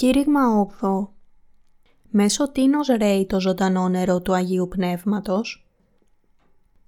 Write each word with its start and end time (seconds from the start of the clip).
Κήρυγμα 0.00 0.68
8. 0.80 1.08
Μέσω 2.10 2.52
τίνος 2.52 2.86
ρέει 2.86 3.26
το 3.26 3.40
ζωντανό 3.40 3.88
νερό 3.88 4.20
του 4.20 4.34
Αγίου 4.34 4.68
Πνεύματος. 4.68 5.70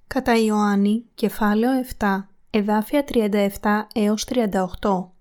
Κατά 0.07 0.37
Ιωάννη, 0.37 1.05
κεφάλαιο 1.15 1.71
7, 1.99 2.29
εδάφια 2.51 3.05
37 3.05 3.87
έως 3.95 4.25
38. 4.25 5.13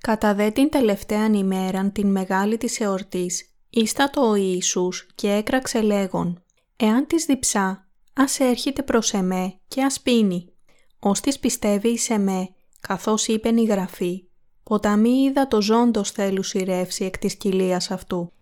Κατά 0.00 0.34
δε 0.34 0.50
την 0.50 0.70
τελευταία 0.70 1.26
ημέραν 1.26 1.92
την 1.92 2.10
μεγάλη 2.10 2.56
της 2.56 2.80
εορτής, 2.80 3.54
ίστατο 3.70 4.28
ο 4.28 4.34
Ιησούς 4.34 5.06
και 5.14 5.32
έκραξε 5.32 5.80
λέγον 5.80 6.42
«Εάν 6.76 7.06
της 7.06 7.24
διψά, 7.24 7.88
ας 8.14 8.40
έρχεται 8.40 8.82
προς 8.82 9.12
εμέ 9.12 9.58
και 9.68 9.82
ας 9.82 10.00
πίνει. 10.00 10.52
Ως 10.98 11.20
της 11.20 11.38
πιστεύει 11.38 11.88
εις 11.88 12.10
εμέ, 12.10 12.48
καθώς 12.80 13.26
είπεν 13.26 13.56
η 13.56 13.64
Γραφή, 13.64 14.27
ποταμί 14.68 15.10
είδα 15.10 15.48
το 15.48 15.62
ζώντος 15.62 16.10
θέλους 16.10 16.48
σειρεύσει 16.48 17.04
εκ 17.04 17.18
της 17.18 17.36
κοιλίας 17.36 17.90
αυτού». 17.90 18.32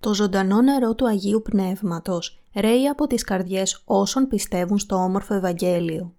Το 0.00 0.14
ζωντανό 0.14 0.62
νερό 0.62 0.94
του 0.94 1.06
Αγίου 1.06 1.42
Πνεύματος 1.42 2.38
ρέει 2.54 2.88
από 2.88 3.06
τις 3.06 3.24
καρδιές 3.24 3.82
όσων 3.84 4.28
πιστεύουν 4.28 4.78
στο 4.78 4.96
όμορφο 4.96 5.34
Ευαγγέλιο. 5.34 6.14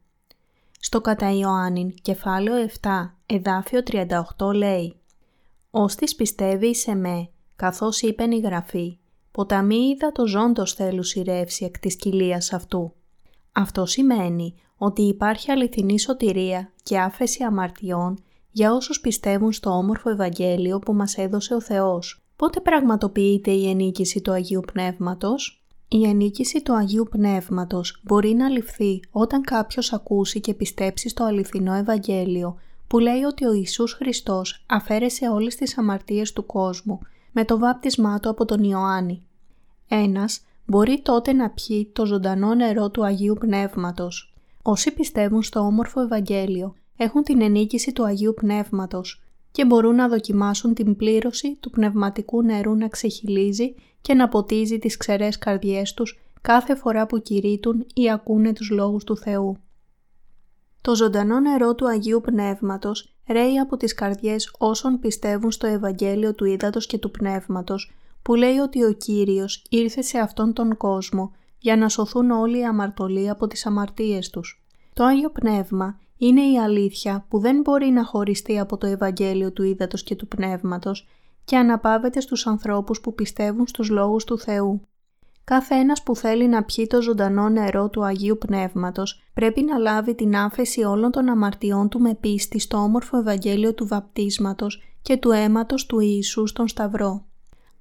Στο 0.80 1.02
κατά 1.02 1.31
Ιωάννην 1.31 1.94
κεφάλαιο 2.02 2.67
7 2.81 2.90
εδάφιο 3.26 3.81
38 4.38 4.53
λέει 4.53 4.95
«Ως 5.72 5.95
της 5.95 6.16
πιστεύει 6.16 6.75
σε 6.75 6.95
με, 6.95 7.30
καθώς 7.55 8.02
είπεν 8.02 8.31
η 8.31 8.39
Γραφή, 8.39 8.98
ποταμί 9.31 9.75
είδα 9.75 10.12
το 10.12 10.28
ζώντος 10.28 10.73
θέλους 10.73 11.08
σειρεύσει 11.08 11.66
εκ 11.66 11.80
της 11.80 11.95
κοιλίας 11.95 12.53
αυτού». 12.53 12.94
Αυτό 13.52 13.86
σημαίνει 13.86 14.53
ότι 14.78 15.02
υπάρχει 15.02 15.52
αληθινή 15.52 16.00
σωτηρία 16.00 16.72
και 16.84 17.00
άφεση 17.00 17.44
αμαρτιών 17.44 18.22
για 18.58 18.73
όσους 18.73 19.00
πιστεύουν 19.00 19.52
στο 19.52 19.69
όμορφο 19.69 20.09
Ευαγγέλιο 20.09 20.80
που 20.80 20.94
μας 20.94 21.17
έδωσε 21.17 21.53
ο 21.53 21.61
Θεός. 21.61 22.22
Πότε 22.36 22.59
πραγματοποιείται 22.59 23.52
η 23.52 23.69
ενίκηση 23.69 24.22
του 24.22 24.31
Αγίου 24.31 24.61
Πνεύματος; 24.73 25.63
Η 25.88 26.03
ενίκηση 26.03 26.61
του 26.61 26.75
Αγίου 26.75 27.08
Πνεύματος 27.09 28.02
μπορεί 28.03 28.33
να 28.33 28.50
ληφθεί 28.50 29.00
όταν 29.11 29.41
κάποιος 29.41 29.94
ακούσει 29.94 30.39
και 30.39 30.53
πιστέψει 30.53 31.09
στο 31.09 31.23
αληθινό 31.23 31.73
Ευαγγέλιο 31.73 32.58
που 32.88 33.00
λέει 33.00 33.23
ότι 33.23 33.45
ο 33.45 33.53
Ιησούς 33.53 33.94
Χριστός 33.94 34.66
αφαίρεσε 34.67 35.30
όλες 35.30 35.55
τις 35.55 35.78
αμαρτίες 35.78 36.33
του 36.33 36.45
κόσμου 36.45 37.00
με 37.31 37.45
το 37.45 37.58
βάπτισμά 37.58 38.19
του 38.19 38.30
από 38.30 38.45
τον 38.45 38.63
Ιωάννη. 38.63 39.23
Ένας 39.88 40.41
μπορεί 40.66 41.02
τότε 41.02 41.33
να 41.33 41.50
πιει 41.50 41.91
το 41.94 42.05
ζωντανό 42.05 42.53
νερό 42.53 42.89
του 42.89 43.05
Αγίου 43.05 43.35
Πνεύματος. 43.39 44.33
Όσοι 44.61 44.94
πιστεύουν 44.94 45.44
στο 45.44 45.59
όμορφο 45.59 46.02
Ευαγγέλιο 46.02 46.75
έχουν 46.98 47.23
την 47.23 47.42
ενίκηση 47.42 47.92
του 47.94 48.06
Αγίου 48.06 48.34
Πνεύματος 48.34 49.22
και 49.52 49.66
μπορούν 49.66 49.95
να 49.95 50.08
δοκιμάσουν 50.08 50.73
την 50.73 50.95
πλήρωση 50.95 51.58
του 51.59 51.70
πνευματικού 51.70 52.42
νερού 52.44 52.76
να 52.76 52.88
ξεχυλίζει 52.88 53.76
και 54.02 54.14
να 54.14 54.30
ποτίζει 54.30 54.80
τις 54.80 54.98
ξερές 54.98 55.38
καρδιές 55.38 55.94
τους 55.94 56.20
κάθε 56.42 56.75
φορά 56.75 57.06
που 57.06 57.22
κηρύττουν 57.22 57.86
ή 57.94 58.12
ακούνε 58.12 58.53
τους 58.53 58.70
λόγους 58.70 59.03
του 59.03 59.18
Θεού. 59.18 59.58
Το 60.81 60.95
ζωντανό 60.95 61.40
νερό 61.40 61.75
του 61.75 61.88
Αγίου 61.88 62.22
Πνεύματος 62.22 63.16
ρέει 63.28 63.59
από 63.59 63.78
τις 63.78 63.94
καρδιές 63.94 64.56
όσων 64.58 65.00
πιστεύουν 65.00 65.52
στο 65.52 65.68
Ευαγγέλιο 65.68 66.34
του 66.34 66.45
Ήδατος 66.45 66.86
και 66.86 66.98
του 66.98 67.12
Πνεύματος 67.12 67.92
που 68.22 68.36
λέει 68.36 68.58
ότι 68.58 68.84
ο 68.84 68.92
Κύριος 68.92 69.64
ήρθε 69.70 70.02
σε 70.02 70.18
αυτόν 70.18 70.53
τον 70.53 70.78
κόσμο 70.78 71.31
για 71.59 71.78
να 71.78 71.90
σωθούν 71.90 72.31
όλοι 72.31 72.59
οι 72.59 72.66
αμαρτωλοί 72.66 73.30
από 73.30 73.48
τις 73.48 73.66
αμαρτίες 73.66 74.30
τους. 74.30 74.64
Το 74.94 75.03
Άγιο 75.03 75.30
Πνεύμα 75.30 76.00
είναι 76.17 76.41
η 76.41 76.59
αλήθεια 76.59 77.25
που 77.29 77.39
δεν 77.39 77.61
μπορεί 77.61 77.89
να 77.89 78.03
χωριστεί 78.03 78.59
από 78.59 78.78
το 78.78 78.88
Ευαγγέλιο 78.88 79.51
του 79.51 79.63
Ήδατος 79.63 80.03
και 80.03 80.16
του 80.16 80.28
Πνεύματος 80.28 81.07
και 81.45 81.57
αναπαύεται 81.57 82.19
στους 82.19 82.47
ανθρώπους 82.47 83.01
που 83.01 83.13
πιστεύουν 83.13 83.67
στους 83.67 83.89
λόγους 83.89 84.23
του 84.23 84.39
Θεού. 84.39 84.81
Κάθε 85.44 85.75
ένας 85.75 86.03
που 86.03 86.16
θέλει 86.16 86.47
να 86.47 86.63
πιει 86.63 86.88
το 86.88 87.01
ζωντανό 87.01 87.50
νερό 87.50 87.89
του 87.89 88.03
Αγίου 88.03 88.38
Πνεύματος 88.38 89.23
πρέπει 89.33 89.61
να 89.61 89.77
λάβει 89.77 90.16
την 90.16 90.35
άφεση 90.35 90.83
όλων 90.83 91.11
των 91.11 91.29
αμαρτιών 91.29 91.89
του 91.89 92.00
με 92.00 92.16
πίστη 92.16 92.59
στο 92.59 92.77
όμορφο 92.77 93.17
Ευαγγέλιο 93.17 93.73
του 93.73 93.88
βαπτίσματος 93.88 94.83
και 95.01 95.17
του 95.17 95.31
αίματος 95.31 95.85
του 95.85 96.00
Ιησού 96.00 96.47
στον 96.47 96.67
Σταυρό. 96.67 97.25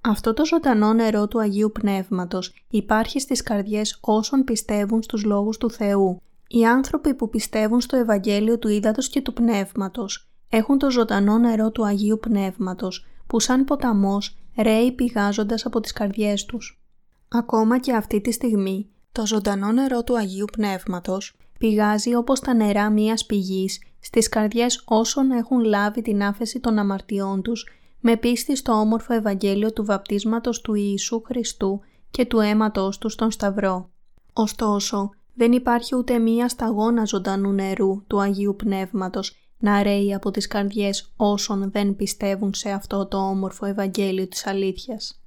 Αυτό 0.00 0.34
το 0.34 0.44
ζωντανό 0.44 0.92
νερό 0.92 1.28
του 1.28 1.40
Αγίου 1.40 1.72
Πνεύματος 1.72 2.52
υπάρχει 2.70 3.20
στις 3.20 3.42
καρδιές 3.42 3.98
όσων 4.00 4.44
πιστεύουν 4.44 5.02
στους 5.02 5.24
λόγους 5.24 5.58
του 5.58 5.70
Θεού. 5.70 6.20
Οι 6.48 6.64
άνθρωποι 6.64 7.14
που 7.14 7.28
πιστεύουν 7.28 7.80
στο 7.80 7.96
Ευαγγέλιο 7.96 8.58
του 8.58 8.68
Ήδατος 8.68 9.08
και 9.08 9.20
του 9.20 9.32
Πνεύματος 9.32 10.28
έχουν 10.48 10.78
το 10.78 10.90
ζωντανό 10.90 11.38
νερό 11.38 11.70
του 11.70 11.86
Αγίου 11.86 12.18
Πνεύματος 12.20 13.06
που 13.26 13.40
σαν 13.40 13.64
ποταμός 13.64 14.36
ρέει 14.58 14.92
πηγάζοντας 14.92 15.66
από 15.66 15.80
τις 15.80 15.92
καρδιές 15.92 16.44
τους. 16.44 16.80
Ακόμα 17.28 17.78
και 17.78 17.92
αυτή 17.92 18.20
τη 18.20 18.32
στιγμή, 18.32 18.90
το 19.12 19.26
ζωντανό 19.26 19.72
νερό 19.72 20.04
του 20.04 20.16
Αγίου 20.16 20.44
Πνεύματος 20.52 21.36
πηγάζει 21.58 22.14
όπως 22.14 22.40
τα 22.40 22.54
νερά 22.54 22.90
μίας 22.90 23.26
πηγής 23.26 23.80
στις 24.00 24.28
καρδιές 24.28 24.82
όσων 24.84 25.30
έχουν 25.30 25.64
λάβει 25.64 26.02
την 26.02 26.22
άφεση 26.22 26.60
των 26.60 26.78
αμαρτιών 26.78 27.42
τους 27.42 27.68
με 28.00 28.16
πίστη 28.16 28.56
στο 28.56 28.72
όμορφο 28.72 29.14
Ευαγγέλιο 29.14 29.72
του 29.72 29.84
βαπτίσματος 29.84 30.60
του 30.60 30.74
Ιησού 30.74 31.22
Χριστού 31.26 31.80
και 32.10 32.24
του 32.24 32.40
αίματος 32.40 32.98
του 32.98 33.08
στον 33.08 33.30
Σταυρό. 33.30 33.90
Ωστόσο, 34.32 35.10
δεν 35.36 35.52
υπάρχει 35.52 35.94
ούτε 35.96 36.18
μία 36.18 36.48
σταγόνα 36.48 37.04
ζωντανού 37.04 37.52
νερού 37.52 38.02
του 38.06 38.20
Αγίου 38.20 38.56
Πνεύματος 38.56 39.36
να 39.58 39.82
ρέει 39.82 40.14
από 40.14 40.30
τις 40.30 40.46
καρδιές 40.46 41.12
όσων 41.16 41.70
δεν 41.70 41.96
πιστεύουν 41.96 42.54
σε 42.54 42.70
αυτό 42.70 43.06
το 43.06 43.16
όμορφο 43.16 43.66
Ευαγγέλιο 43.66 44.28
της 44.28 44.46
αλήθειας. 44.46 45.20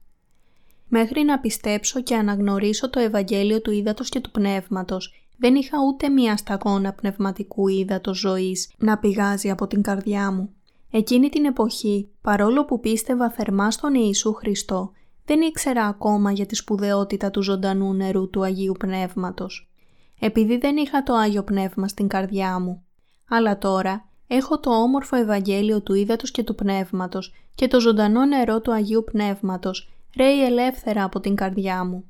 Μέχρι 0.87 1.23
να 1.23 1.39
πιστέψω 1.39 2.01
και 2.01 2.15
αναγνωρίσω 2.15 2.89
το 2.89 2.99
Ευαγγέλιο 2.99 3.61
του 3.61 3.71
Ήδατος 3.71 4.09
και 4.09 4.19
του 4.19 4.31
Πνεύματος, 4.31 5.13
δεν 5.37 5.55
είχα 5.55 5.77
ούτε 5.87 6.09
μία 6.09 6.37
σταγόνα 6.37 6.93
πνευματικού 6.93 7.67
ύδατος 7.67 8.19
ζωής 8.19 8.71
να 8.77 8.97
πηγάζει 8.97 9.49
από 9.49 9.67
την 9.67 9.81
καρδιά 9.81 10.31
μου. 10.31 10.49
Εκείνη 10.91 11.29
την 11.29 11.45
εποχή, 11.45 12.09
παρόλο 12.21 12.65
που 12.65 12.79
πίστευα 12.79 13.29
θερμά 13.29 13.71
στον 13.71 13.93
Ιησού 13.93 14.33
Χριστό, 14.33 14.91
δεν 15.25 15.41
ήξερα 15.41 15.85
ακόμα 15.85 16.31
για 16.31 16.45
τη 16.45 16.55
σπουδαιότητα 16.55 17.31
του 17.31 17.41
ζωντανού 17.41 17.93
νερού 17.93 18.29
του 18.29 18.43
Αγίου 18.43 18.75
Πνεύματος. 18.79 19.68
Επειδή 20.19 20.57
δεν 20.57 20.77
είχα 20.77 21.03
το 21.03 21.13
Άγιο 21.13 21.43
Πνεύμα 21.43 21.87
στην 21.87 22.07
καρδιά 22.07 22.59
μου. 22.59 22.83
Αλλά 23.29 23.57
τώρα 23.57 24.09
έχω 24.27 24.59
το 24.59 24.69
όμορφο 24.81 25.15
Ευαγγέλιο 25.15 25.81
του 25.81 25.93
Ήδατος 25.93 26.31
και 26.31 26.43
του 26.43 26.55
Πνεύματος 26.55 27.33
και 27.55 27.67
το 27.67 27.79
ζωντανό 27.79 28.25
νερό 28.25 28.61
του 28.61 28.73
Αγίου 28.73 29.03
Πνεύματος 29.11 29.89
ρέει 30.17 30.45
ελεύθερα 30.45 31.03
από 31.03 31.19
την 31.19 31.35
καρδιά 31.35 31.83
μου. 31.83 32.09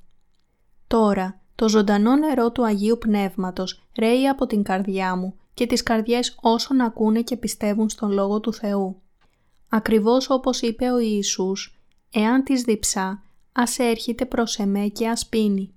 Τώρα, 0.88 1.42
το 1.56 1.70
ζωντανό 1.70 2.16
νερό 2.16 2.52
του 2.52 2.66
Αγίου 2.66 2.98
Πνεύματος 2.98 3.82
ρέει 4.00 4.28
από 4.28 4.46
την 4.46 4.64
καρδιά 4.64 5.16
μου 5.16 5.34
και 5.54 5.66
τις 5.66 5.84
καρδιές 5.84 6.38
όσων 6.42 6.82
ακούνε 6.82 7.22
και 7.22 7.38
πιστεύουν 7.38 7.90
στον 7.90 8.12
Λόγο 8.12 8.40
του 8.40 8.54
Θεού. 8.54 9.02
Ακριβώς 9.70 10.30
όπως 10.30 10.62
είπε 10.62 10.92
ο 10.92 11.00
Ιησούς, 11.00 11.80
«Εάν 12.12 12.44
της 12.44 12.62
διψά, 12.62 13.24
ας 13.52 13.80
έρχεται 13.80 14.26
προς 14.26 14.58
εμέ 14.58 14.88
και 14.88 15.08
ας 15.08 15.28
πίνει». 15.28 15.74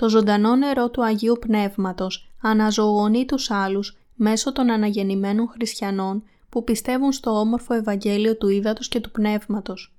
Το 0.00 0.08
ζωντανό 0.08 0.56
νερό 0.56 0.90
του 0.90 1.04
Αγίου 1.04 1.36
Πνεύματος 1.40 2.30
αναζωογονεί 2.42 3.24
τους 3.24 3.50
άλλους 3.50 3.96
μέσω 4.14 4.52
των 4.52 4.70
αναγεννημένων 4.70 5.48
χριστιανών 5.48 6.22
που 6.48 6.64
πιστεύουν 6.64 7.12
στο 7.12 7.30
όμορφο 7.30 7.74
Ευαγγέλιο 7.74 8.36
του 8.36 8.48
Ήδατος 8.48 8.88
και 8.88 9.00
του 9.00 9.10
Πνεύματος. 9.10 9.94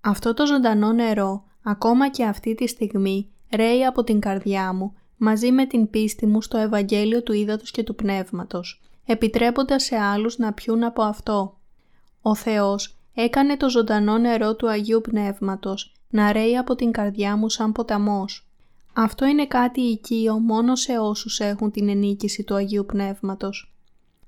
Αυτό 0.00 0.34
το 0.34 0.46
ζωντανό 0.46 0.92
νερό, 0.92 1.44
ακόμα 1.62 2.10
και 2.10 2.24
αυτή 2.24 2.54
τη 2.54 2.66
στιγμή, 2.66 3.28
ρέει 3.54 3.84
από 3.84 4.04
την 4.04 4.20
καρδιά 4.20 4.72
μου, 4.72 4.94
μαζί 5.16 5.52
με 5.52 5.66
την 5.66 5.90
πίστη 5.90 6.26
μου 6.26 6.42
στο 6.42 6.58
Ευαγγέλιο 6.58 7.22
του 7.22 7.32
Ήδατος 7.32 7.70
και 7.70 7.82
του 7.82 7.94
Πνεύματος, 7.94 8.82
επιτρέποντας 9.06 9.84
σε 9.84 9.96
άλλους 9.96 10.38
να 10.38 10.52
πιούν 10.52 10.84
από 10.84 11.02
αυτό. 11.02 11.58
Ο 12.22 12.34
Θεός 12.34 12.96
έκανε 13.14 13.56
το 13.56 13.68
ζωντανό 13.68 14.18
νερό 14.18 14.56
του 14.56 14.68
Αγίου 14.68 15.00
Πνεύματος 15.00 15.92
να 16.08 16.32
ρέει 16.32 16.56
από 16.56 16.74
την 16.74 16.92
καρδιά 16.92 17.36
μου 17.36 17.48
σαν 17.48 17.72
ποταμός. 17.72 18.48
Αυτό 18.96 19.26
είναι 19.26 19.46
κάτι 19.46 19.80
οικείο 19.80 20.38
μόνο 20.38 20.76
σε 20.76 20.98
όσους 20.98 21.40
έχουν 21.40 21.70
την 21.70 21.88
ενίκηση 21.88 22.44
του 22.44 22.54
Αγίου 22.54 22.84
Πνεύματος. 22.86 23.74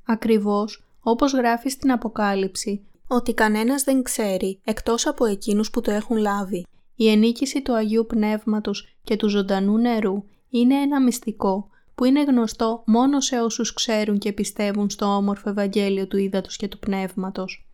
Ακριβώς, 0.05 0.85
όπως 1.01 1.33
γράφει 1.33 1.69
στην 1.69 1.93
Αποκάλυψη, 1.93 2.85
ότι 3.07 3.35
κανένας 3.35 3.83
δεν 3.83 4.03
ξέρει 4.03 4.61
εκτός 4.65 5.07
από 5.07 5.25
εκείνους 5.25 5.71
που 5.71 5.81
το 5.81 5.91
έχουν 5.91 6.17
λάβει. 6.17 6.67
Η 6.95 7.09
ενίκηση 7.09 7.63
του 7.63 7.75
Αγίου 7.75 8.07
Πνεύματος 8.07 8.97
και 9.05 9.17
του 9.17 9.29
ζωντανού 9.29 9.79
νερού 9.79 10.25
είναι 10.49 10.75
ένα 10.75 11.03
μυστικό 11.03 11.69
που 11.95 12.05
είναι 12.05 12.23
γνωστό 12.23 12.83
μόνο 12.87 13.21
σε 13.21 13.41
όσους 13.41 13.73
ξέρουν 13.73 14.19
και 14.19 14.33
πιστεύουν 14.33 14.91
στο 14.91 15.07
όμορφο 15.07 15.51
Ευαγγέλιο 15.51 16.07
του 16.07 16.17
Ήδατος 16.17 16.57
και 16.57 16.69
του 16.69 16.79
Πνεύματος. 16.79 17.69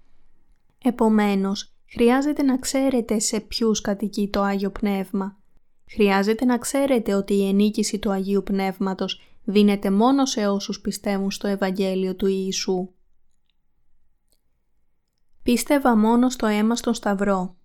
Επομένως, 0.84 1.72
χρειάζεται 1.86 2.42
να 2.42 2.58
ξέρετε 2.58 3.18
σε 3.18 3.40
ποιους 3.40 3.80
κατοικεί 3.80 4.28
το 4.28 4.42
Άγιο 4.42 4.70
Πνεύμα. 4.70 5.36
Χρειάζεται 5.94 6.44
να 6.44 6.58
ξέρετε 6.58 7.14
ότι 7.14 7.34
η 7.34 7.48
ενίκηση 7.48 7.98
του 7.98 8.10
Αγίου 8.10 8.42
Πνεύματος 8.42 9.20
δίνεται 9.44 9.90
μόνο 9.90 10.26
σε 10.26 10.46
όσους 10.46 10.80
πιστεύουν 10.80 11.30
στο 11.30 11.48
Ευαγγέλιο 11.48 12.16
του 12.16 12.26
Ιησού. 12.26 12.88
Πίστευα 15.42 15.96
μόνο 15.96 16.30
στο 16.30 16.46
αίμα 16.46 16.76
στον 16.76 16.94
Σταυρό. 16.94 17.56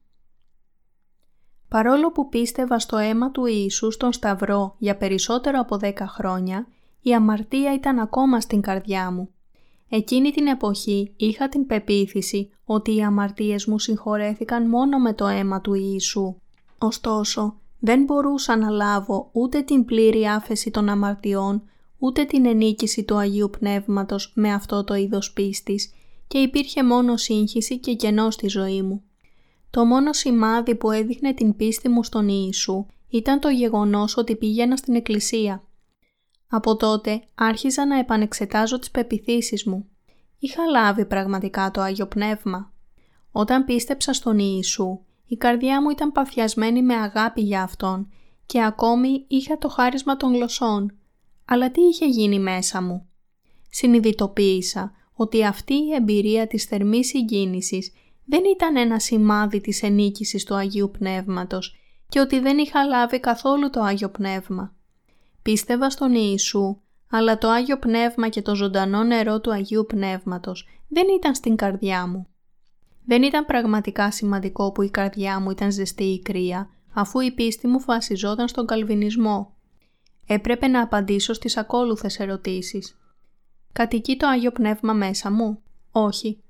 Παρόλο 1.68 2.12
που 2.12 2.30
πίστευα 2.30 2.80
στο 2.80 2.98
αίμα 2.98 3.32
του 3.32 3.46
Ιησού 3.46 3.92
στον 3.92 4.14
Σταυρό 4.14 4.76
για 4.78 4.98
περισσότερο 4.98 5.60
από 5.60 5.78
δέκα 5.78 6.08
χρόνια, 6.08 6.68
η 7.02 7.14
αμαρτία 7.14 7.74
ήταν 7.74 8.00
ακόμα 8.00 8.42
στην 8.42 8.62
καρδιά 8.62 9.12
μου. 9.12 9.30
Εκείνη 9.90 10.32
την 10.32 10.48
εποχή 10.48 11.14
είχα 11.18 11.50
την 11.50 11.66
πεποίθηση 11.66 12.50
ότι 12.66 12.96
οι 12.96 13.04
αμαρτίες 13.04 13.66
μου 13.66 13.80
συγχωρέθηκαν 13.80 14.70
μόνο 14.70 15.00
με 15.00 15.14
το 15.14 15.28
αίμα 15.28 15.62
του 15.62 15.74
Ιησού. 15.74 16.36
Ωστόσο, 16.78 17.60
δεν 17.80 18.04
μπορούσα 18.04 18.58
να 18.58 18.70
λάβω 18.70 19.30
ούτε 19.32 19.62
την 19.62 19.86
πλήρη 19.86 20.26
άφεση 20.26 20.72
των 20.72 20.90
αμαρτιών, 20.90 21.64
ούτε 21.98 22.24
την 22.24 22.46
ενίκηση 22.46 23.04
του 23.04 23.18
Αγίου 23.18 23.50
Πνεύματος 23.60 24.32
με 24.36 24.54
αυτό 24.54 24.84
το 24.84 24.94
είδος 24.94 25.34
πίστης 25.34 25.94
και 26.28 26.38
υπήρχε 26.38 26.84
μόνο 26.84 27.18
σύγχυση 27.18 27.80
και 27.80 27.94
κενό 27.94 28.32
στη 28.32 28.48
ζωή 28.48 28.82
μου. 28.82 29.02
Το 29.70 29.86
μόνο 29.86 30.14
σημάδι 30.14 30.76
που 30.76 30.92
έδειχνε 30.92 31.34
την 31.34 31.56
πίστη 31.56 31.90
μου 31.90 32.04
στον 32.04 32.28
Ιησού 32.28 32.86
ήταν 33.10 33.40
το 33.40 33.50
γεγονός 33.50 34.18
ότι 34.18 34.36
πήγαινα 34.36 34.76
στην 34.76 34.96
εκκλησία. 34.96 35.64
Από 36.50 36.76
τότε 36.76 37.24
άρχιζα 37.36 37.86
να 37.86 38.00
επανεξετάζω 38.00 38.80
τις 38.80 38.92
πεπιθήσεις 38.92 39.64
μου. 39.64 39.88
Είχα 40.40 40.66
λάβει 40.66 41.06
πραγματικά 41.06 41.72
το 41.72 41.82
Άγιο 41.82 42.08
Πνεύμα. 42.08 42.74
Όταν 43.32 43.66
πίστεψα 43.66 44.14
στον 44.14 44.40
Ιησού, 44.40 45.00
η 45.28 45.36
καρδιά 45.36 45.82
μου 45.82 45.90
ήταν 45.90 46.12
παθιασμένη 46.12 46.82
με 46.82 46.96
αγάπη 46.96 47.42
για 47.42 47.62
Αυτόν 47.62 48.12
και 48.46 48.64
ακόμη 48.64 49.26
είχα 49.28 49.58
το 49.58 49.68
χάρισμα 49.68 50.18
των 50.18 50.34
γλωσσών. 50.34 50.98
Αλλά 51.46 51.72
τι 51.72 51.82
είχε 51.82 52.06
γίνει 52.06 52.40
μέσα 52.40 52.82
μου; 52.82 53.10
Συνειδητοποίησα 53.70 54.92
ότι 55.14 55.46
αυτή 55.46 55.74
η 55.74 55.94
εμπειρία 55.94 56.48
της 56.48 56.64
θερμής 56.64 57.08
συγκίνησης 57.08 57.92
δεν 58.26 58.44
ήταν 58.56 58.76
ένα 58.76 59.00
σημάδι 59.00 59.62
της 59.62 59.84
ενίκησης 59.84 60.44
του 60.44 60.56
Αγίου 60.56 60.92
Πνεύματος 60.92 61.76
και 62.10 62.20
ότι 62.20 62.40
δεν 62.40 62.58
είχα 62.58 62.84
λάβει 62.84 63.20
καθόλου 63.20 63.70
το 63.70 63.82
Άγιο 63.82 64.10
Πνεύμα. 64.10 64.76
Πίστευα 65.42 65.90
στον 65.90 66.14
Ιησού, 66.14 66.78
αλλά 67.10 67.38
το 67.38 67.50
Άγιο 67.50 67.78
Πνεύμα 67.78 68.30
και 68.30 68.42
το 68.42 68.56
ζωντανό 68.56 69.04
νερό 69.04 69.42
του 69.42 69.52
Αγίου 69.52 69.86
Πνεύματος 69.88 70.68
δεν 70.88 71.06
ήταν 71.18 71.36
στην 71.36 71.56
καρδιά 71.56 72.08
μου. 72.08 72.28
Δεν 73.10 73.24
ήταν 73.24 73.46
πραγματικά 73.46 74.12
σημαντικό 74.12 74.72
που 74.72 74.82
η 74.82 74.90
καρδιά 74.90 75.40
μου 75.40 75.52
ήταν 75.52 75.72
ζεστή 75.72 76.04
ή 76.04 76.22
κρύα, 76.22 76.70
αφού 76.94 77.20
η 77.20 77.32
πίστη 77.32 77.68
μου 77.68 77.80
βασιζόταν 77.80 78.48
στον 78.48 78.66
καλβινισμό. 78.66 79.56
Έπρεπε 80.26 80.68
να 80.68 80.82
απαντήσω 80.82 81.34
στις 81.34 81.58
ακόλουθες 81.58 82.20
ερωτήσεις. 82.20 82.98
Κατοικεί 83.74 84.18
το 84.18 84.28
Άγιο 84.28 84.52
Πνεύμα 84.52 84.94
μέσα 84.94 85.32
μου; 85.32 85.62
Όχι. 85.92 86.44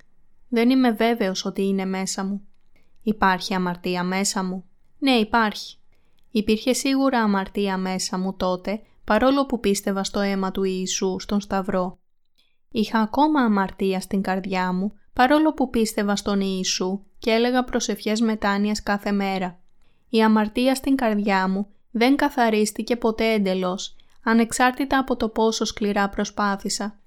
Δεν 0.49 0.69
είμαι 0.69 0.91
βέβαιος 0.91 1.45
ότι 1.45 1.61
είναι 1.61 1.85
μέσα 1.85 2.23
μου. 2.23 2.47
Υπάρχει 3.01 3.53
αμαρτία 3.53 4.03
μέσα 4.03 4.43
μου; 4.43 4.63
Ναι, 4.99 5.11
υπάρχει. 5.11 5.77
Υπήρχε 6.31 6.73
σίγουρα 6.73 7.19
αμαρτία 7.19 7.77
μέσα 7.77 8.17
μου 8.17 8.35
τότε, 8.35 8.81
παρόλο 9.03 9.45
που 9.45 9.59
πίστευα 9.59 10.03
στο 10.03 10.19
αίμα 10.19 10.51
του 10.51 10.63
Ιησού 10.63 11.15
στον 11.19 11.39
Σταυρό. 11.41 11.99
Είχα 12.71 12.99
ακόμα 12.99 13.41
αμαρτία 13.41 13.99
στην 13.99 14.21
καρδιά 14.21 14.71
μου, 14.73 14.93
παρόλο 15.17 15.53
που 15.53 15.69
πίστευα 15.69 16.15
στον 16.15 16.41
Ιησού 16.41 16.99
και 17.19 17.31
έλεγα 17.31 17.63
προσευχές 17.63 18.21
μετάνοιας 18.21 18.83
κάθε 18.83 19.11
μέρα. 19.11 19.59
Η 20.09 20.23
αμαρτία 20.23 20.75
στην 20.75 20.95
καρδιά 20.95 21.47
μου 21.47 21.67
δεν 21.91 22.15
καθαρίστηκε 22.15 22.95
ποτέ 22.95 23.31
εντελώς, 23.31 23.95
ανεξάρτητα 24.23 24.97
από 24.97 25.15
το 25.15 25.29
πόσο 25.29 25.65
σκληρά 25.65 26.09
προσπάθησα. 26.09 26.99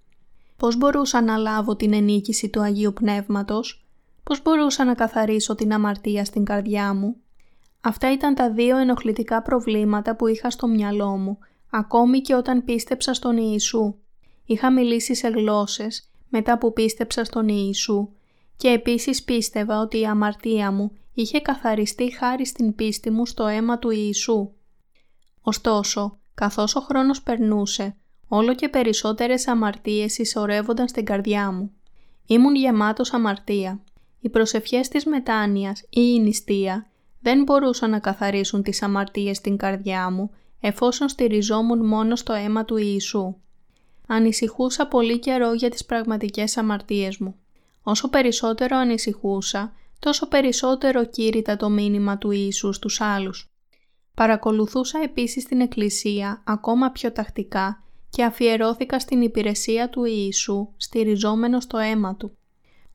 Πώς 0.56 0.76
μπορούσα 0.76 1.22
να 1.22 1.36
λάβω 1.36 1.76
την 1.76 1.92
ενίκηση 1.92 2.48
του 2.48 2.60
Αγίου 2.60 2.92
Πνεύματος, 2.92 3.86
πώς 4.22 4.42
μπορούσα 4.42 4.84
να 4.84 4.94
καθαρίσω 4.94 5.54
την 5.54 5.72
αμαρτία 5.72 6.24
στην 6.24 6.44
καρδιά 6.44 6.94
μου; 6.94 7.16
Αυτά 7.80 8.12
ήταν 8.12 8.34
τα 8.34 8.50
δύο 8.50 8.76
ενοχλητικά 8.76 9.42
προβλήματα 9.42 10.16
που 10.16 10.26
είχα 10.26 10.50
στο 10.50 10.66
μυαλό 10.66 11.16
μου, 11.16 11.38
ακόμη 11.70 12.20
και 12.20 12.34
όταν 12.34 12.64
πίστεψα 12.64 13.14
στον 13.14 13.36
Ιησού. 13.36 13.94
Είχα 14.44 14.72
μιλήσει 14.72 15.14
σε 15.14 15.28
γλώσσες 15.28 16.09
μετά 16.30 16.58
που 16.58 16.72
πίστεψα 16.72 17.24
στον 17.24 17.48
Ιησού 17.48 18.08
και 18.56 18.68
επίσης 18.68 19.22
πίστευα 19.22 19.80
ότι 19.80 20.00
η 20.00 20.06
αμαρτία 20.06 20.72
μου 20.72 20.92
είχε 21.14 21.40
καθαριστεί 21.40 22.16
χάρη 22.16 22.46
στην 22.46 22.74
πίστη 22.74 23.10
μου 23.10 23.26
στο 23.26 23.46
αίμα 23.46 23.78
του 23.78 23.90
Ιησού. 23.90 24.50
Ωστόσο, 25.40 26.18
καθώς 26.34 26.76
ο 26.76 26.80
χρόνος 26.80 27.22
περνούσε, 27.22 27.96
όλο 28.28 28.54
και 28.54 28.68
περισσότερες 28.68 29.48
αμαρτίες 29.48 30.12
συσσωρεύονταν 30.12 30.88
στην 30.88 31.04
καρδιά 31.04 31.50
μου. 31.50 31.70
Ήμουν 32.26 32.54
γεμάτος 32.54 33.12
αμαρτία. 33.12 33.80
Οι 34.20 34.28
προσευχές 34.28 34.88
της 34.88 35.04
μετάνοιας 35.04 35.80
ή 35.80 36.12
η 36.14 36.20
νηστεία 36.20 36.90
δεν 37.20 37.42
μπορούσαν 37.42 37.90
να 37.90 37.98
καθαρίσουν 37.98 38.62
τις 38.62 38.82
αμαρτίες 38.82 39.36
στην 39.36 39.56
καρδιά 39.56 40.10
μου 40.10 40.30
εφόσον 40.60 41.08
στηριζόμουν 41.08 41.86
μόνο 41.86 42.16
στο 42.16 42.32
αίμα 42.32 42.64
του 42.64 42.76
Ιησού. 42.76 43.36
Ανησυχούσα 44.12 44.86
πολύ 44.86 45.18
καιρό 45.18 45.52
για 45.52 45.70
τις 45.70 45.84
πραγματικές 45.84 46.56
αμαρτίες 46.56 47.18
μου. 47.18 47.34
Όσο 47.82 48.08
περισσότερο 48.08 48.76
ανησυχούσα, 48.76 49.72
τόσο 49.98 50.28
περισσότερο 50.28 51.04
κήρυτα 51.04 51.56
το 51.56 51.68
μήνυμα 51.68 52.18
του 52.18 52.30
Ιησούς 52.30 52.76
στους 52.76 53.00
άλλους. 53.00 53.50
Παρακολουθούσα 54.14 55.00
επίσης 55.02 55.44
την 55.44 55.60
Εκκλησία 55.60 56.42
ακόμα 56.46 56.90
πιο 56.90 57.12
τακτικά 57.12 57.82
και 58.10 58.24
αφιερώθηκα 58.24 58.98
στην 58.98 59.22
υπηρεσία 59.22 59.90
του 59.90 60.04
Ιησού 60.04 60.68
στηριζόμενος 60.76 61.62
στο 61.62 61.78
αίμα 61.78 62.16
Του. 62.16 62.36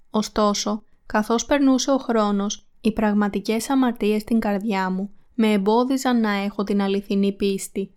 Ωστόσο, 0.10 0.84
καθώς 1.06 1.46
περνούσε 1.46 1.92
ο 1.92 1.98
χρόνος, 1.98 2.66
οι 2.82 2.92
πραγματικές 2.92 3.70
αμαρτίες 3.70 4.22
στην 4.22 4.40
καρδιά 4.40 4.90
μου 4.90 5.10
με 5.34 5.52
εμπόδιζαν 5.52 6.20
να 6.20 6.32
έχω 6.32 6.64
την 6.64 6.82
αληθινή 6.82 7.34
πίστη. 7.34 7.92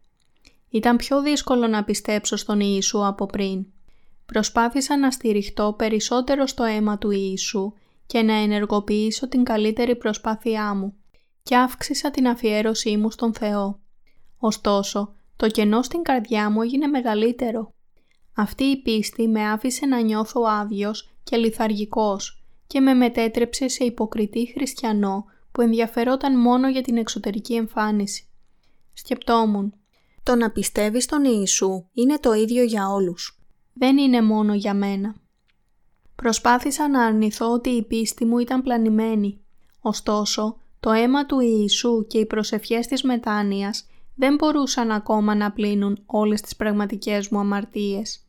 Ήταν 0.70 0.96
πιο 0.96 1.22
δύσκολο 1.22 1.66
να 1.66 1.84
πιστέψω 1.84 2.36
στον 2.36 2.60
Ιησού 2.60 3.06
από 3.06 3.26
πριν. 3.26 3.66
Προσπάθησα 4.26 4.98
να 4.98 5.10
στηριχτώ 5.10 5.74
περισσότερο 5.78 6.46
στο 6.46 6.64
αίμα 6.64 6.98
του 6.98 7.10
Ιησού 7.10 7.72
και 8.06 8.22
να 8.22 8.34
ενεργοποιήσω 8.34 9.28
την 9.28 9.44
καλύτερη 9.44 9.96
προσπάθειά 9.96 10.74
μου 10.74 10.94
και 11.42 11.56
αύξησα 11.56 12.10
την 12.10 12.28
αφιέρωσή 12.28 12.96
μου 12.96 13.10
στον 13.10 13.34
Θεό. 13.34 13.80
Ωστόσο, 14.38 15.14
το 15.36 15.46
κενό 15.46 15.82
στην 15.82 16.02
καρδιά 16.02 16.50
μου 16.50 16.62
έγινε 16.62 16.86
μεγαλύτερο. 16.86 17.72
Αυτή 18.34 18.64
η 18.64 18.82
πίστη 18.82 19.28
με 19.28 19.50
άφησε 19.50 19.86
να 19.86 20.00
νιώθω 20.00 20.42
άδειος 20.42 21.10
και 21.24 21.36
λιθαργικός 21.36 22.42
και 22.66 22.80
με 22.80 22.94
μετέτρεψε 22.94 23.68
σε 23.68 23.84
υποκριτή 23.84 24.52
χριστιανό 24.54 25.24
που 25.52 25.60
ενδιαφερόταν 25.60 26.38
μόνο 26.38 26.68
για 26.68 26.82
την 26.82 26.96
εξωτερική 26.96 27.54
εμφάνιση. 27.54 28.28
Σκεπτόμουν, 28.92 29.74
το 30.28 30.36
να 30.36 30.50
πιστεύεις 30.50 31.04
στον 31.04 31.24
Ιησού 31.24 31.84
είναι 31.92 32.18
το 32.18 32.32
ίδιο 32.32 32.62
για 32.62 32.88
όλους. 32.88 33.40
Δεν 33.72 33.98
είναι 33.98 34.22
μόνο 34.22 34.54
για 34.54 34.74
μένα. 34.74 35.14
Προσπάθησα 36.14 36.88
να 36.88 37.04
αρνηθώ 37.04 37.52
ότι 37.52 37.68
η 37.70 37.82
πίστη 37.82 38.24
μου 38.24 38.38
ήταν 38.38 38.62
πλανημένη. 38.62 39.40
Ωστόσο, 39.80 40.56
το 40.80 40.90
αίμα 40.90 41.26
του 41.26 41.40
Ιησού 41.40 42.06
και 42.06 42.18
οι 42.18 42.26
προσευχές 42.26 42.86
της 42.86 43.02
μετάνοιας 43.02 43.86
δεν 44.14 44.34
μπορούσαν 44.34 44.90
ακόμα 44.90 45.34
να 45.34 45.52
πλύνουν 45.52 46.02
όλες 46.06 46.40
τις 46.40 46.56
πραγματικές 46.56 47.28
μου 47.28 47.38
αμαρτίες. 47.38 48.26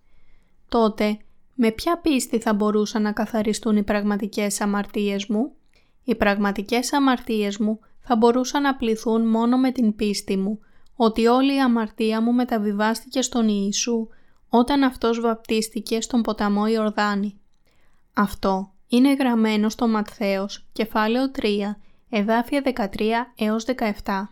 Τότε, 0.70 1.18
με 1.53 1.72
ποια 1.72 1.98
πίστη 1.98 2.39
θα 2.39 2.53
μπορούσαν 2.53 3.01
να 3.01 3.12
καθαριστούν 3.12 3.77
οι 3.77 3.84
πραγματικές 3.84 4.62
αμαρτίες 4.62 5.25
μου; 5.27 5.51
Οι 6.03 6.15
πραγματικές 6.15 6.94
αμαρτίες 6.94 7.58
μου 7.58 7.79
θα 8.00 8.15
μπορούσαν 8.15 8.62
να 8.62 8.75
πληθούν 8.75 9.27
μόνο 9.27 9.58
με 9.58 9.72
την 9.72 9.96
πίστη 9.96 10.38
μου, 10.38 10.60
ότι 11.01 11.27
όλη 11.27 11.56
η 11.56 11.62
αμαρτία 11.62 12.22
μου 12.22 12.34
μεταβιβάστηκε 12.34 13.22
στον 13.22 13.48
Ιησού 13.48 14.08
όταν 14.50 14.84
Αυτός 14.84 15.20
βαπτίστηκε 15.20 16.01
στον 16.01 16.22
ποταμό 16.22 16.68
Ιορδάνη. 16.68 17.39
Αυτό 18.13 18.72
είναι 18.88 19.13
γραμμένο 19.13 19.70
στο 19.70 19.88
Ματθαίος, 19.88 20.68
κεφάλαιο 20.72 21.32
3, 21.36 21.46
εδάφια 22.10 22.62
13 22.65 23.01
έως 23.36 23.65
17. 24.03 24.24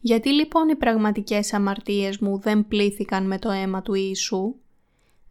Γιατί 0.00 0.32
λοιπόν 0.32 0.68
οι 0.68 0.76
πραγματικές 0.76 1.52
αμαρτίες 1.52 2.18
μου 2.18 2.38
δεν 2.38 2.68
πλήθηκαν 2.68 3.26
με 3.26 3.38
το 3.38 3.50
αίμα 3.50 3.82
του 3.82 3.94
Ιησού; 3.94 4.54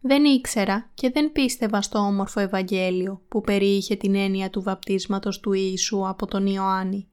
Δεν 0.00 0.24
ήξερα 0.24 0.90
και 0.94 1.10
δεν 1.10 1.32
πίστευα 1.32 1.82
στο 1.82 1.98
όμορφο 1.98 2.40
Ευαγγέλιο 2.40 3.20
που 3.28 3.40
περιείχε 3.40 3.94
την 3.94 4.14
έννοια 4.14 4.50
του 4.50 4.62
βαπτίσματος 4.62 5.40
του 5.40 5.52
Ιησού 5.52 6.08
από 6.08 6.26
τον 6.26 6.46
Ιωάννη. 6.46 7.08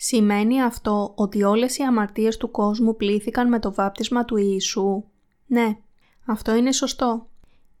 Σημαίνει 0.00 0.62
αυτό 0.62 1.12
ότι 1.16 1.42
όλες 1.42 1.78
οι 1.78 1.82
αμαρτίες 1.82 2.36
του 2.36 2.50
κόσμου 2.50 2.96
πλήθηκαν 2.96 3.48
με 3.48 3.58
το 3.58 3.72
βάπτισμα 3.72 4.24
του 4.24 4.36
Ιησού; 4.36 5.04
Ναι, 5.46 5.76
αυτό 6.26 6.54
είναι 6.54 6.72
σωστό. 6.72 7.26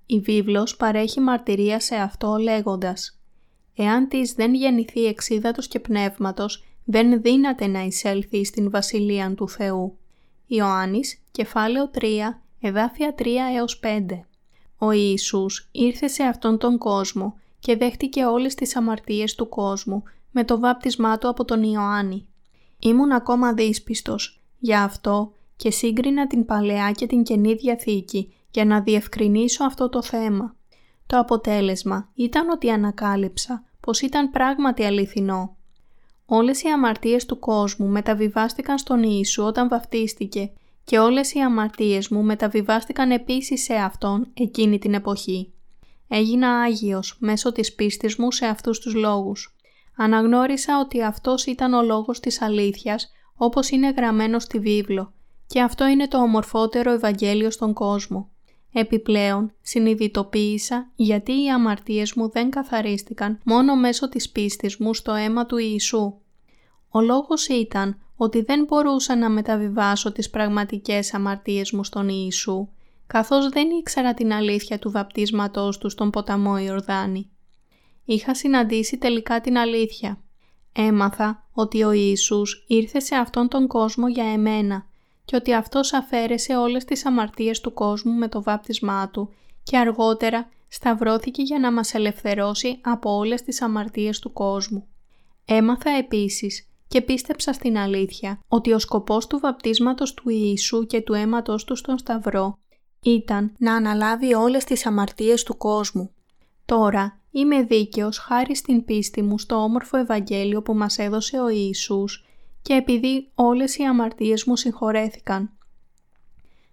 Η 0.06 0.20
βίβλος 0.20 0.76
παρέχει 0.76 1.20
μαρτυρία 1.20 1.80
σε 1.80 1.94
αυτό 1.94 2.36
λέγοντας 2.36 3.18
«Εάν 3.76 4.08
της 4.08 4.32
δεν 4.32 4.54
γεννηθεί 4.54 5.04
εξίδατος 5.06 5.68
και 5.68 5.80
πνεύματος, 5.80 6.64
δεν 6.84 7.22
δύναται 7.22 7.66
να 7.66 7.80
εισέλθει 7.80 8.44
στην 8.44 8.70
Βασιλεία 8.70 9.34
του 9.34 9.48
Θεού». 9.48 9.98
Ιωάννης, 10.46 11.22
κεφάλαιο 11.30 11.90
3, 11.94 12.42
εδάφια 12.60 13.14
3 13.14 13.24
έως 13.56 13.78
5. 13.78 14.24
Ο 14.78 14.90
Ιησούς 14.90 15.68
ήρθε 15.72 16.08
σε 16.08 16.22
αυτόν 16.22 16.58
τον 16.58 16.78
κόσμο 16.78 17.34
και 17.58 17.76
δέχτηκε 17.76 18.24
όλες 18.24 18.54
τις 18.54 18.76
αμαρτίες 18.76 19.34
του 19.34 19.48
κόσμου 19.48 20.02
με 20.38 20.44
το 20.44 20.58
βάπτισμά 20.58 21.18
του 21.18 21.28
από 21.28 21.44
τον 21.44 21.62
Ιωάννη. 21.62 22.28
Ήμουν 22.78 23.12
ακόμα 23.12 23.52
δύσπιστος, 23.52 24.42
γι' 24.58 24.74
αυτό 24.74 25.32
και 25.56 25.70
σύγκρινα 25.70 26.26
την 26.26 26.44
Παλαιά 26.44 26.90
και 26.90 27.06
την 27.06 27.22
Καινή 27.22 27.54
Διαθήκη 27.54 28.34
για 28.50 28.64
να 28.64 28.80
διευκρινίσω 28.80 29.64
αυτό 29.64 29.88
το 29.88 30.02
θέμα. 30.02 30.56
Το 31.06 31.18
αποτέλεσμα 31.18 32.08
ήταν 32.14 32.48
ότι 32.48 32.70
ανακάλυψα 32.70 33.64
πως 33.80 34.00
ήταν 34.00 34.30
πράγματι 34.30 34.84
αληθινό. 34.84 35.56
Όλες 36.26 36.62
οι 36.62 36.68
αμαρτίες 36.68 37.26
του 37.26 37.38
κόσμου 37.38 37.86
μεταβιβάστηκαν 37.86 38.78
στον 38.78 39.02
Ιησού 39.02 39.42
όταν 39.42 39.68
βαφτίστηκε 39.68 40.52
και 40.84 40.98
όλες 40.98 41.32
οι 41.32 41.40
αμαρτίες 41.40 42.08
μου 42.08 42.22
μεταβιβάστηκαν 42.22 43.10
επίσης 43.10 43.62
σε 43.62 43.74
Αυτόν 43.74 44.30
εκείνη 44.34 44.78
την 44.78 44.94
εποχή. 44.94 45.52
Έγινα 46.08 46.60
Άγιος 46.60 47.16
μέσω 47.20 47.52
της 47.52 47.74
πίστης 47.74 48.16
μου 48.16 48.32
σε 48.32 48.46
αυτούς 48.46 48.78
τους 48.78 48.94
λόγους. 48.94 49.57
Αναγνώρισα 50.00 50.80
ότι 50.80 51.02
αυτός 51.02 51.46
ήταν 51.46 51.72
ο 51.72 51.82
λόγος 51.82 52.20
της 52.20 52.42
αλήθειας 52.42 53.12
όπως 53.36 53.70
είναι 53.70 53.90
γραμμένο 53.96 54.38
στη 54.38 54.58
βίβλο 54.58 55.12
και 55.46 55.60
αυτό 55.60 55.86
είναι 55.86 56.08
το 56.08 56.18
ομορφότερο 56.18 56.92
Ευαγγέλιο 56.92 57.50
στον 57.50 57.72
κόσμο. 57.72 58.30
Επιπλέον, 58.72 59.52
συνειδητοποίησα 59.62 60.90
γιατί 60.94 61.32
οι 61.32 61.50
αμαρτίες 61.50 62.14
μου 62.14 62.30
δεν 62.30 62.50
καθαρίστηκαν 62.50 63.38
μόνο 63.44 63.76
μέσω 63.76 64.08
της 64.08 64.30
πίστης 64.30 64.76
μου 64.76 64.94
στο 64.94 65.12
αίμα 65.12 65.46
του 65.46 65.56
Ιησού. 65.56 66.14
Ο 66.88 67.00
λόγος 67.00 67.48
ήταν 67.48 67.98
ότι 68.16 68.42
δεν 68.42 68.64
μπορούσα 68.64 69.16
να 69.16 69.28
μεταβιβάσω 69.30 70.12
τις 70.12 70.30
πραγματικές 70.30 71.14
αμαρτίες 71.14 71.72
μου 71.72 71.84
στον 71.84 72.08
Ιησού, 72.08 72.68
καθώς 73.06 73.48
δεν 73.48 73.70
ήξερα 73.70 74.14
την 74.14 74.32
αλήθεια 74.32 74.78
του 74.78 74.90
βαπτίσματός 74.90 75.78
του 75.78 75.88
στον 75.88 76.10
ποταμό 76.10 76.58
Ιορδάνη. 76.58 77.30
Είχα 78.10 78.34
συναντήσει 78.34 78.98
τελικά 78.98 79.40
την 79.40 79.58
αλήθεια. 79.58 80.22
Έμαθα 80.72 81.48
ότι 81.52 81.82
ο 81.82 81.92
Ιησούς 81.92 82.64
ήρθε 82.66 83.00
σε 83.00 83.14
αυτόν 83.14 83.48
τον 83.48 83.66
κόσμο 83.66 84.08
για 84.08 84.24
εμένα 84.24 84.86
και 85.24 85.36
ότι 85.36 85.54
Αυτός 85.54 85.92
αφαίρεσε 85.92 86.56
όλες 86.56 86.84
τις 86.84 87.06
αμαρτίες 87.06 87.60
του 87.60 87.72
κόσμου 87.72 88.12
με 88.12 88.28
το 88.28 88.42
βάπτισμά 88.42 89.10
Του 89.10 89.32
και 89.62 89.78
αργότερα 89.78 90.48
σταυρώθηκε 90.68 91.42
για 91.42 91.58
να 91.58 91.72
μας 91.72 91.94
ελευθερώσει 91.94 92.80
από 92.82 93.16
όλες 93.16 93.42
τις 93.42 93.62
αμαρτίες 93.62 94.18
του 94.18 94.32
κόσμου. 94.32 94.86
Έμαθα 95.44 95.90
επίσης 95.90 96.68
και 96.88 97.02
πίστεψα 97.02 97.52
στην 97.52 97.78
αλήθεια 97.78 98.40
ότι 98.48 98.72
ο 98.72 98.78
σκοπός 98.78 99.26
του 99.26 99.38
βαπτίσματος 99.38 100.14
του 100.14 100.28
Ιησού 100.28 100.86
και 100.86 101.00
του 101.00 101.14
αίματος 101.14 101.64
Του 101.64 101.76
στον 101.76 101.98
Σταυρό 101.98 102.58
ήταν 103.02 103.52
να 103.58 103.74
αναλάβει 103.74 104.34
όλες 104.34 104.64
τις 104.64 104.86
αμαρτίες 104.86 105.42
του 105.42 105.56
κόσμου. 105.56 106.10
Τώρα 106.64 107.17
είμαι 107.38 107.62
δίκαιος 107.62 108.18
χάρη 108.18 108.56
στην 108.56 108.84
πίστη 108.84 109.22
μου 109.22 109.38
στο 109.38 109.56
όμορφο 109.56 109.96
Ευαγγέλιο 109.96 110.62
που 110.62 110.74
μας 110.74 110.98
έδωσε 110.98 111.40
ο 111.40 111.48
Ιησούς 111.48 112.24
και 112.62 112.74
επειδή 112.74 113.30
όλες 113.34 113.76
οι 113.76 113.82
αμαρτίες 113.84 114.44
μου 114.44 114.56
συγχωρέθηκαν. 114.56 115.50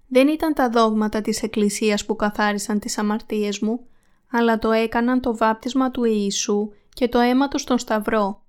Δεν 0.07 0.27
ήταν 0.27 0.53
τα 0.53 0.69
δόγματα 0.69 1.22
της 1.22 1.43
Εκκλησίας 1.43 2.05
που 2.05 2.15
καθάρισαν 2.15 2.79
τις 2.79 2.98
αμαρτίες 2.98 3.60
μου, 3.60 3.86
αλλά 4.31 4.60
το 4.60 4.72
έκαναν 4.72 5.22
το 5.22 5.38
βάπτισμα 5.38 5.91
του 5.91 6.03
Ιησού 6.03 6.69
και 6.93 7.07
το 7.07 7.19
αίμα 7.19 7.48
του 7.48 7.57
στον 7.57 7.77
Σταυρό. 7.77 8.41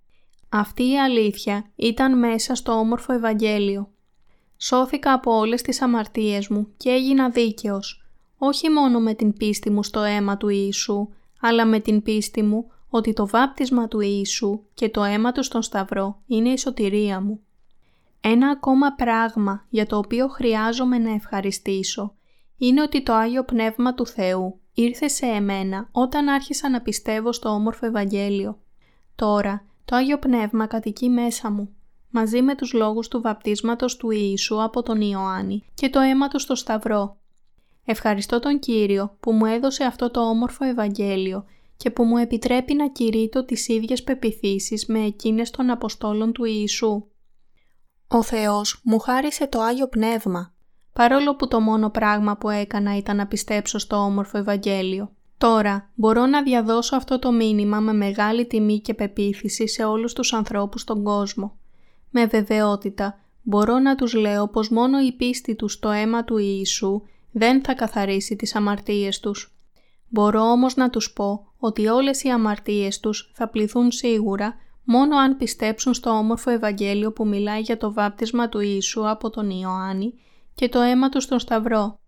Αυτή 0.48 0.90
η 0.90 0.98
αλήθεια 0.98 1.70
ήταν 1.76 2.18
μέσα 2.18 2.54
στο 2.54 2.72
όμορφο 2.72 3.12
Ευαγγέλιο. 3.12 3.90
Σώθηκα 4.56 5.12
από 5.12 5.36
όλες 5.36 5.62
τις 5.62 5.82
αμαρτίες 5.82 6.48
μου 6.48 6.68
και 6.76 6.90
έγινα 6.90 7.28
δίκαιος, 7.28 8.06
όχι 8.38 8.70
μόνο 8.70 9.00
με 9.00 9.14
την 9.14 9.32
πίστη 9.32 9.70
μου 9.70 9.82
στο 9.82 10.00
αίμα 10.00 10.36
του 10.36 10.48
Ιησού, 10.48 11.08
αλλά 11.40 11.66
με 11.66 11.80
την 11.80 12.02
πίστη 12.02 12.42
μου 12.42 12.70
ότι 12.88 13.12
το 13.12 13.26
βάπτισμα 13.26 13.88
του 13.88 14.00
Ιησού 14.00 14.60
και 14.74 14.88
το 14.88 15.02
αίμα 15.02 15.32
του 15.32 15.42
στον 15.42 15.62
Σταυρό 15.62 16.22
είναι 16.26 16.48
η 16.48 16.58
σωτηρία 16.58 17.20
μου. 17.20 17.40
Ένα 18.20 18.48
ακόμα 18.48 18.92
πράγμα 18.92 19.66
για 19.68 19.86
το 19.86 19.96
οποίο 19.96 20.28
χρειάζομαι 20.28 20.98
να 20.98 21.12
ευχαριστήσω 21.12 22.14
είναι 22.58 22.82
ότι 22.82 23.02
το 23.02 23.12
Άγιο 23.12 23.44
Πνεύμα 23.44 23.94
του 23.94 24.06
Θεού 24.06 24.60
ήρθε 24.72 25.08
σε 25.08 25.26
εμένα 25.26 25.88
όταν 25.92 26.28
άρχισα 26.28 26.70
να 26.70 26.80
πιστεύω 26.80 27.32
στο 27.32 27.48
όμορφο 27.48 27.86
Ευαγγέλιο. 27.86 28.58
Τώρα 29.14 29.64
το 29.84 29.96
Άγιο 29.96 30.18
Πνεύμα 30.18 30.66
κατοικεί 30.66 31.08
μέσα 31.08 31.50
μου, 31.50 31.74
μαζί 32.10 32.42
με 32.42 32.54
τους 32.54 32.72
λόγους 32.72 33.08
του 33.08 33.20
βαπτίσματος 33.20 33.96
του 33.96 34.10
Ιησού 34.10 34.62
από 34.62 34.82
τον 34.82 35.00
Ιωάννη 35.00 35.64
και 35.74 35.88
το 35.88 36.00
αίμα 36.00 36.28
του 36.28 36.38
στο 36.38 36.54
Σταυρό. 36.54 37.16
Ευχαριστώ 37.88 38.38
τον 38.38 38.58
Κύριο 38.58 39.16
που 39.20 39.32
μου 39.32 39.44
έδωσε 39.44 39.84
αυτό 39.84 40.10
το 40.10 40.20
όμορφο 40.20 40.64
Ευαγγέλιο 40.64 41.44
και 41.76 41.90
που 41.90 42.04
μου 42.04 42.16
επιτρέπει 42.16 42.74
να 42.74 42.88
κηρύττω 42.88 43.44
τις 43.44 43.68
ίδιες 43.68 44.02
πεπιθήσεις 44.02 44.86
με 44.86 45.04
εκείνες 45.04 45.50
των 45.50 45.70
Αποστόλων 45.70 46.32
του 46.32 46.44
Ιησού. 46.44 47.04
Ο 48.08 48.22
Θεός 48.22 48.80
μου 48.84 48.98
χάρισε 48.98 49.46
το 49.46 49.60
Άγιο 49.60 49.88
Πνεύμα, 49.88 50.54
παρόλο 50.92 51.36
που 51.36 51.48
το 51.48 51.60
μόνο 51.60 51.90
πράγμα 51.90 52.36
που 52.36 52.50
έκανα 52.50 52.96
ήταν 52.96 53.16
να 53.16 53.26
πιστέψω 53.26 53.78
στο 53.78 53.96
όμορφο 53.96 54.38
Ευαγγέλιο. 54.38 55.10
Τώρα 55.38 55.90
μπορώ 55.94 56.26
να 56.26 56.42
διαδώσω 56.42 56.96
αυτό 56.96 57.18
το 57.18 57.32
μήνυμα 57.32 57.80
με 57.80 57.92
μεγάλη 57.92 58.46
τιμή 58.46 58.80
και 58.80 58.94
πεποίθηση 58.94 59.68
σε 59.68 59.84
όλους 59.84 60.12
τους 60.12 60.32
ανθρώπους 60.32 60.80
στον 60.80 61.02
κόσμο. 61.02 61.56
Με 62.10 62.26
βεβαιότητα 62.26 63.18
μπορώ 63.42 63.78
να 63.78 63.94
τους 63.94 64.14
λέω 64.14 64.48
πως 64.48 64.70
μόνο 64.70 65.00
η 65.00 65.12
πίστη 65.12 65.54
τους 65.54 65.72
στο 65.72 65.90
αίμα 65.90 66.24
του 66.24 66.36
Ιησού 66.36 67.02
δεν 67.38 67.62
θα 67.64 67.74
καθαρίσει 67.74 68.36
τις 68.36 68.54
αμαρτίες 68.54 69.20
τους. 69.20 69.56
Μπορώ 70.08 70.40
όμως 70.40 70.76
να 70.76 70.90
τους 70.90 71.12
πω 71.12 71.52
ότι 71.58 71.86
όλες 71.86 72.22
οι 72.22 72.28
αμαρτίες 72.28 73.00
τους 73.00 73.30
θα 73.34 73.48
πληθούν 73.48 73.90
σίγουρα 73.90 74.54
μόνο 74.84 75.16
αν 75.16 75.36
πιστέψουν 75.36 75.94
στο 75.94 76.10
όμορφο 76.10 76.50
Ευαγγέλιο 76.50 77.12
που 77.12 77.26
μιλάει 77.26 77.60
για 77.60 77.76
το 77.76 77.92
βάπτισμα 77.92 78.48
του 78.48 78.60
Ιησού 78.60 79.08
από 79.08 79.30
τον 79.30 79.50
Ιωάννη 79.50 80.14
και 80.54 80.68
το 80.68 80.80
αίμα 80.80 81.08
του 81.08 81.20
στον 81.20 81.38
Σταυρό. 81.38 82.00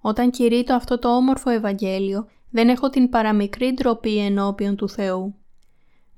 Όταν 0.00 0.30
κηρύττω 0.30 0.74
αυτό 0.74 0.98
το 0.98 1.16
όμορφο 1.16 1.50
Ευαγγέλιο, 1.50 2.26
δεν 2.50 2.68
έχω 2.68 2.90
την 2.90 3.08
παραμικρή 3.08 3.72
ντροπή 3.72 4.18
ενώπιον 4.18 4.76
του 4.76 4.88
Θεού. 4.88 5.34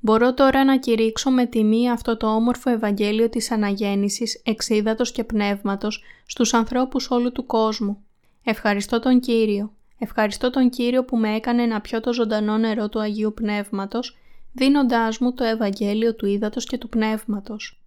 Μπορώ 0.00 0.34
τώρα 0.34 0.64
να 0.64 0.78
κηρύξω 0.78 1.30
με 1.30 1.46
τιμή 1.46 1.90
αυτό 1.90 2.16
το 2.16 2.34
όμορφο 2.34 2.70
Ευαγγέλιο 2.70 3.28
της 3.28 3.50
Αναγέννησης, 3.50 4.42
εξίδατος 4.44 5.12
και 5.12 5.24
πνεύματος 5.24 6.02
στους 6.26 6.54
ανθρώπους 6.54 7.10
όλου 7.10 7.32
του 7.32 7.46
κόσμου. 7.46 8.02
Ευχαριστώ 8.50 8.98
τον 8.98 9.20
Κύριο. 9.20 9.72
Ευχαριστώ 9.98 10.50
τον 10.50 10.70
Κύριο 10.70 11.04
που 11.04 11.16
με 11.16 11.34
έκανε 11.34 11.66
να 11.66 11.80
πιω 11.80 12.00
το 12.00 12.12
ζωντανό 12.12 12.58
νερό 12.58 12.88
του 12.88 13.00
Αγίου 13.00 13.32
Πνεύματος, 13.34 14.16
δίνοντάς 14.52 15.18
μου 15.18 15.34
το 15.34 15.44
Ευαγγέλιο 15.44 16.14
του 16.14 16.26
Ήδατος 16.26 16.64
και 16.64 16.78
του 16.78 16.88
Πνεύματος. 16.88 17.82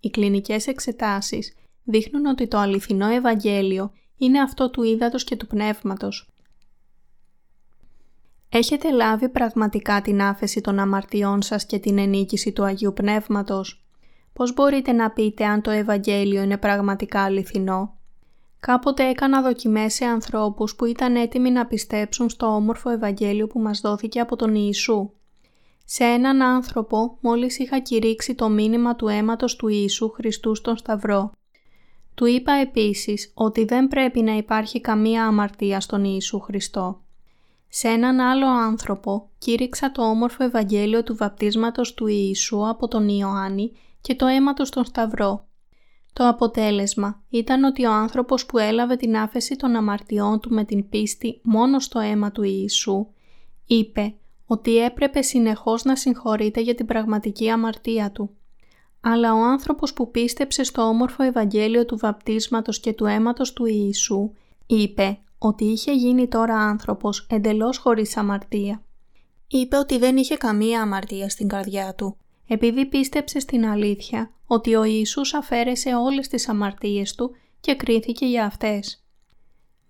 Οι 0.00 0.10
κλινικές 0.10 0.66
εξετάσεις 0.66 1.54
δείχνουν 1.84 2.26
ότι 2.26 2.48
το 2.48 2.58
αληθινό 2.58 3.06
Ευαγγέλιο 3.06 3.92
είναι 4.16 4.40
αυτό 4.40 4.70
του 4.70 4.82
Ήδατος 4.82 5.24
και 5.24 5.36
του 5.36 5.46
Πνεύματος. 5.46 6.28
Έχετε 8.48 8.90
λάβει 8.90 9.28
πραγματικά 9.28 10.00
την 10.00 10.22
άφεση 10.22 10.60
των 10.60 10.78
αμαρτιών 10.78 11.42
σας 11.42 11.66
και 11.66 11.78
την 11.78 11.98
ενίκηση 11.98 12.52
του 12.52 12.64
Αγίου 12.64 12.92
Πνεύματος; 12.92 13.85
Πώς 14.36 14.54
μπορείτε 14.54 14.92
να 14.92 15.10
πείτε 15.10 15.44
αν 15.44 15.62
το 15.62 15.70
Ευαγγέλιο 15.70 16.42
είναι 16.42 16.56
πραγματικά 16.56 17.22
αληθινό; 17.22 17.94
Κάποτε 18.60 19.08
έκανα 19.08 19.42
δοκιμές 19.42 19.94
σε 19.94 20.04
ανθρώπους 20.04 20.76
που 20.76 20.84
ήταν 20.84 21.16
έτοιμοι 21.16 21.50
να 21.50 21.66
πιστέψουν 21.66 22.28
στο 22.28 22.46
όμορφο 22.46 22.90
Ευαγγέλιο 22.90 23.46
που 23.46 23.60
μας 23.60 23.80
δόθηκε 23.80 24.20
από 24.20 24.36
τον 24.36 24.54
Ιησού. 24.54 25.10
Σε 25.84 26.04
έναν 26.04 26.42
άνθρωπο 26.42 27.16
μόλις 27.20 27.58
είχα 27.58 27.78
κηρύξει 27.78 28.34
το 28.34 28.48
μήνυμα 28.48 28.96
του 28.96 29.08
αίματος 29.08 29.56
του 29.56 29.68
Ιησού 29.68 30.10
Χριστού 30.10 30.54
στον 30.54 30.76
Σταυρό. 30.76 31.32
Του 32.14 32.26
είπα 32.26 32.52
επίσης 32.52 33.30
ότι 33.34 33.64
δεν 33.64 33.88
πρέπει 33.88 34.20
να 34.20 34.36
υπάρχει 34.36 34.80
καμία 34.80 35.26
αμαρτία 35.26 35.80
στον 35.80 36.04
Ιησού 36.04 36.40
Χριστό. 36.40 37.00
Σε 37.68 37.88
έναν 37.88 38.20
άλλο 38.20 38.46
άνθρωπο 38.46 39.28
κήρυξα 39.38 39.92
το 39.92 40.02
όμορφο 40.02 40.44
Ευαγγέλιο 40.44 41.02
του 41.02 41.16
βαπτίσματος 41.16 41.94
του 41.94 42.06
Ιησού 42.06 42.68
από 42.68 42.88
τον 42.88 43.08
Ιωάννη 43.08 43.72
και 44.06 44.14
το 44.14 44.26
αίμα 44.26 44.54
του 44.54 44.66
στον 44.66 44.84
Σταυρό. 44.84 45.46
Το 46.12 46.28
αποτέλεσμα 46.28 47.22
ήταν 47.28 47.64
ότι 47.64 47.84
ο 47.86 47.92
άνθρωπος 47.92 48.46
που 48.46 48.58
έλαβε 48.58 48.96
την 48.96 49.16
άφεση 49.16 49.56
των 49.56 49.76
αμαρτιών 49.76 50.40
του 50.40 50.50
με 50.50 50.64
την 50.64 50.88
πίστη 50.88 51.40
μόνο 51.42 51.78
στο 51.78 51.98
αίμα 51.98 52.32
του 52.32 52.42
Ιησού, 52.42 53.06
είπε 53.66 54.14
ότι 54.46 54.76
έπρεπε 54.78 55.22
συνεχώς 55.22 55.84
να 55.84 55.96
συγχωρείται 55.96 56.60
για 56.60 56.74
την 56.74 56.86
πραγματική 56.86 57.50
αμαρτία 57.50 58.10
του. 58.10 58.30
Αλλά 59.00 59.34
ο 59.34 59.44
άνθρωπος 59.44 59.92
που 59.92 60.10
πίστεψε 60.10 60.62
στο 60.62 60.82
όμορφο 60.82 61.22
Ευαγγέλιο 61.22 61.84
του 61.84 61.96
βαπτίσματος 61.96 62.80
και 62.80 62.92
του 62.92 63.04
αίματος 63.04 63.52
του 63.52 63.64
Ιησού, 63.66 64.30
είπε 64.66 65.18
ότι 65.38 65.64
είχε 65.64 65.92
γίνει 65.92 66.28
τώρα 66.28 66.58
άνθρωπος 66.58 67.26
εντελώς 67.30 67.78
χωρίς 67.78 68.16
αμαρτία. 68.16 68.82
Είπε 69.46 69.76
ότι 69.76 69.98
δεν 69.98 70.16
είχε 70.16 70.36
καμία 70.36 70.82
αμαρτία 70.82 71.28
στην 71.28 71.48
καρδιά 71.48 71.94
του 71.94 72.16
επειδή 72.48 72.86
πίστεψε 72.86 73.40
στην 73.40 73.66
αλήθεια 73.66 74.30
ότι 74.46 74.74
ο 74.74 74.84
Ιησούς 74.84 75.34
αφαίρεσε 75.34 75.94
όλες 75.94 76.28
τις 76.28 76.48
αμαρτίες 76.48 77.14
του 77.14 77.30
και 77.60 77.74
κρίθηκε 77.74 78.26
για 78.26 78.44
αυτές. 78.44 79.04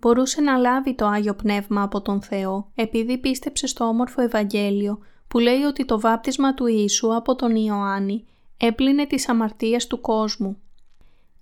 μπορούσε 0.00 0.40
να 0.40 0.56
λάβει 0.56 0.94
το 0.94 1.06
Άγιο 1.06 1.34
Πνεύμα 1.34 1.82
από 1.82 2.00
τον 2.00 2.22
Θεό 2.22 2.70
επειδή 2.74 3.18
πίστεψε 3.18 3.66
στο 3.66 3.84
όμορφο 3.84 4.22
Ευαγγέλιο 4.22 4.98
που 5.28 5.38
λέει 5.38 5.62
ότι 5.62 5.84
το 5.84 6.00
βάπτισμα 6.00 6.54
του 6.54 6.66
Ιησού 6.66 7.14
από 7.14 7.34
τον 7.36 7.56
Ιωάννη 7.56 8.24
έπλυνε 8.56 9.06
τις 9.06 9.28
αμαρτίες 9.28 9.86
του 9.86 10.00
κόσμου. 10.00 10.56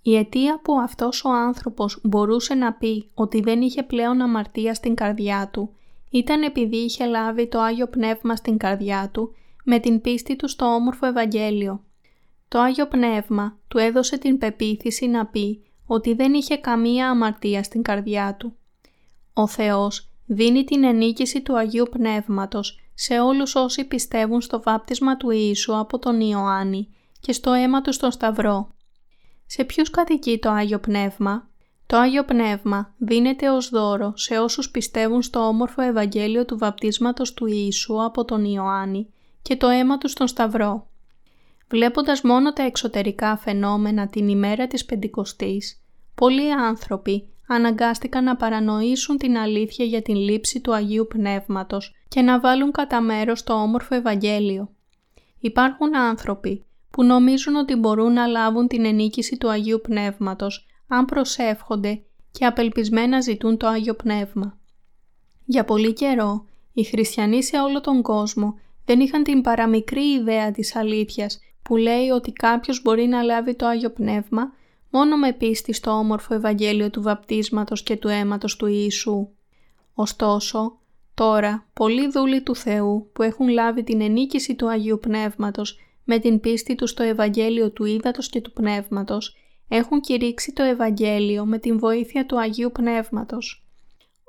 Η 0.01 0.15
αιτία 0.15 0.59
που 0.63 0.79
αυτός 0.79 1.23
ο 1.23 1.29
άνθρωπος 1.29 1.99
μπορούσε 2.03 2.53
να 2.53 2.73
πει 2.73 3.09
ότι 3.13 3.41
δεν 3.41 3.61
είχε 3.61 3.83
πλέον 3.83 4.21
αμαρτία 4.21 4.73
στην 4.73 4.95
καρδιά 4.95 5.49
του 5.51 5.75
ήταν 6.09 6.41
επειδή 6.41 6.77
είχε 6.77 7.05
λάβει 7.05 7.47
το 7.47 7.59
Άγιο 7.59 7.87
Πνεύμα 7.87 8.35
στην 8.35 8.57
καρδιά 8.57 9.09
του 9.13 9.35
με 9.67 9.79
την 9.79 10.01
πίστη 10.01 10.35
του 10.35 10.47
στο 10.47 10.65
όμορφο 10.65 11.05
Ευαγγέλιο. 11.05 11.83
Το 12.47 12.59
Άγιο 12.59 12.87
Πνεύμα 12.87 13.57
του 13.67 13.77
έδωσε 13.77 14.17
την 14.17 14.37
πεποίθηση 14.37 15.07
να 15.07 15.25
πει 15.25 15.63
ότι 15.85 16.13
δεν 16.13 16.33
είχε 16.33 16.57
καμία 16.57 17.09
αμαρτία 17.09 17.63
στην 17.63 17.81
καρδιά 17.81 18.35
του. 18.39 18.55
Ο 19.33 19.47
Θεός 19.47 20.09
δίνει 20.25 20.63
την 20.63 20.83
ενίκηση 20.83 21.41
του 21.41 21.57
Αγίου 21.57 21.87
Πνεύματος 21.91 22.79
σε 22.93 23.19
όλους 23.19 23.55
όσοι 23.55 23.83
πιστεύουν 23.83 24.41
στο 24.41 24.61
βάπτισμα 24.61 25.17
του 25.17 25.29
Ιησού 25.29 25.77
από 25.77 25.99
τον 25.99 26.21
Ιωάννη 26.21 26.89
και 27.19 27.31
στο 27.31 27.51
αίμα 27.51 27.81
του 27.81 27.93
στον 27.93 28.11
Σταυρό. 28.11 28.73
Σε 29.45 29.63
ποιους 29.63 29.89
κατοικεί 29.89 30.39
το 30.39 30.49
Άγιο 30.49 30.79
Πνεύμα; 30.79 31.49
Το 31.85 31.97
Άγιο 31.97 32.23
Πνεύμα 32.23 32.93
δίνεται 32.97 33.49
ως 33.49 33.69
δώρο 33.69 34.13
σε 34.15 34.39
όσους 34.39 34.71
πιστεύουν 34.71 35.21
στο 35.21 35.39
όμορφο 35.39 35.81
Ευαγγέλιο 35.81 36.45
του 36.45 36.57
βαπτίσματος 36.57 37.33
του 37.33 37.45
Ιησού 37.45 38.03
από 38.03 38.25
τον 38.25 38.45
Ιωάννη 38.45 39.09
και 39.47 39.55
το 39.55 39.67
αίμα 39.67 39.97
του 39.97 40.09
στον 40.09 40.27
Σταυρό. 40.27 40.87
Βλέποντας 41.69 42.21
μόνο 42.21 42.53
τα 42.53 42.63
εξωτερικά 42.63 43.37
φαινόμενα 43.37 44.07
την 44.07 44.27
ημέρα 44.27 44.67
της 44.67 44.85
Πεντηκοστής, 44.85 45.81
πολλοί 46.15 46.53
άνθρωποι 46.53 47.29
αναγκάστηκαν 47.47 48.23
να 48.23 48.35
παρανοήσουν 48.35 49.17
την 49.17 49.37
αλήθεια 49.37 49.85
για 49.85 50.01
την 50.01 50.15
λήψη 50.15 50.61
του 50.61 50.73
Αγίου 50.73 51.07
Πνεύματος 51.09 51.95
και 52.07 52.21
να 52.21 52.39
βάλουν 52.39 52.71
κατά 52.71 53.01
μέρος 53.01 53.43
το 53.43 53.53
όμορφο 53.53 53.95
Ευαγγέλιο. 53.95 54.69
Υπάρχουν 55.39 55.95
άνθρωποι 55.95 56.65
που 56.91 57.03
νομίζουν 57.03 57.55
ότι 57.55 57.75
μπορούν 57.75 58.13
να 58.13 58.25
λάβουν 58.25 58.67
την 58.67 58.85
ενίκηση 58.85 59.37
του 59.37 59.49
Αγίου 59.49 59.81
Πνεύματος 59.83 60.65
αν 60.87 61.05
προσεύχονται 61.05 62.01
και 62.31 62.45
απελπισμένα 62.45 63.21
ζητούν 63.21 63.57
το 63.57 63.67
Άγιο 63.67 63.93
Πνεύμα. 63.93 64.57
Για 65.45 65.65
πολύ 65.65 65.93
καιρό, 65.93 66.45
οι 66.73 66.83
χριστιανοί 66.83 67.43
σε 67.43 67.59
όλο 67.59 67.81
τον 67.81 68.01
κόσμο 68.01 68.59
δεν 68.85 68.99
είχαν 68.99 69.23
την 69.23 69.41
παραμικρή 69.41 70.13
ιδέα 70.13 70.51
της 70.51 70.75
αλήθειας 70.75 71.39
που 71.61 71.75
λέει 71.75 72.09
ότι 72.09 72.31
κάποιος 72.31 72.81
μπορεί 72.81 73.05
να 73.05 73.21
λάβει 73.21 73.55
το 73.55 73.65
Άγιο 73.65 73.89
Πνεύμα 73.89 74.53
μόνο 74.89 75.17
με 75.17 75.33
πίστη 75.33 75.73
στο 75.73 75.91
όμορφο 75.91 76.33
Ευαγγέλιο 76.33 76.89
του 76.89 77.01
βαπτίσματος 77.01 77.83
και 77.83 77.95
του 77.95 78.07
αίματος 78.07 78.55
του 78.55 78.65
Ιησού. 78.65 79.27
Ωστόσο, 79.93 80.77
τώρα 81.13 81.67
πολλοί 81.73 82.09
δούλοι 82.09 82.41
του 82.41 82.55
Θεού 82.55 83.09
που 83.13 83.21
έχουν 83.21 83.47
λάβει 83.47 83.83
την 83.83 84.01
ενίκηση 84.01 84.55
του 84.55 84.69
Αγίου 84.69 84.99
Πνεύματος 84.99 85.79
με 86.03 86.19
την 86.19 86.39
πίστη 86.39 86.75
τους 86.75 86.89
στο 86.89 87.03
Ευαγγέλιο 87.03 87.71
του 87.71 87.85
Ήδατος 87.85 88.29
και 88.29 88.41
του 88.41 88.51
Πνεύματος 88.51 89.35
έχουν 89.67 90.01
κηρύξει 90.01 90.53
το 90.53 90.63
Ευαγγέλιο 90.63 91.45
με 91.45 91.57
την 91.57 91.79
βοήθεια 91.79 92.25
του 92.25 92.39
Αγίου 92.39 92.71
Πνεύματος. 92.71 93.65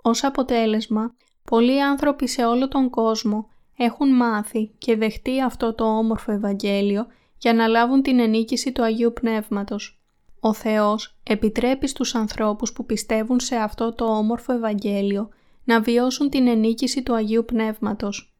Ως 0.03 0.25
αποτέλεσμα, 0.25 1.15
πολλοί 1.45 1.83
άνθρωποι 1.83 2.29
σε 2.29 2.45
όλο 2.45 2.69
τον 2.69 2.91
κόσμο 2.91 3.49
έχουν 3.76 4.09
μάθει 4.09 4.71
και 4.78 4.97
δεχτεί 4.97 5.42
αυτό 5.42 5.75
το 5.75 5.85
όμορφο 5.85 6.33
Ευαγγέλιο 6.33 7.06
για 7.38 7.54
να 7.54 7.66
λάβουν 7.66 8.02
την 8.02 8.18
ενίκηση 8.18 8.73
του 8.73 8.83
Αγίου 8.83 9.12
Πνεύματος. 9.12 10.00
Ο 10.40 10.52
Θεός 10.52 11.16
επιτρέπει 11.23 11.87
στους 11.87 12.14
ανθρώπους 12.14 12.73
που 12.73 12.87
πιστεύουν 12.87 13.40
σε 13.40 13.57
αυτό 13.57 13.92
το 13.92 14.05
όμορφο 14.05 14.53
Ευαγγέλιο 14.53 15.29
να 15.64 15.81
βιώσουν 15.81 16.31
την 16.31 16.46
ενίκηση 16.46 17.03
του 17.03 17.14
Αγίου 17.14 17.44
Πνεύματος. 17.44 18.35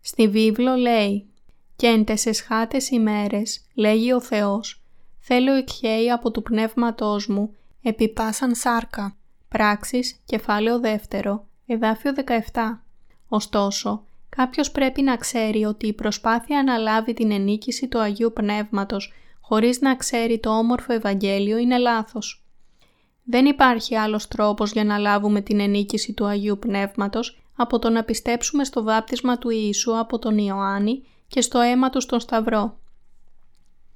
Στη 0.00 0.28
βίβλο 0.28 0.74
λέει 0.74 1.26
«Και 1.76 1.86
εν 1.86 2.04
τεσσεσχάτες 2.04 2.90
ημέρες, 2.90 3.66
λέγει 3.74 4.12
ο 4.12 4.20
Θεός, 4.20 4.82
θέλω 5.18 5.52
εκχέει 5.52 6.10
από 6.10 6.30
του 6.30 6.42
Πνεύματός 6.42 7.26
μου, 7.26 7.54
επί 7.82 8.08
πάσαν 8.08 8.54
σάρκα». 8.54 9.16
Πράξεις, 9.48 10.20
κεφάλαιο 10.24 10.80
δεύτερο, 10.80 11.46
εδάφιο 11.66 12.12
17. 12.52 12.84
Ωστόσο, 13.28 14.04
κάποιος 14.36 14.70
πρέπει 14.70 15.02
να 15.02 15.16
ξέρει 15.16 15.64
ότι 15.64 15.86
η 15.86 15.92
προσπάθεια 15.92 16.62
να 16.62 16.76
λάβει 16.76 17.14
την 17.14 17.30
ενίκηση 17.30 17.88
του 17.88 17.98
Αγίου 17.98 18.32
Πνεύματος 18.32 19.12
χωρίς 19.40 19.80
να 19.80 19.96
ξέρει 19.96 20.38
το 20.38 20.50
όμορφο 20.50 20.92
Ευαγγέλιο 20.92 21.58
είναι 21.58 21.78
λάθος. 21.78 22.44
Δεν 23.24 23.46
υπάρχει 23.46 23.96
άλλος 23.96 24.28
τρόπος 24.28 24.72
για 24.72 24.84
να 24.84 24.98
λάβουμε 24.98 25.40
την 25.40 25.60
ενίκηση 25.60 26.12
του 26.12 26.26
Αγίου 26.26 26.58
Πνεύματος 26.58 27.42
από 27.56 27.78
το 27.78 27.90
να 27.90 28.04
πιστέψουμε 28.04 28.64
στο 28.64 28.82
βάπτισμα 28.82 29.38
του 29.38 29.50
Ιησού 29.50 29.98
από 29.98 30.18
τον 30.18 30.38
Ιωάννη 30.38 31.06
και 31.28 31.40
στο 31.40 31.58
αίμα 31.58 31.90
του 31.90 32.00
στον 32.00 32.20
Σταυρό. 32.20 32.78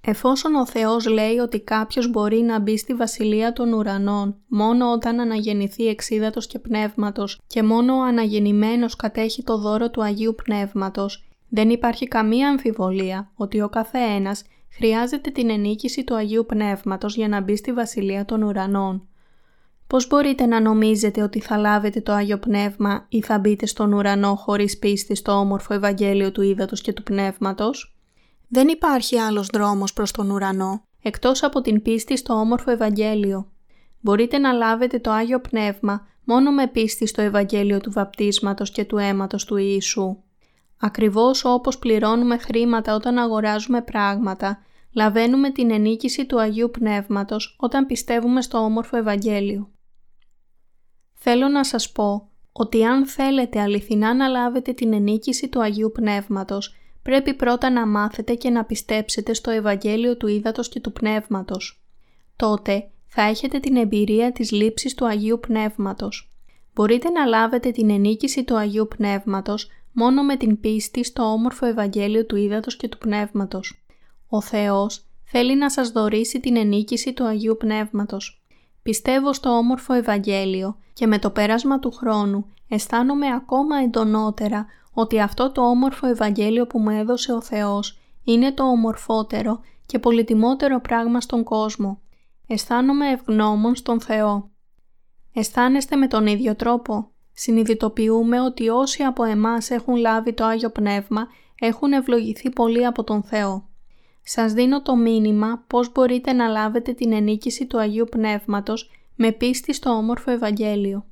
Εφόσον 0.08 0.54
ο 0.54 0.66
Θεός 0.66 1.06
λέει 1.06 1.38
ότι 1.38 1.60
κάποιος 1.60 2.10
μπορεί 2.10 2.40
να 2.40 2.58
μπει 2.58 2.78
στη 2.78 2.94
Βασιλεία 2.94 3.52
των 3.52 3.72
Ουρανών 3.72 4.36
μόνο 4.46 4.92
όταν 4.92 5.20
αναγεννηθεί 5.20 5.86
εξίδατος 5.86 6.46
και 6.46 6.58
πνεύματος 6.58 7.40
και 7.46 7.62
μόνο 7.62 7.94
ο 7.94 8.02
αναγεννημένος 8.02 8.96
κατέχει 8.96 9.42
το 9.42 9.58
δώρο 9.58 9.90
του 9.90 10.02
Αγίου 10.02 10.34
Πνεύματος, 10.44 11.24
δεν 11.48 11.70
υπάρχει 11.70 12.08
καμία 12.08 12.48
αμφιβολία 12.48 13.30
ότι 13.34 13.60
ο 13.60 13.68
καθένας 13.68 14.44
χρειάζεται 14.70 15.30
την 15.30 15.50
ενίκηση 15.50 16.04
του 16.04 16.14
Αγίου 16.14 16.46
Πνεύματος 16.46 17.16
για 17.16 17.28
να 17.28 17.40
μπει 17.40 17.56
στη 17.56 17.72
Βασιλεία 17.72 18.24
των 18.24 18.42
Ουρανών. 18.42 19.08
Πώς 19.86 20.06
μπορείτε 20.06 20.46
να 20.46 20.60
νομίζετε 20.60 21.22
ότι 21.22 21.40
θα 21.40 21.56
λάβετε 21.56 22.00
το 22.00 22.12
Άγιο 22.12 22.38
Πνεύμα 22.38 23.06
ή 23.08 23.22
θα 23.22 23.38
μπείτε 23.38 23.66
στον 23.66 23.92
ουρανό 23.92 24.34
χωρίς 24.34 24.78
πίστη 24.78 25.14
στο 25.14 25.32
όμορφο 25.32 25.74
Ευαγγέλιο 25.74 26.32
του 26.32 26.42
Ήδατος 26.42 26.80
και 26.80 26.92
του 26.92 27.02
Πνεύματος; 27.02 27.95
Δεν 28.48 28.68
υπάρχει 28.68 29.18
άλλος 29.18 29.46
δρόμος 29.46 29.92
προς 29.92 30.11
τον 30.11 30.30
ουρανό, 30.30 30.82
εκτός 31.02 31.42
από 31.42 31.61
την 31.61 31.82
πίστη 31.82 32.16
στο 32.16 32.35
όμορφο 32.35 32.70
Ευαγγέλιο. 32.70 33.50
Μπορείτε 34.00 34.38
να 34.38 34.52
λάβετε 34.52 34.98
το 34.98 35.11
Άγιο 35.11 35.40
Πνεύμα 35.40 36.06
μόνο 36.24 36.52
με 36.52 36.66
πίστη 36.66 37.06
στο 37.06 37.22
Ευαγγέλιο 37.22 37.80
του 37.80 37.92
βαπτίσματος 37.92 38.70
και 38.70 38.85
του 38.85 38.96
αίματος 38.96 39.44
του 39.44 39.56
Ιησού. 39.56 40.16
Ακριβώς 40.80 41.44
όπως 41.44 41.78
πληρώνουμε 41.78 42.38
χρήματα 42.38 42.94
όταν 42.94 43.18
αγοράζουμε 43.18 43.82
πράγματα, 43.82 44.59
λαβαίνουμε 44.92 45.50
την 45.50 45.70
ενίκηση 45.70 46.26
του 46.26 46.40
Αγίου 46.40 46.70
Πνεύματος 46.70 47.56
όταν 47.61 47.87
πιστεύουμε 47.87 48.42
στο 48.42 48.59
όμορφο 48.59 48.96
Ευαγγέλιο. 48.96 49.70
Θέλω 51.12 51.48
να 51.48 51.64
σας 51.64 51.92
πω 51.92 52.30
ότι 52.52 52.85
αν 52.85 53.06
θέλετε 53.06 53.61
αληθινά 53.61 54.14
να 54.14 54.28
λάβετε 54.28 54.72
την 54.72 54.92
ενίκηση 54.92 55.48
του 55.48 55.62
Αγίου 55.62 55.92
Πνεύματος, 55.92 56.74
πρέπει 57.06 57.34
πρώτα 57.34 57.70
να 57.70 57.86
μάθετε 57.86 58.34
και 58.34 58.50
να 58.50 58.64
πιστέψετε 58.64 59.34
στο 59.34 59.50
Ευαγγέλιο 59.50 60.16
του 60.16 60.26
Ήδατος 60.26 60.68
και 60.68 60.80
του 60.80 60.92
Πνεύματος. 60.92 61.82
Τότε 62.36 62.88
θα 63.06 63.22
έχετε 63.22 63.58
την 63.58 63.76
εμπειρία 63.76 64.32
της 64.32 64.50
λήψης 64.50 64.94
του 64.94 65.06
Αγίου 65.06 65.40
Πνεύματος. 65.40 66.32
Μπορείτε 66.74 67.10
να 67.10 67.24
λάβετε 67.24 67.70
την 67.70 67.90
ενίκηση 67.90 68.44
του 68.44 68.56
Αγίου 68.56 68.88
Πνεύματος 68.96 69.70
μόνο 69.92 70.22
με 70.22 70.36
την 70.36 70.60
πίστη 70.60 71.04
στο 71.04 71.22
όμορφο 71.22 71.66
Ευαγγέλιο 71.66 72.26
του 72.26 72.36
Ήδατος 72.36 72.76
και 72.76 72.88
του 72.88 72.98
Πνεύματος. 72.98 73.84
Ο 74.28 74.40
Θεός 74.40 75.04
θέλει 75.24 75.56
να 75.56 75.70
σας 75.70 75.90
δωρήσει 75.90 76.40
την 76.40 76.56
ενίκηση 76.56 77.12
του 77.12 77.24
Αγίου 77.24 77.56
Πνεύματος. 77.58 78.42
Πιστεύω 78.82 79.32
στο 79.32 79.50
όμορφο 79.50 79.92
Ευαγγέλιο 79.92 80.76
και 80.92 81.06
με 81.06 81.18
το 81.18 81.30
πέρασμα 81.30 81.78
του 81.78 81.90
χρόνου 81.90 82.46
αισθάνομαι 82.68 83.26
ακόμα 83.26 83.76
εντονότερα 83.76 84.66
ότι 84.98 85.20
αυτό 85.20 85.52
το 85.52 85.68
όμορφο 85.68 86.06
Ευαγγέλιο 86.06 86.66
που 86.66 86.78
μου 86.78 86.90
έδωσε 86.90 87.32
ο 87.32 87.42
Θεός 87.42 87.98
είναι 88.24 88.52
το 88.52 88.62
ομορφότερο 88.62 89.61
και 89.87 89.98
πολυτιμότερο 89.98 90.80
πράγμα 90.80 91.20
στον 91.20 91.44
κόσμο. 91.44 92.00
Αισθάνομαι 92.46 93.11
ευγνώμων 93.11 93.74
στον 93.74 94.00
Θεό. 94.00 94.50
Αισθάνεστε 95.35 95.96
με 95.96 96.06
τον 96.06 96.26
ίδιο 96.26 96.54
τρόπο. 96.54 97.11
Συνειδητοποιούμε 97.32 98.40
ότι 98.40 98.68
όσοι 98.68 99.02
από 99.02 99.24
εμάς 99.24 99.70
έχουν 99.70 99.96
λάβει 99.96 100.32
το 100.32 100.44
Άγιο 100.44 100.70
Πνεύμα 100.70 101.26
έχουν 101.59 101.92
ευλογηθεί 101.92 102.50
πολύ 102.50 102.87
από 102.87 103.04
τον 103.04 103.22
Θεό. 103.22 103.68
Σας 104.22 104.52
δίνω 104.52 104.82
το 104.82 104.96
μήνυμα 104.96 105.64
πώς 105.66 105.92
μπορείτε 105.92 106.32
να 106.32 106.46
λάβετε 106.46 106.92
την 106.92 107.12
ενίκηση 107.12 107.66
του 107.66 107.78
Αγίου 107.78 108.06
Πνεύματος 108.11 108.90
με 109.14 109.32
πίστη 109.32 109.72
στο 109.72 109.90
όμορφο 109.90 110.30
Ευαγγέλιο. 110.30 111.06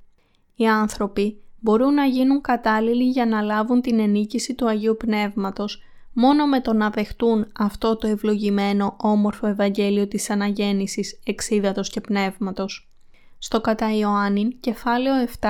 Οι 0.54 0.66
άνθρωποι 0.66 1.43
μπορούν 1.64 1.94
να 1.94 2.04
γίνουν 2.04 2.40
κατάλληλοι 2.40 3.04
για 3.04 3.26
να 3.26 3.40
λάβουν 3.40 3.80
την 3.80 3.98
ενίκηση 3.98 4.54
του 4.54 4.68
Αγίου 4.68 4.96
Πνεύματος 4.96 5.82
μόνο 6.12 6.46
με 6.46 6.60
το 6.60 6.72
να 6.72 6.90
δεχτούν 6.90 7.46
αυτό 7.58 7.96
το 7.96 8.06
ευλογημένο 8.06 8.96
όμορφο 8.98 9.46
Ευαγγέλιο 9.46 10.08
της 10.08 10.30
Αναγέννησης 10.30 11.20
εξίδατος 11.24 11.90
και 11.90 12.00
πνεύματος. 12.00 12.88
Στο 13.38 13.60
κατά 13.60 13.96
Ιωάννην, 13.96 14.60
κεφάλαιο 14.60 15.28
7, 15.40 15.48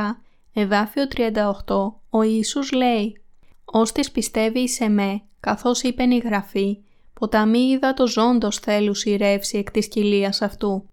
εδάφιο 0.53 1.09
38, 1.09 2.00
ο 2.11 2.22
Ιησούς 2.22 2.72
λέει 2.72 3.20
«Ώστις 3.64 4.11
πιστεύει 4.11 4.68
σε 4.68 4.88
με, 4.88 5.22
καθώς 5.40 5.83
είπεν 5.83 6.11
η 6.11 6.18
Γραφή, 6.18 6.79
ποταμί 7.14 7.59
είδα 7.59 7.94
το 7.94 8.07
ζώντος 8.07 8.59
θέλους 8.59 9.05
η 9.05 9.16
ρεύση 9.16 9.59
εκ 9.59 9.70
της 9.70 9.88
κοιλίας 9.88 10.42
αυτού». 10.42 10.88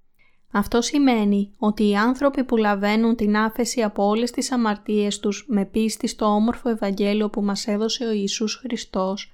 Αυτό 0.51 0.81
σημαίνει 0.81 1.51
ότι 1.57 1.87
οι 1.87 1.95
άνθρωποι 1.95 2.43
που 2.43 2.57
λαβαίνουν 2.57 3.15
την 3.15 3.37
άφεση 3.37 3.81
από 3.81 4.07
όλες 4.07 4.31
τις 4.31 4.51
αμαρτίες 4.51 5.19
τους 5.19 5.45
με 5.47 5.65
πίστη 5.65 6.07
στο 6.07 6.25
όμορφο 6.25 6.69
Ευαγγέλιο 6.69 7.29
που 7.29 7.41
μας 7.41 7.67
έδωσε 7.67 8.05
ο 8.05 8.11
Ιησούς 8.11 8.55
Χριστός 8.55 9.31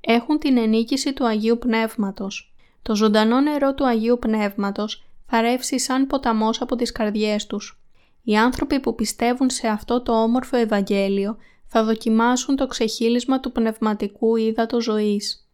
έχουν 0.00 0.38
την 0.38 0.56
ενίκηση 0.56 1.12
του 1.12 1.26
Αγίου 1.26 1.58
Πνεύματος. 1.58 2.52
Το 2.82 2.94
ζωντανό 2.94 3.40
νερό 3.40 3.74
του 3.74 3.86
Αγίου 3.86 4.18
Πνεύματος 4.18 5.04
θα 5.26 5.40
ρεύσει 5.40 5.78
σαν 5.78 6.06
ποταμός 6.06 6.60
από 6.60 6.76
τις 6.76 6.92
καρδιές 6.92 7.46
τους. 7.46 7.80
Οι 8.22 8.36
άνθρωποι 8.36 8.80
που 8.80 8.94
πιστεύουν 8.94 9.50
σε 9.50 9.66
αυτό 9.66 10.02
το 10.02 10.22
όμορφο 10.22 10.56
Ευαγγέλιο 10.56 11.36
θα 11.66 11.84
δοκιμάσουν 11.84 12.56
το 12.56 12.66
ξεχύλισμα 12.66 13.40
του 13.40 13.52
πνευματικού 13.52 14.36
ύδατος 14.36 14.84
ζωής. 14.84 15.47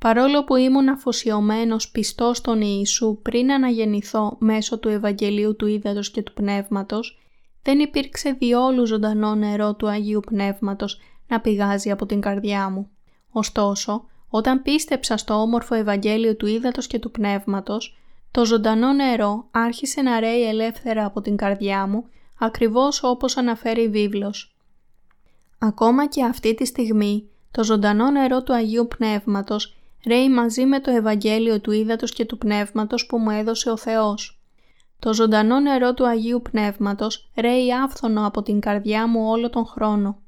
Παρόλο 0.00 0.44
που 0.44 0.56
ήμουν 0.56 0.88
αφοσιωμένος 0.88 1.90
πιστός 1.90 2.36
στον 2.36 2.60
Ιησού 2.60 3.18
πριν 3.22 3.52
αναγεννηθώ 3.52 4.36
μέσω 4.38 4.78
του 4.78 4.88
Ευαγγελίου 4.88 5.56
του 5.56 5.66
ύδατος 5.66 6.10
και 6.10 6.22
του 6.22 6.32
Πνεύματος, 6.32 7.18
δεν 7.62 7.78
υπήρξε 7.78 8.30
διόλου 8.30 8.86
ζωντανό 8.86 9.34
νερό 9.34 9.74
του 9.74 9.88
Αγίου 9.88 10.20
Πνεύματος 10.20 11.00
να 11.28 11.40
πηγάζει 11.40 11.90
από 11.90 12.06
την 12.06 12.20
καρδιά 12.20 12.70
μου. 12.70 12.90
Ωστόσο, 13.30 14.04
όταν 14.28 14.62
πίστεψα 14.62 15.16
στο 15.16 15.34
όμορφο 15.34 15.74
Ευαγγέλιο 15.74 16.36
του 16.36 16.46
ύδατος 16.46 16.86
και 16.86 16.98
του 16.98 17.10
Πνεύματος, 17.10 17.98
το 18.30 18.44
ζωντανό 18.44 18.92
νερό 18.92 19.48
άρχισε 19.50 20.02
να 20.02 20.20
ρέει 20.20 20.48
ελεύθερα 20.48 21.04
από 21.04 21.20
την 21.20 21.36
καρδιά 21.36 21.86
μου, 21.86 22.04
ακριβώς 22.38 23.02
όπως 23.02 23.36
αναφέρει 23.36 23.82
η 23.82 23.88
βίβλος. 23.88 24.56
Ακόμα 25.58 26.06
και 26.06 26.24
αυτή 26.24 26.54
τη 26.54 26.64
στιγμή, 26.64 27.28
το 27.50 27.64
ζωντανό 27.64 28.10
νερό 28.10 28.42
του 28.42 28.54
Αγίου 28.54 28.88
Πνεύματος 28.88 29.74
ρέει 30.06 30.30
μαζί 30.30 30.64
με 30.64 30.80
το 30.80 30.90
Ευαγγέλιο 30.90 31.60
του 31.60 31.70
Ήδατος 31.70 32.12
και 32.12 32.24
του 32.24 32.38
Πνεύματος 32.38 33.06
που 33.06 33.18
μου 33.18 33.30
έδωσε 33.30 33.70
ο 33.70 33.76
Θεός. 33.76 34.40
Το 34.98 35.14
ζωντανό 35.14 35.60
νερό 35.60 35.94
του 35.94 36.06
Αγίου 36.06 36.42
Πνεύματος 36.50 37.30
ρέει 37.36 37.74
άφθονο 37.74 38.26
από 38.26 38.42
την 38.42 38.60
καρδιά 38.60 39.06
μου 39.06 39.28
όλο 39.28 39.50
τον 39.50 39.66
χρόνο. 39.66 40.18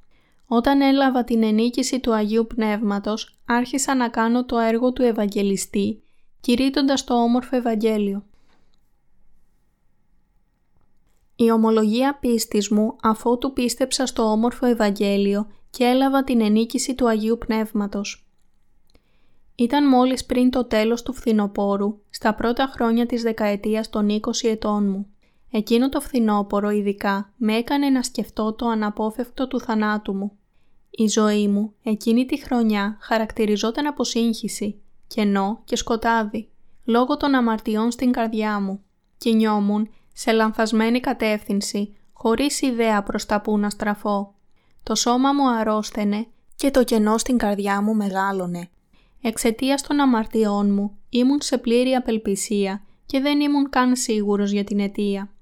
Όταν 0.46 0.80
έλαβα 0.80 1.24
την 1.24 1.42
ενίκηση 1.42 2.00
του 2.00 2.14
Αγίου 2.14 2.46
Πνεύματος, 2.46 3.38
άρχισα 3.46 3.94
να 3.94 4.08
κάνω 4.08 4.44
το 4.44 4.58
έργο 4.58 4.92
του 4.92 5.02
Ευαγγελιστή, 5.02 6.02
κηρύττοντας 6.40 7.04
το 7.04 7.14
όμορφο 7.14 7.56
Ευαγγέλιο. 7.56 8.24
Η 11.36 11.50
ομολογία 11.50 12.18
πίστης 12.20 12.68
μου 12.68 12.96
αφότου 13.02 13.52
πίστεψα 13.52 14.06
στο 14.06 14.22
όμορφο 14.22 14.66
Ευαγγέλιο 14.66 15.46
και 15.70 15.84
έλαβα 15.84 16.24
την 16.24 16.40
ενίκηση 16.40 16.94
του 16.94 17.08
Αγίου 17.08 17.38
Πνεύματος. 17.38 18.26
Ήταν 19.54 19.88
μόλις 19.88 20.24
πριν 20.24 20.50
το 20.50 20.64
τέλος 20.64 21.02
του 21.02 21.12
φθινοπόρου, 21.12 21.98
στα 22.10 22.34
πρώτα 22.34 22.70
χρόνια 22.74 23.06
της 23.06 23.22
δεκαετίας 23.22 23.90
των 23.90 24.08
20 24.08 24.48
ετών 24.48 24.90
μου. 24.90 25.06
Εκείνο 25.50 25.88
το 25.88 26.00
φθινόπωρο 26.00 26.70
ειδικά 26.70 27.32
με 27.36 27.56
έκανε 27.56 27.90
να 27.90 28.02
σκεφτώ 28.02 28.52
το 28.52 28.66
αναπόφευκτο 28.66 29.48
του 29.48 29.60
θανάτου 29.60 30.14
μου. 30.14 30.32
Η 30.90 31.06
ζωή 31.06 31.48
μου 31.48 31.72
εκείνη 31.82 32.26
τη 32.26 32.42
χρονιά 32.42 32.96
χαρακτηριζόταν 33.00 33.86
από 33.86 34.04
σύγχυση, 34.04 34.80
κενό 35.06 35.60
και 35.64 35.76
σκοτάδι, 35.76 36.48
λόγω 36.84 37.16
των 37.16 37.34
αμαρτιών 37.34 37.90
στην 37.90 38.12
καρδιά 38.12 38.60
μου. 38.60 38.82
Κινιόμουν 39.18 39.90
σε 40.12 40.32
λανθασμένη 40.32 41.00
κατεύθυνση, 41.00 41.96
χωρίς 42.12 42.60
ιδέα 42.60 43.02
προς 43.02 43.26
τα 43.26 43.40
που 43.40 43.58
να 43.58 43.70
στραφώ. 43.70 44.34
Το 44.82 44.94
σώμα 44.94 45.32
μου 45.32 45.48
αρρώστενε 45.48 46.26
και 46.56 46.70
το 46.70 46.84
κενό 46.84 47.18
στην 47.18 47.38
καρδιά 47.38 47.82
μου 47.82 47.94
μεγάλωνε. 47.94 48.70
Εξαιτίας 49.22 49.82
των 49.82 50.00
αμαρτιών 50.00 50.72
μου 50.72 50.98
ήμουν 51.08 51.40
σε 51.40 51.58
πλήρη 51.58 51.94
απελπισία 51.94 52.82
και 53.06 53.20
δεν 53.20 53.40
ήμουν 53.40 53.70
καν 53.70 53.96
σίγουρος 53.96 54.50
για 54.50 54.64
την 54.64 54.80
αιτία. 54.80 55.32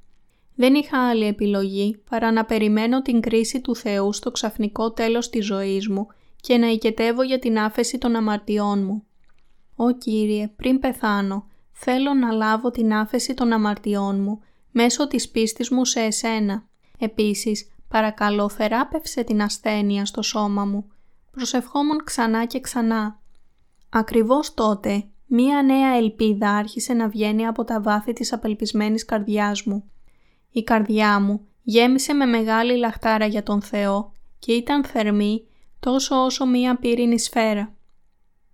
Δεν 0.54 0.74
είχα 0.74 1.08
άλλη 1.08 1.24
επιλογή 1.24 2.02
παρά 2.10 2.32
να 2.32 2.44
περιμένω 2.44 3.02
την 3.02 3.20
κρίση 3.20 3.60
του 3.60 3.76
Θεού 3.76 4.12
στο 4.12 4.30
ξαφνικό 4.30 4.92
τέλος 4.92 5.30
της 5.30 5.46
ζωής 5.46 5.88
μου 5.88 6.06
και 6.40 6.56
να 6.56 6.66
οικετεύω 6.66 7.22
για 7.22 7.38
την 7.38 7.58
άφεση 7.58 7.98
των 7.98 8.16
αμαρτιών 8.16 8.84
μου. 8.84 9.04
«Ω 9.76 9.92
Κύριε, 9.92 10.48
πριν 10.48 10.78
πεθάνω, 10.78 11.46
θέλω 11.72 12.14
να 12.14 12.30
λάβω 12.30 12.70
την 12.70 12.94
άφεση 12.94 13.34
των 13.34 13.52
αμαρτιών 13.52 14.20
μου 14.20 14.40
μέσω 14.70 15.06
της 15.08 15.28
πίστης 15.28 15.70
μου 15.70 15.84
σε 15.84 16.00
Εσένα. 16.00 16.68
Επίσης, 16.98 17.68
παρακαλώ 17.88 18.48
θεράπευσε 18.48 19.22
την 19.22 19.42
ασθένεια 19.42 20.04
στο 20.04 20.22
σώμα 20.22 20.64
μου. 20.64 20.92
Προσευχόμουν 21.30 22.04
ξανά 22.04 22.44
και 22.44 22.60
ξανά. 22.60 23.20
Ακριβώς 23.90 24.54
τότε, 24.54 25.04
μία 25.26 25.62
νέα 25.62 25.96
ελπίδα 25.96 26.50
άρχισε 26.50 26.92
να 26.92 27.08
βγαίνει 27.08 27.46
από 27.46 27.64
τα 27.64 27.80
βάθη 27.80 28.12
της 28.12 28.32
απελπισμένης 28.32 29.04
καρδιάς 29.04 29.62
μου. 29.62 29.90
Η 30.50 30.62
καρδιά 30.62 31.20
μου 31.20 31.46
γέμισε 31.62 32.12
με 32.12 32.26
μεγάλη 32.26 32.76
λαχτάρα 32.76 33.26
για 33.26 33.42
τον 33.42 33.62
Θεό 33.62 34.12
και 34.38 34.52
ήταν 34.52 34.84
θερμή 34.84 35.46
τόσο 35.80 36.24
όσο 36.24 36.46
μία 36.46 36.78
πύρινη 36.78 37.18
σφαίρα. 37.18 37.74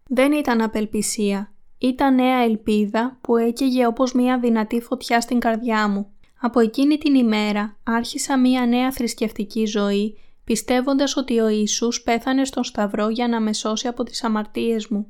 Δεν 0.08 0.32
ήταν 0.32 0.60
απελπισία, 0.60 1.52
ήταν 1.78 2.14
νέα 2.14 2.38
ελπίδα 2.38 3.18
που 3.20 3.36
έκαιγε 3.36 3.86
όπως 3.86 4.12
μία 4.12 4.38
δυνατή 4.38 4.80
φωτιά 4.80 5.20
στην 5.20 5.38
καρδιά 5.38 5.88
μου. 5.88 6.10
Από 6.40 6.60
εκείνη 6.60 6.98
την 6.98 7.14
ημέρα 7.14 7.76
άρχισα 7.82 8.38
μία 8.38 8.66
νέα 8.66 8.92
θρησκευτική 8.92 9.64
ζωή 9.64 10.18
πιστεύοντας 10.44 11.16
ότι 11.16 11.40
ο 11.40 11.48
Ιησούς 11.48 12.02
πέθανε 12.02 12.44
στον 12.44 12.64
Σταυρό 12.64 13.08
για 13.08 13.28
να 13.28 13.40
με 13.40 13.52
σώσει 13.52 13.88
από 13.88 14.02
τις 14.02 14.24
αμαρτίες 14.24 14.86
μου. 14.86 15.06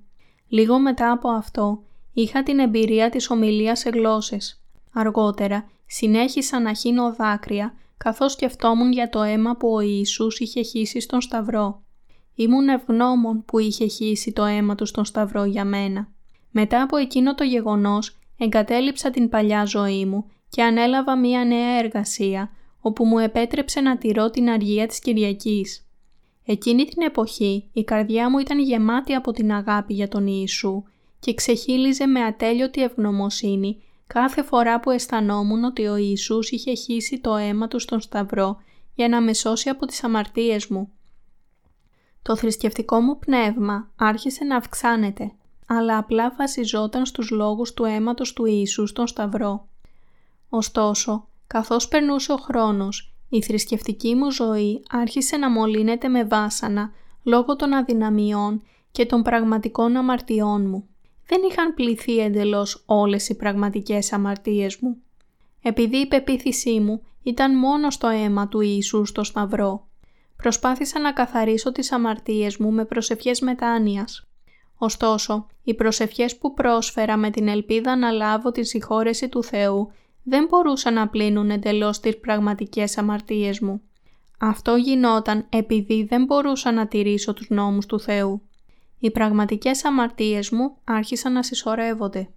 Λίγο 0.49 0.79
μετά 0.79 1.11
από 1.11 1.29
αυτό 1.29 1.83
είχα 2.13 2.43
την 2.43 2.59
εμπειρία 2.59 3.11
της 3.11 3.31
ομιλίας 3.31 3.79
σε 3.79 3.89
γλώσσες. 3.89 4.63
Αργότερα 4.93 5.71
συνέχισα 5.87 6.61
να 6.61 6.73
χύνω 6.73 7.15
δάκρυα 7.15 7.75
καθώς 7.97 8.33
σκεφτόμουν 8.33 8.93
για 8.93 9.09
το 9.09 9.23
αίμα 9.23 9.57
που 9.57 9.75
ο 9.75 9.81
Ιησούς 9.81 10.39
είχε 10.41 10.63
χύσει 10.63 11.01
στον 11.01 11.21
Σταυρό. 11.21 11.83
Ήμουν 12.35 12.69
ευγνώμων 12.69 13.45
που 13.45 13.59
είχε 13.59 13.87
χύσει 13.87 14.33
το 14.33 14.45
αίμα 14.45 14.75
του 14.75 14.87
στον 14.87 15.05
Σταυρό 15.05 15.45
για 15.45 15.65
μένα. 15.65 16.09
Μετά 16.51 16.83
από 16.83 16.97
εκείνο 16.97 17.35
το 17.35 17.45
γεγονός 17.45 18.17
εγκατέλειψα 18.39 19.11
την 19.11 19.29
παλιά 19.29 19.65
ζωή 19.65 20.05
μου 20.05 20.31
και 20.49 20.63
ανέλαβα 20.63 21.17
μία 21.17 21.45
νέα 21.45 21.79
εργασία 21.79 22.51
όπου 22.81 23.05
μου 23.05 23.19
επέτρεψε 23.19 23.81
να 23.81 23.99
τηρώ 23.99 24.31
την 24.31 24.51
αργία 24.51 24.87
της 24.87 24.99
Κυριακής. 24.99 25.86
Εκείνη 26.49 26.85
την 26.85 27.03
εποχή 27.03 27.69
η 27.73 27.85
καρδιά 27.85 28.31
μου 28.31 28.39
ήταν 28.39 28.59
γεμάτη 28.59 29.15
από 29.15 29.33
την 29.33 29.53
αγάπη 29.53 29.95
για 29.95 30.09
τον 30.09 30.27
Ιησού 30.27 30.83
και 31.21 31.35
ξεχύλιζε 31.35 32.07
με 32.07 32.21
ατέλειωτη 32.21 32.83
ευγνωμοσύνη 32.83 33.83
κάθε 34.07 34.43
φορά 34.43 34.81
που 34.81 34.91
αισθανόμουν 34.91 35.65
ότι 35.65 35.87
ο 35.87 35.97
Ιησούς 35.97 36.51
είχε 36.51 36.75
χύσει 36.75 37.21
το 37.21 37.35
αίμα 37.35 37.69
του 37.69 37.79
στον 37.79 38.01
Σταυρό 38.01 38.57
για 38.95 39.09
να 39.09 39.21
με 39.21 39.35
σώσει 39.35 39.69
από 39.69 39.87
τις 39.87 40.05
αμαρτίες 40.05 40.67
μου. 40.67 40.91
Το 42.23 42.37
θρησκευτικό 42.37 43.01
μου 43.01 43.19
πνεύμα 43.19 43.91
άρχισε 43.97 44.45
να 44.45 44.57
αυξάνεται, 44.57 45.33
αλλά 45.67 45.99
απλά 45.99 46.35
βασιζόταν 46.39 47.07
στους 47.07 47.31
λόγους 47.31 47.75
του 47.75 47.85
αίματος 47.85 48.33
του 48.33 48.45
Ιησού 48.45 48.87
στον 48.87 49.07
Σταυρό. 49.07 49.69
Ωστόσο, 50.49 51.29
καθώς 51.47 51.89
περνούσε 51.89 52.33
ο 52.33 52.37
χρόνος 52.37 53.16
η 53.29 53.43
θρησκευτική 53.43 54.15
μου 54.15 54.31
ζωή 54.31 54.83
άρχισε 54.89 55.37
να 55.37 55.51
μολύνεται 55.51 56.09
με 56.09 56.25
βάσανα 56.25 56.93
λόγω 57.23 57.57
των 57.57 57.73
αδυναμιών 57.73 58.63
και 58.91 59.07
των 59.07 59.23
πραγματικών 59.23 59.97
αμαρτιών 59.97 60.69
μου. 60.69 60.89
Δεν 61.27 61.41
είχαν 61.51 61.75
πληθεί 61.75 62.19
εντελώς 62.19 62.83
όλες 62.87 63.29
οι 63.29 63.37
πραγματικές 63.37 64.13
αμαρτίες 64.13 64.77
μου. 64.81 64.97
Επειδή 65.63 65.97
η 65.97 66.07
πεποίθησή 66.07 66.81
μου 66.81 67.03
ήταν 67.23 67.59
μόνο 67.59 67.91
στο 67.91 68.09
αίμα 68.09 68.49
του 68.49 68.61
Ιησού 68.61 69.05
στο 69.05 69.25
Σταυρό, 69.25 69.89
προσπάθησα 70.37 71.01
να 71.01 71.13
καθαρίσω 71.13 71.73
τις 71.73 71.93
αμαρτίες 71.93 72.57
μου 72.57 72.73
με 72.73 72.85
προσευχές 72.85 73.41
μετάνοιας. 73.41 74.27
Ωστόσο, 74.79 75.47
οι 75.63 75.75
προσευχές 75.75 76.37
που 76.37 76.55
πρόσφερα 76.55 77.17
με 77.17 77.31
την 77.31 77.49
ελπίδα 77.49 77.97
να 77.97 78.11
λάβω 78.11 78.51
τη 78.51 78.65
συγχώρεση 78.65 79.29
του 79.29 79.43
Θεού 79.43 79.93
δεν 80.29 80.47
μπορούσαν 80.49 80.95
να 80.95 81.09
πλύνουν 81.09 81.51
εντελώς 81.51 82.01
τις 82.01 82.19
πραγματικές 82.19 82.99
αμαρτίες 82.99 83.61
μου. 83.61 83.83
Αυτό 84.39 84.77
γινόταν 84.77 85.47
επειδή 85.49 86.05
δεν 86.05 86.25
μπορούσα 86.25 86.73
να 86.73 86.87
τηρήσω 86.87 87.35
τους 87.35 87.49
νόμους 87.51 87.87
του 87.87 88.01
Θεού. 88.01 88.43
Οι 88.99 89.11
πραγματικές 89.11 89.85
αμαρτίες 89.85 90.51
μου 90.51 90.77
άρχισαν 90.85 91.33
να 91.33 91.43
συσσωρεύονται. 91.43 92.29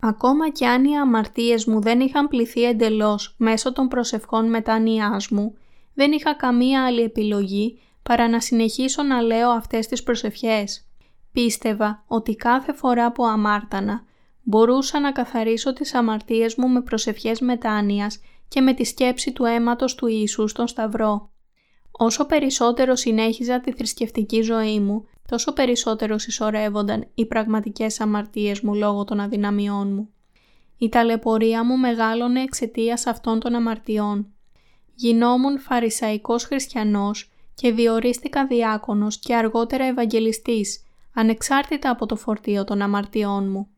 Ακόμα 0.00 0.50
κι 0.50 0.64
αν 0.64 0.84
οι 0.84 0.98
αμαρτίες 0.98 1.64
μου 1.64 1.80
δεν 1.80 2.00
είχαν 2.00 2.28
πληθεί 2.28 2.64
εντελώς 2.64 3.34
μέσω 3.38 3.72
των 3.72 3.88
προσευχών 3.88 4.50
μετάνοιάς 4.50 5.28
μου, 5.28 5.54
δεν 5.94 6.12
είχα 6.12 6.34
καμία 6.34 6.84
άλλη 6.84 7.02
επιλογή 7.02 7.80
παρά 8.02 8.28
να 8.28 8.40
συνεχίσω 8.40 9.02
να 9.02 9.20
λέω 9.20 9.50
αυτές 9.50 9.86
τις 9.86 10.02
προσευχές. 10.02 10.88
Πίστευα 11.32 12.04
ότι 12.06 12.36
κάθε 12.36 12.72
φορά 12.72 13.12
που 13.12 13.26
αμάρτανα 13.26 14.04
μπορούσα 14.50 15.00
να 15.00 15.12
καθαρίσω 15.12 15.72
τις 15.72 15.94
αμαρτίες 15.94 16.54
μου 16.54 16.68
με 16.68 16.80
προσευχές 16.82 17.40
μετάνοιας 17.40 18.20
και 18.48 18.60
με 18.60 18.72
τη 18.72 18.84
σκέψη 18.84 19.32
του 19.32 19.44
αίματος 19.44 19.94
του 19.94 20.06
Ιησού 20.06 20.48
στον 20.48 20.66
Σταυρό. 20.66 21.30
Όσο 21.90 22.26
περισσότερο 22.26 22.94
συνέχιζα 22.94 23.60
τη 23.60 23.72
θρησκευτική 23.72 24.42
ζωή 24.42 24.80
μου, 24.80 25.04
τόσο 25.28 25.52
περισσότερο 25.52 26.18
συσσωρεύονταν 26.18 27.06
οι 27.14 27.26
πραγματικές 27.26 28.00
αμαρτίες 28.00 28.60
μου 28.60 28.74
λόγω 28.74 29.04
των 29.04 29.20
αδυναμιών 29.20 29.92
μου. 29.94 30.08
η 30.78 30.88
ταλαιπωρία 30.88 31.64
μου 31.64 31.78
μεγάλωνε 31.78 32.42
εξαιτίας 32.42 33.06
αυτών 33.06 33.40
των 33.40 33.54
αμαρτιών. 33.54 34.32
Γινόμουν 34.94 35.58
φαρισαϊκός 35.58 36.44
χριστιανός 36.44 37.30
και 37.54 37.72
διορίστηκα 37.72 38.46
διάκονος 38.46 39.18
και 39.18 39.34
αργότερα 39.34 39.84
Ευαγγελιστής, 39.84 40.82
ανεξάρτητα 41.14 41.90
από 41.90 42.06
το 42.06 42.16
φορτίο 42.16 42.64
των 42.64 42.82
αμαρτιών 42.82 43.50
μου. 43.50 43.68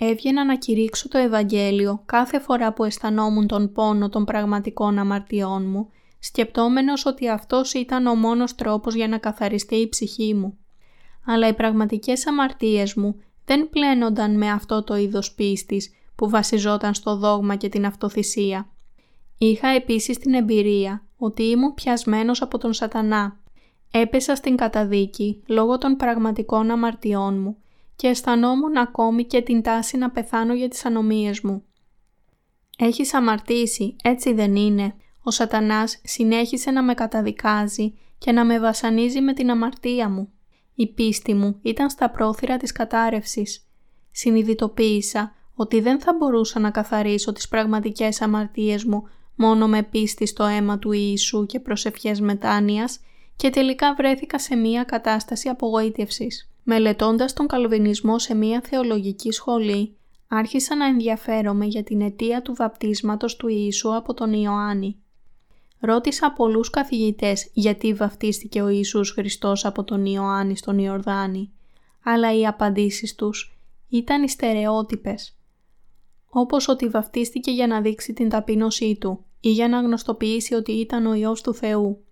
Έβγαινα 0.00 0.44
να 0.44 0.56
κηρύξω 0.56 1.08
το 1.08 1.18
Ευαγγέλιο 1.18 2.02
κάθε 2.06 2.40
φορά 2.40 2.72
που 2.72 2.84
αισθανόμουν 2.84 3.46
τον 3.46 3.72
πόνο 3.72 4.08
των 4.08 4.24
πραγματικών 4.24 4.98
αμαρτιών 4.98 5.66
μου, 5.66 5.90
σκεπτόμενος 6.18 7.06
ότι 7.06 7.28
αυτός 7.28 7.72
ήταν 7.72 8.06
ο 8.06 8.14
μόνος 8.14 8.54
τρόπος 8.54 8.94
για 8.94 9.08
να 9.08 9.18
καθαριστεί 9.18 9.74
η 9.74 9.88
ψυχή 9.88 10.34
μου. 10.34 10.58
Αλλά 11.26 11.48
οι 11.48 11.54
πραγματικές 11.54 12.26
αμαρτίες 12.26 12.94
μου 12.94 13.20
δεν 13.44 13.68
πλένονταν 13.70 14.36
με 14.36 14.50
αυτό 14.50 14.82
το 14.82 14.96
είδος 14.96 15.34
πίστης 15.34 15.90
που 16.14 16.28
βασιζόταν 16.28 16.94
στο 16.94 17.16
δόγμα 17.16 17.56
και 17.56 17.68
την 17.68 17.86
αυτοθυσία. 17.86 18.68
Είχα 19.38 19.68
επίσης 19.68 20.18
την 20.18 20.34
εμπειρία 20.34 21.02
ότι 21.18 21.42
ήμουν 21.42 21.74
πιασμένος 21.74 22.42
από 22.42 22.58
τον 22.58 22.72
σατανά. 22.72 23.36
Έπεσα 23.90 24.34
στην 24.34 24.56
καταδίκη 24.56 25.42
λόγω 25.46 25.78
των 25.78 25.96
πραγματικών 25.96 26.70
αμαρτιών 26.70 27.40
μου 27.40 27.56
και 27.98 28.06
αισθανόμουν 28.06 28.76
ακόμη 28.76 29.24
και 29.24 29.42
την 29.42 29.62
τάση 29.62 29.96
να 29.96 30.10
πεθάνω 30.10 30.54
για 30.54 30.68
τις 30.68 30.84
ανομίες 30.84 31.40
μου. 31.40 31.64
«Έχεις 32.78 33.14
αμαρτήσει, 33.14 33.96
έτσι 34.02 34.32
δεν 34.32 34.56
είναι», 34.56 34.94
ο 35.22 35.30
σατανάς 35.30 36.00
συνέχισε 36.04 36.70
να 36.70 36.82
με 36.82 36.94
καταδικάζει 36.94 37.94
και 38.18 38.32
να 38.32 38.44
με 38.44 38.60
βασανίζει 38.60 39.20
με 39.20 39.32
την 39.32 39.50
αμαρτία 39.50 40.08
μου. 40.08 40.32
Η 40.74 40.86
πίστη 40.86 41.34
μου 41.34 41.58
ήταν 41.62 41.90
στα 41.90 42.10
πρόθυρα 42.10 42.56
της 42.56 42.72
κατάρρευσης. 42.72 43.68
Συνειδητοποίησα 44.10 45.34
ότι 45.54 45.80
δεν 45.80 46.00
θα 46.00 46.14
μπορούσα 46.14 46.58
να 46.58 46.70
καθαρίσω 46.70 47.32
τις 47.32 47.48
πραγματικές 47.48 48.20
αμαρτίες 48.20 48.84
μου 48.84 49.08
μόνο 49.34 49.68
με 49.68 49.82
πίστη 49.82 50.26
στο 50.26 50.44
αίμα 50.44 50.78
του 50.78 50.92
Ιησού 50.92 51.46
και 51.46 51.60
προσευχές 51.60 52.20
μετάνοιας 52.20 53.00
και 53.36 53.50
τελικά 53.50 53.94
βρέθηκα 53.94 54.38
σε 54.38 54.56
μία 54.56 54.84
κατάσταση 54.84 55.48
απογοήτευσης. 55.48 56.50
Μελετώντας 56.70 57.32
τον 57.32 57.46
καλβινισμό 57.46 58.18
σε 58.18 58.34
μία 58.34 58.60
θεολογική 58.60 59.32
σχολή, 59.32 59.96
άρχισα 60.28 60.76
να 60.76 60.86
ενδιαφέρομαι 60.86 61.66
για 61.66 61.82
την 61.82 62.00
αιτία 62.00 62.42
του 62.42 62.54
βαπτίσματος 62.54 63.36
του 63.36 63.48
Ιησού 63.48 63.94
από 63.94 64.14
τον 64.14 64.32
Ιωάννη. 64.32 64.96
Ρώτησα 65.80 66.32
πολλούς 66.32 66.70
καθηγητές 66.70 67.50
γιατί 67.52 67.94
βαφτίστηκε 67.94 68.62
ο 68.62 68.68
Ιησούς 68.68 69.10
Χριστός 69.10 69.64
από 69.64 69.84
τον 69.84 70.04
Ιωάννη 70.06 70.56
στον 70.56 70.78
Ιορδάνη, 70.78 71.52
αλλά 72.02 72.38
οι 72.38 72.46
απαντήσεις 72.46 73.14
τους 73.14 73.58
ήταν 73.88 74.28
στερεότυπες. 74.28 75.36
Όπως 76.28 76.68
ότι 76.68 76.88
βαφτίστηκε 76.88 77.50
για 77.50 77.66
να 77.66 77.80
δείξει 77.80 78.12
την 78.12 78.28
ταπείνωσή 78.28 78.96
του 79.00 79.24
ή 79.40 79.50
για 79.50 79.68
να 79.68 79.80
γνωστοποιήσει 79.80 80.54
ότι 80.54 80.72
ήταν 80.72 81.06
ο 81.06 81.14
Υιός 81.14 81.40
του 81.40 81.54
Θεού. 81.54 82.02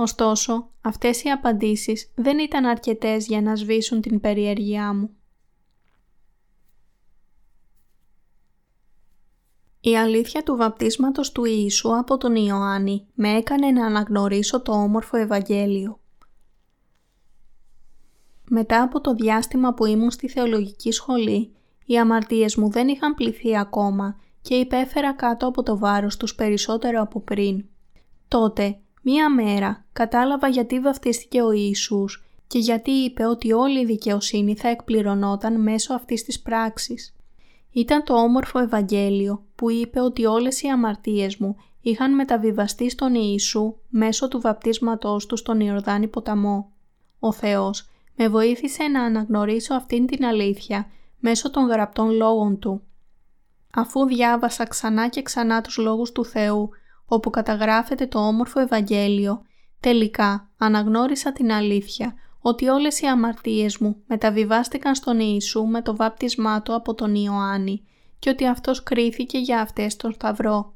Ωστόσο, 0.00 0.70
αυτές 0.80 1.22
οι 1.22 1.28
απαντήσεις 1.28 2.12
δεν 2.14 2.38
ήταν 2.38 2.64
αρκετές 2.64 3.26
για 3.26 3.42
να 3.42 3.56
σβήσουν 3.56 4.00
την 4.00 4.20
περιέργειά 4.20 4.94
μου. 4.94 5.10
Η 9.80 9.96
αλήθεια 9.96 10.42
του 10.42 10.56
βαπτίσματος 10.56 11.32
του 11.32 11.44
Ιησού 11.44 11.96
από 11.96 12.16
τον 12.16 12.36
Ιωάννη 12.36 13.06
με 13.14 13.28
έκανε 13.28 13.70
να 13.70 13.86
αναγνωρίσω 13.86 14.60
το 14.62 14.72
όμορφο 14.72 15.16
Ευαγγέλιο. 15.16 16.00
Μετά 18.48 18.82
από 18.82 19.00
το 19.00 19.14
διάστημα 19.14 19.74
που 19.74 19.84
ήμουν 19.84 20.10
στη 20.10 20.28
θεολογική 20.28 20.92
σχολή, 20.92 21.52
οι 21.84 21.98
αμαρτίες 21.98 22.56
μου 22.56 22.70
δεν 22.70 22.88
είχαν 22.88 23.14
πληθεί 23.14 23.58
ακόμα 23.58 24.20
και 24.42 24.54
υπέφερα 24.54 25.14
κάτω 25.14 25.46
από 25.46 25.62
το 25.62 25.78
βάρος 25.78 26.16
τους 26.16 26.34
περισσότερο 26.34 27.00
από 27.00 27.20
πριν. 27.20 27.64
Τότε, 28.28 28.80
μία 29.10 29.30
μέρα, 29.30 29.84
κατάλαβα 29.92 30.48
γιατί 30.48 30.80
βαφτίστηκε 30.80 31.42
ο 31.42 31.52
Ιησούς 31.52 32.24
και 32.46 32.58
γιατί 32.58 32.90
είπε 32.90 33.26
ότι 33.26 33.52
όλη 33.52 33.80
η 33.80 33.84
δικαιοσύνη 33.84 34.56
θα 34.56 34.68
εκπληρωνόταν 34.68 35.60
μέσω 35.60 35.94
αυτής 35.94 36.24
της 36.24 36.40
πράξης. 36.40 37.16
Ήταν 37.70 38.04
το 38.04 38.14
όμορφο 38.14 38.58
Ευαγγέλιο 38.58 39.44
που 39.54 39.70
είπε 39.70 40.00
ότι 40.00 40.24
όλες 40.26 40.62
οι 40.62 40.68
αμαρτίες 40.68 41.36
μου 41.36 41.56
είχαν 41.80 42.14
μεταβιβαστεί 42.14 42.90
στον 42.90 43.14
Ιησού 43.14 43.74
μέσω 43.88 44.28
του 44.28 44.40
βαπτίσματός 44.40 45.26
του 45.26 45.36
στον 45.36 45.60
Ιορδάνη 45.60 46.08
ποταμό. 46.08 46.72
Ο 47.18 47.32
Θεός 47.32 47.88
με 48.16 48.28
βοήθησε 48.28 48.82
να 48.82 49.02
αναγνωρίσω 49.02 49.74
αυτήν 49.74 50.06
την 50.06 50.24
αλήθεια 50.24 50.86
μέσω 51.18 51.50
των 51.50 51.66
γραπτών 51.66 52.10
λόγων 52.10 52.58
Του. 52.58 52.82
Αφού 53.74 54.04
διάβασα 54.04 54.64
ξανά 54.64 55.08
και 55.08 55.22
ξανά 55.22 55.60
τους 55.60 55.76
λόγους 55.76 56.12
του 56.12 56.24
Θεού, 56.24 56.70
όπου 57.08 57.30
καταγράφεται 57.30 58.06
το 58.06 58.18
όμορφο 58.18 58.60
Ευαγγέλιο, 58.60 59.42
τελικά 59.80 60.50
αναγνώρισα 60.58 61.32
την 61.32 61.52
αλήθεια 61.52 62.14
ότι 62.40 62.68
όλες 62.68 63.00
οι 63.00 63.06
αμαρτίες 63.06 63.78
μου 63.78 63.96
μεταβιβάστηκαν 64.06 64.94
στον 64.94 65.20
Ιησού 65.20 65.66
με 65.66 65.82
το 65.82 65.96
βάπτισμά 65.96 66.62
του 66.62 66.74
από 66.74 66.94
τον 66.94 67.14
Ιωάννη 67.14 67.82
και 68.18 68.30
ότι 68.30 68.46
αυτός 68.46 68.82
κρίθηκε 68.82 69.38
για 69.38 69.60
αυτές 69.60 69.96
τον 69.96 70.12
Σταυρό. 70.12 70.74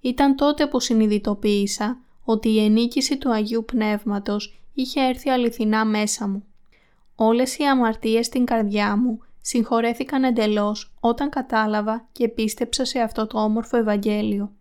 Ήταν 0.00 0.36
τότε 0.36 0.66
που 0.66 0.80
συνειδητοποίησα 0.80 1.98
ότι 2.24 2.48
η 2.48 2.64
ενίκηση 2.64 3.18
του 3.18 3.32
Αγίου 3.32 3.64
Πνεύματος 3.64 4.60
είχε 4.72 5.00
έρθει 5.00 5.30
αληθινά 5.30 5.84
μέσα 5.84 6.28
μου. 6.28 6.44
Όλες 7.14 7.58
οι 7.58 7.64
αμαρτίες 7.64 8.26
στην 8.26 8.44
καρδιά 8.44 8.96
μου 8.96 9.20
συγχωρέθηκαν 9.40 10.24
εντελώς 10.24 10.94
όταν 11.00 11.28
κατάλαβα 11.28 12.08
και 12.12 12.28
πίστεψα 12.28 12.84
σε 12.84 12.98
αυτό 12.98 13.26
το 13.26 13.42
όμορφο 13.42 13.76
Ευαγγέλιο. 13.76 14.55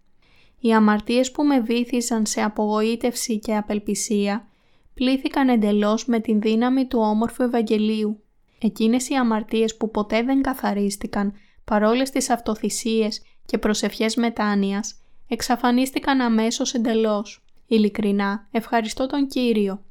Οι 0.65 0.73
αμαρτίες 0.73 1.31
που 1.31 1.43
με 1.43 1.59
βήθησαν 1.59 2.25
σε 2.25 2.41
απογοήτευση 2.41 3.39
και 3.39 3.55
απελπισία 3.55 4.47
πλήθηκαν 4.93 5.49
εντελώς 5.49 6.05
με 6.05 6.19
την 6.19 6.41
δύναμη 6.41 6.87
του 6.87 6.99
όμορφου 7.01 7.43
Ευαγγελίου. 7.43 8.23
Εκείνες 8.59 9.09
οι 9.09 9.15
αμαρτίες 9.15 9.77
που 9.77 9.91
ποτέ 9.91 10.23
δεν 10.23 10.41
καθαρίστηκαν 10.41 11.33
παρόλες 11.65 12.09
τις 12.09 12.29
αυτοθυσίες 12.29 13.21
και 13.45 13.57
προσευχές 13.57 14.15
μετάνοιας, 14.15 14.95
εξαφανίστηκαν 15.27 16.21
αμέσως 16.21 16.73
εντελώς. 16.73 17.45
Ειλικρινά, 17.67 18.47
ευχαριστώ 18.51 19.05
τον 19.05 19.27
Κύριο. 19.27 19.83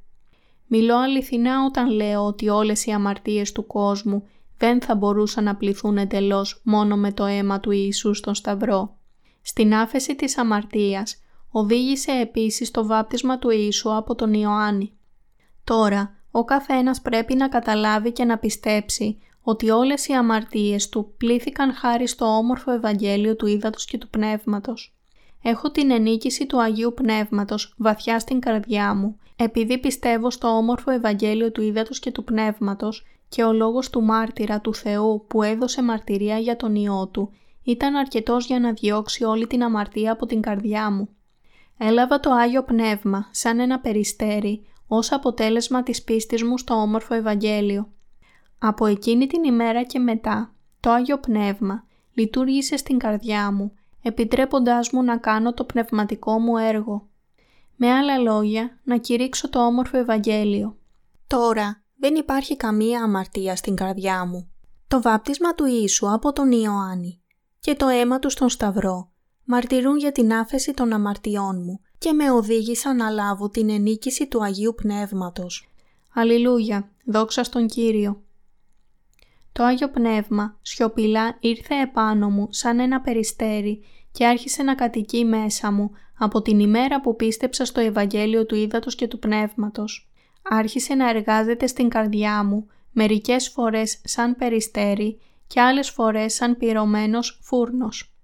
Μιλώ 0.67 0.97
αληθινά 0.97 1.65
όταν 1.65 1.91
λέω 1.91 2.27
ότι 2.27 2.49
όλες 2.49 2.87
οι 2.87 2.91
αμαρτίες 2.91 3.53
του 3.53 3.67
κόσμου 3.67 4.29
δεν 4.59 4.81
θα 4.81 4.95
μπορούσαν 4.95 5.45
να 5.45 5.57
πληθούν 5.57 5.99
εντελώς 5.99 6.61
μόνο 6.65 6.97
με 6.97 7.13
το 7.13 7.25
αίμα 7.25 7.61
του 7.61 7.71
Ιησού 7.71 8.15
στον 8.15 8.35
Σταυρό. 8.35 8.97
Στην 9.47 9.75
άφεση 9.75 10.15
της 10.15 10.39
αμαρτίας 10.39 11.17
οδήγησε 11.51 12.13
επίσης 12.13 12.71
το 12.71 12.87
βάπτισμα 12.87 13.39
του 13.39 13.51
Ιησού 13.51 13.97
από 13.97 14.15
τον 14.15 14.35
Ιωάννη. 14.35 14.93
Τώρα, 15.65 16.15
ο 16.31 16.45
καθένας 16.45 17.01
πρέπει 17.01 17.35
να 17.35 17.49
καταλάβει 17.49 18.13
και 18.13 18.25
να 18.25 18.39
πιστέψει 18.39 19.19
ότι 19.43 19.71
όλες 19.71 20.07
οι 20.07 20.13
αμαρτίες 20.13 20.89
του 20.89 21.15
πλήθηκαν 21.17 21.73
χάρη 21.73 22.07
στο 22.07 22.25
όμορφο 22.25 22.71
Ευαγγέλιο 22.71 23.37
του 23.37 23.47
Ήδατος 23.47 23.85
και 23.85 23.99
του 23.99 24.09
Πνεύματος. 24.09 24.97
Έχω 25.43 25.71
την 25.71 25.91
ενίκηση 25.91 26.47
του 26.47 26.63
Αγίου 26.63 26.95
Πνεύματος 26.95 27.75
βαθιά 27.79 28.19
στην 28.19 28.41
καρδιά 28.41 28.95
μου, 28.95 29.19
επειδή 29.37 29.79
πιστεύω 29.79 30.31
στο 30.31 30.49
όμορφο 30.49 30.91
Ευαγγέλιο 30.91 31.53
του 31.53 31.63
Ήδατος 31.63 31.99
και 31.99 32.11
του 32.11 32.25
Πνεύματος 32.25 33.07
και 33.29 33.43
ο 33.43 33.53
λόγος 33.53 33.91
του 33.91 34.03
μάρτυρα 34.03 34.61
του 34.61 34.75
Θεού 34.75 35.25
που 35.29 35.43
έδωσε 35.43 35.83
μαρτυρία 35.83 36.39
για 36.39 36.57
τον 36.57 36.75
Υιό 36.75 37.09
Του 37.13 37.33
ήταν 37.65 37.95
αρκετός 37.95 38.47
για 38.47 38.61
να 38.61 38.73
διώξει 38.73 39.25
όλη 39.25 39.47
την 39.47 39.63
αμαρτία 39.63 40.13
από 40.13 40.27
την 40.27 40.41
καρδιά 40.41 40.91
μου. 40.91 41.09
Έλαβα 41.79 42.21
το 42.21 42.31
Άγιο 42.31 42.63
Πνεύμα 42.63 43.29
σαν 43.31 43.59
ένα 43.59 43.81
περιστέρι 43.81 44.67
ως 44.87 45.13
αποτέλεσμα 45.13 45.83
της 45.83 46.03
πίστης 46.03 46.43
μου 46.43 46.59
στο 46.59 46.75
όμορφο 46.75 47.15
Ευαγγέλιο. 47.15 47.93
Από 48.59 48.87
εκείνη 48.87 49.27
την 49.27 49.45
ημέρα 49.45 49.83
και 49.83 49.99
μετά, 49.99 50.55
το 50.81 50.91
Άγιο 50.91 51.19
Πνεύμα 51.19 51.85
λειτουργήσε 52.15 52.77
στην 52.77 52.99
καρδιά 52.99 53.53
μου, 53.53 53.73
επιτρέποντάς 54.03 54.91
μου 54.91 55.03
να 55.03 55.17
κάνω 55.17 55.55
το 55.55 55.65
πνευματικό 55.65 56.39
μου 56.39 56.57
έργο. 56.57 57.09
Με 57.77 57.93
άλλα 57.93 58.19
λόγια, 58.19 58.79
να 58.85 58.97
κηρύξω 58.97 59.49
το 59.49 59.67
όμορφο 59.67 59.97
Ευαγγέλιο. 59.97 60.77
Τώρα, 61.27 61.83
δεν 61.99 62.15
υπάρχει 62.15 62.57
καμία 62.57 63.03
αμαρτία 63.03 63.57
στην 63.57 63.77
καρδιά 63.77 64.25
μου. 64.27 64.49
Το 64.89 65.03
βάπτισμα 65.03 65.55
του 65.55 65.65
Ιησού 65.67 66.13
από 66.13 66.33
τον 66.33 66.53
Ιωάννη 66.53 67.24
και 67.65 67.75
το 67.75 67.89
αίμα 67.89 68.19
τους 68.19 68.33
στον 68.33 68.49
Σταυρό 68.49 69.11
μαρτυρούν 69.45 69.99
για 69.99 70.13
την 70.13 70.33
άφεση 70.33 70.75
των 70.75 70.93
αμαρτιών 70.93 71.63
μου 71.63 71.81
και 71.99 72.13
με 72.13 72.31
οδήγησαν 72.31 72.97
να 72.97 73.11
λάβω 73.11 73.49
την 73.49 73.71
ενίκηση 73.71 74.27
του 74.27 74.43
Αγίου 74.43 74.75
Πνεύματος. 74.77 75.69
Αλληλούια, 76.15 76.91
δόξα 77.05 77.45
στον 77.45 77.67
Κύριο. 77.67 78.23
Το 79.53 79.65
Άγιο 79.65 79.91
Πνεύμα 79.91 80.59
σιωπηλά 80.63 81.37
ήρθε 81.41 81.75
επάνω 81.81 82.31
μου 82.31 82.47
σαν 82.51 82.79
ένα 82.79 83.01
περιστέρι 83.01 83.85
και 84.13 84.27
άρχισε 84.27 84.63
να 84.63 84.75
κατοικεί 84.75 85.25
μέσα 85.25 85.73
μου 85.73 85.91
από 86.19 86.43
την 86.43 86.61
ημέρα 86.61 87.01
που 87.01 87.17
πίστεψα 87.17 87.65
στο 87.65 87.81
Ευαγγέλιο 87.81 88.47
του 88.47 88.55
Ήδατος 88.55 88.95
και 88.95 89.09
του 89.09 89.19
Πνεύματος. 89.19 90.11
Άρχισε 90.43 90.95
να 90.95 91.09
εργάζεται 91.09 91.67
στην 91.67 91.89
καρδιά 91.89 92.45
μου, 92.45 92.67
μερικές 92.91 93.49
φορές 93.49 94.01
σαν 94.05 94.37
περιστέρι 94.37 95.19
και 95.47 95.61
άλλες 95.61 95.91
φορές 95.91 96.35
σαν 96.35 96.57
πυρωμένος 96.57 97.41
φούρνος. 97.43 98.15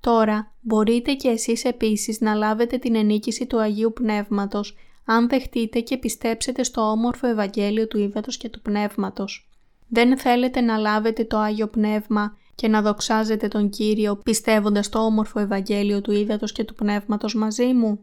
Τώρα 0.00 0.54
μπορείτε 0.60 1.12
και 1.14 1.28
εσείς 1.28 1.64
επίσης 1.64 2.20
να 2.20 2.34
λάβετε 2.34 2.78
την 2.78 2.94
ενίκηση 2.94 3.46
του 3.46 3.60
Αγίου 3.60 3.92
Πνεύματος 3.92 4.76
αν 5.04 5.28
δεχτείτε 5.28 5.80
και 5.80 5.96
πιστέψετε 5.96 6.62
στο 6.62 6.80
όμορφο 6.80 7.26
Ευαγγέλιο 7.26 7.88
του 7.88 7.98
Ήδατος 7.98 8.36
και 8.36 8.48
του 8.48 8.60
Πνεύματος. 8.60 9.50
Δεν 9.88 10.18
θέλετε 10.18 10.60
να 10.60 10.76
λάβετε 10.76 11.24
το 11.24 11.38
Άγιο 11.38 11.68
Πνεύμα 11.68 12.36
και 12.54 12.68
να 12.68 12.82
δοξάζετε 12.82 13.48
τον 13.48 13.68
Κύριο 13.70 14.16
πιστεύοντας 14.16 14.88
το 14.88 14.98
όμορφο 14.98 15.40
Ευαγγέλιο 15.40 16.00
του 16.00 16.12
Ήδατος 16.12 16.52
και 16.52 16.64
του 16.64 16.74
Πνεύματος 16.74 17.34
μαζί 17.34 17.72
μου; 17.72 17.98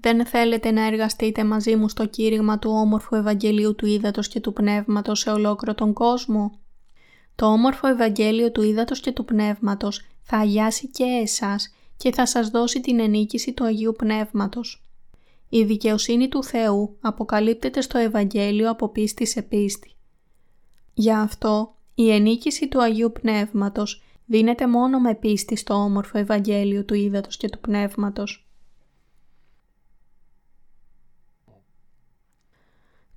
Δεν 0.00 0.26
θέλετε 0.26 0.70
να 0.70 0.86
εργαστείτε 0.86 1.44
μαζί 1.44 1.76
μου 1.76 1.88
στο 1.88 2.06
κήρυγμα 2.06 2.58
του 2.58 2.70
όμορφου 2.70 3.14
Ευαγγελίου 3.14 3.74
του 3.74 3.86
Ήδατος 3.86 4.28
και 4.28 4.40
του 4.40 4.52
Πνεύματος 4.52 5.18
σε 5.18 5.30
ολόκληρο 5.30 5.74
τον 5.74 5.92
κόσμο; 5.92 6.58
Το 7.34 7.46
όμορφο 7.46 7.86
Ευαγγέλιο 7.86 8.52
του 8.52 8.62
Ήδατος 8.62 9.00
και 9.00 9.12
του 9.12 9.24
Πνεύματος 9.24 10.02
θα 10.22 10.36
αγιάσει 10.36 10.88
και 10.88 11.04
εσάς 11.04 11.74
και 11.96 12.12
θα 12.12 12.26
σας 12.26 12.48
δώσει 12.48 12.80
την 12.80 13.00
ενίκηση 13.00 13.52
του 13.52 13.64
Αγίου 13.64 13.94
Πνεύματος. 13.98 14.84
Η 15.48 15.64
δικαιοσύνη 15.64 16.28
του 16.28 16.44
Θεού 16.44 16.96
αποκαλύπτεται 17.00 17.80
στο 17.80 17.98
Ευαγγέλιο 17.98 18.70
από 18.70 18.88
πίστη 18.88 19.26
σε 19.26 19.42
πίστη. 19.42 19.92
Γι' 20.94 21.12
αυτό 21.12 21.74
η 21.94 22.10
ενίκηση 22.10 22.68
του 22.68 22.82
Αγίου 22.82 23.12
Πνεύματος 23.12 24.02
δίνεται 24.26 24.66
μόνο 24.66 25.00
με 25.00 25.14
πίστη 25.14 25.56
στο 25.56 25.74
όμορφο 25.74 26.18
Ευαγγέλιο 26.18 26.84
του 26.84 26.94
Ήδατος 26.94 27.36
και 27.36 27.48
του 27.48 27.60
Πνεύματος. 27.60 28.48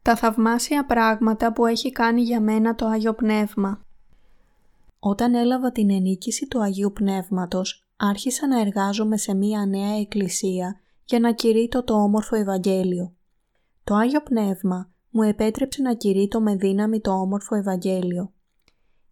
Τα 0.02 0.16
θαυμάσια 0.16 0.86
πράγματα 0.86 1.54
που 1.54 1.66
έχει 1.66 1.92
κάνει 1.92 2.22
για 2.22 2.42
μένα 2.42 2.76
το 2.76 2.86
Άγιο 2.86 3.14
Πνεύμα 3.14 3.86
Όταν 5.00 5.34
έλαβα 5.34 5.72
την 5.72 5.90
ενίκηση 5.90 6.48
του 6.48 6.62
Αγίου 6.62 6.92
Πνεύματος, 6.94 7.88
άρχισα 7.98 8.48
να 8.48 8.60
εργάζομαι 8.60 9.18
σε 9.18 9.34
μία 9.34 9.66
νέα 9.66 10.00
εκκλησία 10.00 10.80
για 11.06 11.20
να 11.20 11.34
κηρύττω 11.34 11.84
το 11.84 11.94
όμορφο 11.94 12.36
Ευαγγέλιο. 12.36 13.14
Το 13.84 13.96
Άγιο 13.96 14.22
Πνεύμα 14.22 14.92
μου 15.10 15.22
επέτρεψε 15.22 15.82
να 15.82 15.94
κηρύττω 15.94 16.42
με 16.42 16.56
δύναμη 16.56 17.00
το 17.00 17.12
όμορφο 17.12 17.56
Ευαγγέλιο. 17.56 18.32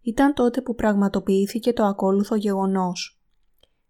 Ήταν 0.00 0.34
τότε 0.34 0.60
που 0.60 0.74
πραγματοποιήθηκε 0.74 1.72
το 1.72 1.84
ακόλουθο 1.84 2.34
γεγονός. 2.34 3.20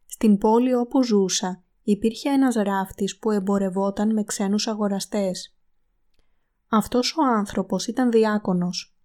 Στην 0.07 0.39
πόλη 0.39 0.75
όπου 0.75 1.03
ζούσα 1.03 1.63
υπήρχε 1.83 2.29
ένας 2.29 2.55
ράφτης 2.55 3.19
που 3.19 3.31
εμπορευόταν 3.31 4.13
με 4.13 4.25
ξένους 4.25 4.67
αγοραστές. 4.67 5.57
Αυτός 6.69 7.17
ο 7.17 7.23
άνθρωπος 7.37 7.87
ήταν 7.87 8.11
διάκονος. 8.11 8.96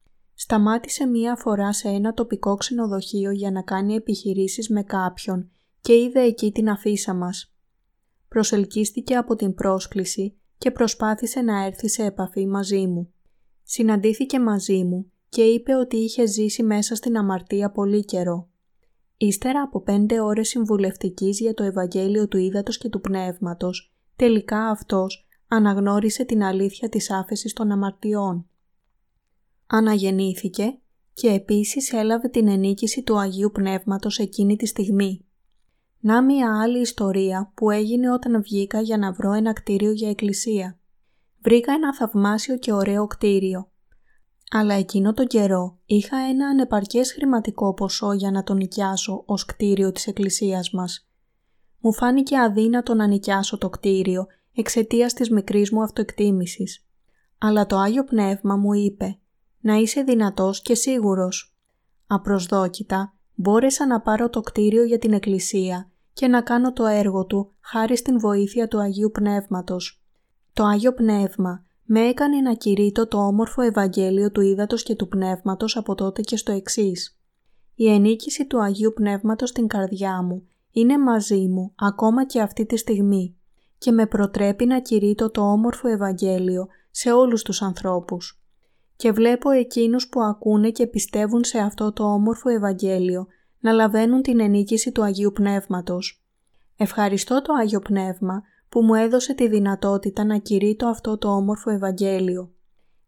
Σταμάτησε 0.43 1.05
μία 1.05 1.35
φορά 1.35 1.73
σε 1.73 1.87
ένα 1.87 2.13
τοπικό 2.13 2.55
ξενοδοχείο 2.55 3.31
για 3.31 3.51
να 3.51 3.61
κάνει 3.61 3.95
επιχειρήσεις 3.95 4.69
με 4.69 4.83
κάποιον 4.83 5.49
και 5.81 5.93
είδε 5.93 6.21
εκεί 6.21 6.51
την 6.51 6.69
αφίσα 6.69 7.13
μας. 7.13 7.53
Προσελκύστηκε 8.27 9.15
από 9.15 9.35
την 9.35 9.53
πρόσκληση 9.53 10.37
και 10.57 10.71
προσπάθησε 10.71 11.41
να 11.41 11.65
έρθει 11.65 11.89
σε 11.89 12.03
επαφή 12.03 12.47
μαζί 12.47 12.87
μου. 12.87 13.13
Συναντήθηκε 13.63 14.39
μαζί 14.39 14.83
μου 14.83 15.11
και 15.29 15.41
είπε 15.41 15.75
ότι 15.75 15.97
είχε 15.97 16.25
ζήσει 16.25 16.63
μέσα 16.63 16.95
στην 16.95 17.17
αμαρτία 17.17 17.71
πολύ 17.71 18.05
καιρό. 18.05 18.49
Ύστερα 19.17 19.61
από 19.61 19.81
πέντε 19.81 20.19
ώρες 20.19 20.47
συμβουλευτικής 20.47 21.39
για 21.39 21.53
το 21.53 21.63
Ευαγγέλιο 21.63 22.27
του 22.27 22.37
Ήδατος 22.37 22.77
και 22.77 22.89
του 22.89 23.01
Πνεύματος, 23.01 23.93
τελικά 24.15 24.69
αυτός 24.69 25.27
αναγνώρισε 25.47 26.25
την 26.25 26.43
αλήθεια 26.43 26.89
της 26.89 27.11
άφεσης 27.11 27.53
των 27.53 27.71
αμαρτιών. 27.71 28.45
Αναγεννήθηκε 29.73 30.79
και 31.13 31.27
επίσης 31.27 31.93
έλαβε 31.93 32.27
την 32.27 32.47
ενίκηση 32.47 33.03
του 33.03 33.19
Αγίου 33.19 33.51
Πνεύματος 33.53 34.19
εκείνη 34.19 34.55
τη 34.55 34.65
στιγμή. 34.65 35.25
Να 35.99 36.23
μια 36.23 36.61
άλλη 36.61 36.79
ιστορία 36.79 37.51
που 37.55 37.69
έγινε 37.69 38.11
όταν 38.11 38.41
βγήκα 38.41 38.81
για 38.81 38.97
να 38.97 39.11
βρω 39.11 39.33
ένα 39.33 39.53
κτίριο 39.53 39.91
για 39.91 40.09
εκκλησία. 40.09 40.79
Βρήκα 41.41 41.73
ένα 41.73 41.95
θαυμάσιο 41.95 42.57
και 42.57 42.73
ωραίο 42.73 43.07
κτίριο. 43.07 43.71
Αλλά 44.51 44.73
εκείνο 44.73 45.13
τον 45.13 45.27
καιρό 45.27 45.79
είχα 45.85 46.17
ένα 46.17 46.47
ανεπαρκές 46.47 47.13
χρηματικό 47.13 47.73
ποσό 47.73 48.13
για 48.13 48.31
να 48.31 48.43
τον 48.43 48.57
νοικιάσω 48.57 49.23
ως 49.25 49.45
κτίριο 49.45 49.91
της 49.91 50.07
εκκλησίας 50.07 50.71
μας. 50.71 51.09
Μου 51.79 51.93
φάνηκε 51.93 52.37
αδύνατο 52.37 52.93
να 52.93 53.07
νοικιάσω 53.07 53.57
το 53.57 53.69
κτίριο 53.69 54.25
εξαιτίας 54.55 55.13
της 55.13 55.29
μικρής 55.29 55.71
μου 55.71 55.83
αυτοεκτίμησης. 55.83 56.85
Αλλά 57.37 57.65
το 57.65 57.77
Άγιο 57.77 58.03
Πνεύμα 58.03 58.55
μου 58.55 58.73
είπε 58.73 59.20
«Να 59.61 59.75
είσαι 59.75 60.01
δυνατός 60.01 60.61
και 60.61 60.75
σίγουρος». 60.75 61.55
Απροσδόκητα 62.07 63.13
μπόρεσα 63.35 63.87
να 63.87 64.01
πάρω 64.01 64.29
το 64.29 64.41
κτίριο 64.41 64.83
για 64.83 64.97
την 64.97 65.13
εκκλησία 65.13 65.89
και 66.13 66.27
να 66.27 66.41
κάνω 66.41 66.73
το 66.73 66.85
έργο 66.85 67.25
του 67.25 67.53
χάρη 67.59 67.97
στην 67.97 68.19
βοήθεια 68.19 68.67
του 68.67 68.79
Αγίου 68.79 69.11
Πνεύματος. 69.11 70.03
Το 70.53 70.63
Άγιο 70.63 70.93
Πνεύμα 70.93 71.65
με 71.83 71.99
έκανε 71.99 72.41
να 72.41 72.53
κηρύττω 72.53 73.07
το 73.07 73.17
όμορφο 73.17 73.61
Ευαγγέλιο 73.61 74.31
του 74.31 74.41
Ήδατος 74.41 74.83
και 74.83 74.95
του 74.95 75.07
Πνεύματος 75.07 75.77
από 75.77 75.95
τότε 75.95 76.21
και 76.21 76.37
στο 76.37 76.51
εξής. 76.51 77.19
Η 77.75 77.93
ενίκηση 77.93 78.47
του 78.47 78.61
Αγίου 78.61 78.93
Πνεύματος 78.95 79.49
στην 79.49 79.67
καρδιά 79.67 80.21
μου 80.21 80.47
είναι 80.71 80.97
μαζί 80.99 81.47
μου 81.47 81.73
ακόμα 81.75 82.25
και 82.25 82.41
αυτή 82.41 82.65
τη 82.65 82.77
στιγμή 82.77 83.35
και 83.77 83.91
με 83.91 84.05
προτρέπει 84.05 84.65
να 84.65 84.79
κηρύττω 84.79 85.29
το 85.31 85.41
όμορφο 85.41 85.87
Ευαγγέλιο 85.87 86.67
σε 86.91 87.11
όλους 87.11 87.43
τους 87.43 87.61
ανθρώπους. 87.61 88.40
Και 89.01 89.11
βλέπω 89.11 89.49
εκείνους 89.49 90.07
που 90.07 90.21
ακούνε 90.21 90.69
και 90.69 90.87
πιστεύουν 90.87 91.43
σε 91.43 91.59
αυτό 91.59 91.93
το 91.93 92.03
όμορφο 92.03 92.49
Ευαγγέλιο 92.49 93.27
να 93.59 93.71
λαβαίνουν 93.71 94.21
την 94.21 94.39
ενίκηση 94.39 94.91
του 94.91 95.03
Αγίου 95.03 95.31
Πνεύματος. 95.31 96.25
Ευχαριστώ 96.77 97.41
το 97.41 97.53
Άγιο 97.53 97.79
Πνεύμα 97.79 98.41
που 98.69 98.81
μου 98.81 98.93
έδωσε 98.93 99.33
τη 99.33 99.47
δυνατότητα 99.47 100.23
να 100.23 100.37
κηρύττω 100.37 100.87
αυτό 100.87 101.17
το 101.17 101.27
όμορφο 101.27 101.69
Ευαγγέλιο. 101.69 102.51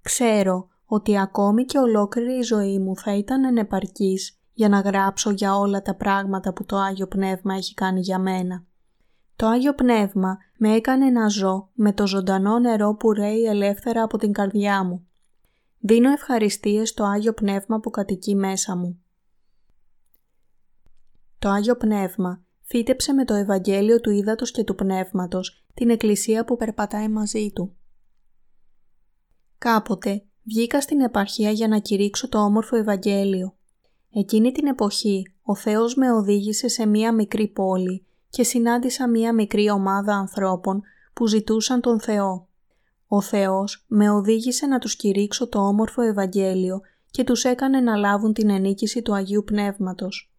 Ξέρω 0.02 0.68
ότι 0.86 1.20
ακόμη 1.20 1.66
και 1.66 1.78
ολόκληρη 1.78 2.38
η 2.38 2.42
ζωή 2.42 2.80
μου 2.80 2.98
θα 2.98 3.16
ήταν 3.16 3.46
ανεπαρκής 3.46 4.40
για 4.54 4.70
να 4.70 4.80
γράψω 4.80 5.32
για 5.32 5.58
όλα 5.58 5.82
τα 5.82 5.96
πράγματα 5.96 6.54
που 6.54 6.66
το 6.66 6.78
Άγιο 6.78 7.08
Πνεύμα 7.08 7.54
έχει 7.54 7.74
κάνει 7.74 8.00
για 8.00 8.20
μένα. 8.20 8.66
Το 9.36 9.48
Άγιο 9.48 9.74
Πνεύμα 9.74 10.38
με 10.58 10.76
έκανε 10.76 11.10
να 11.10 11.28
ζω 11.28 11.70
με 11.74 11.94
το 11.94 12.08
ζωντανό 12.08 12.60
νερό 12.60 12.96
που 12.96 13.14
ρέει 13.14 13.44
ελεύθερα 13.44 14.04
από 14.04 14.18
την 14.18 14.32
καρδιά 14.32 14.84
μου. 14.84 15.08
Δίνω 15.86 16.12
ευχαριστίες 16.12 16.90
στο 16.90 17.04
Άγιο 17.04 17.34
Πνεύμα 17.34 17.80
που 17.80 17.90
κατοικεί 17.90 18.36
μέσα 18.36 18.76
μου. 18.76 19.04
Το 21.40 21.50
Άγιο 21.50 21.76
Πνεύμα 21.76 22.44
φύτεψε 22.62 23.14
με 23.14 23.26
το 23.26 23.34
Ευαγγέλιο 23.34 24.00
του 24.00 24.10
Ήδατος 24.10 24.52
και 24.52 24.64
του 24.64 24.76
Πνεύματος 24.76 25.66
την 25.74 25.90
Εκκλησία 25.90 26.46
που 26.46 26.58
περπατάει 26.58 27.10
μαζί 27.10 27.52
του. 27.52 27.76
Κάποτε 29.58 30.26
βγήκα 30.44 30.82
στην 30.82 31.02
επαρχία 31.02 31.52
για 31.52 31.68
να 31.68 31.80
κηρύξω 31.80 32.30
το 32.30 32.44
όμορφο 32.44 32.76
Ευαγγέλιο. 32.76 33.58
Εκείνη 34.10 34.52
την 34.52 34.68
εποχή 34.68 35.34
ο 35.42 35.56
Θεός 35.56 35.96
με 35.96 36.12
οδήγησε 36.12 36.68
σε 36.68 36.86
μία 36.86 37.14
μικρή 37.14 37.48
πόλη 37.48 38.06
και 38.30 38.44
συνάντησα 38.44 39.10
μία 39.10 39.34
μικρή 39.34 39.70
ομάδα 39.70 40.16
ανθρώπων 40.16 40.82
που 41.14 41.28
ζητούσαν 41.28 41.82
τον 41.82 42.00
Θεό. 42.00 42.48
Ο 43.16 43.22
Θεός 43.22 43.86
με 43.88 44.10
οδήγησε 44.10 44.66
να 44.66 44.80
τους 44.80 44.96
κηρύξω 44.96 45.48
το 45.48 45.60
όμορφο 45.60 46.02
Ευαγγέλιο 46.02 46.82
και 47.12 47.24
τους 47.24 47.44
έκανε 47.44 47.80
να 47.80 47.96
λάβουν 47.96 48.34
την 48.34 48.50
ενίκηση 48.50 49.02
του 49.02 49.14
Αγίου 49.14 49.44
Πνεύματος. 49.44 50.34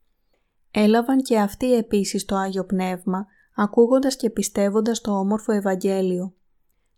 Έλαβαν 0.71 1.23
και 1.23 1.39
αυτοί 1.39 1.75
επίσης 1.75 2.25
το 2.25 2.37
Άγιο 2.37 2.65
Πνεύμα, 2.65 3.27
ακούγοντας 3.55 4.17
και 4.17 4.31
πιστεύοντας 4.31 5.01
το 5.01 5.19
όμορφο 5.19 5.53
Ευαγγέλιο. 5.53 6.35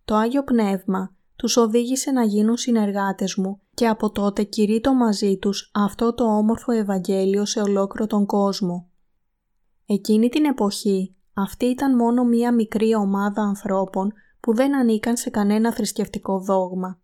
Το 0.05 0.15
Άγιο 0.15 0.45
Πνεύμα 0.45 1.15
τους 1.37 1.57
οδήγησε 1.57 2.11
να 2.11 2.23
γίνουν 2.23 2.57
συνεργάτες 2.57 3.35
μου 3.35 3.61
και 3.75 3.89
από 3.89 4.11
τότε 4.11 4.43
κηρύττω 4.43 4.95
μαζί 4.95 5.39
τους 5.39 5.71
αυτό 5.75 6.15
το 6.15 6.25
όμορφο 6.25 6.73
Ευαγγέλιο 6.73 7.45
σε 7.45 7.61
ολόκληρο 7.61 8.07
τον 8.07 8.27
κόσμο. 8.27 8.91
Εκείνη 9.87 10.29
την 10.29 10.45
εποχή 10.45 11.15
αυτή 11.35 11.65
ήταν 11.67 11.97
μόνο 11.97 12.25
μία 12.25 12.55
μικρή 12.55 12.95
ομάδα 12.95 13.43
ανθρώπων 13.43 14.13
που 14.47 14.55
δεν 14.55 14.77
ανήκαν 14.77 15.17
σε 15.17 15.31
κανένα 15.31 15.73
θρησκευτικό 15.73 16.39
δόγμα. 16.39 17.01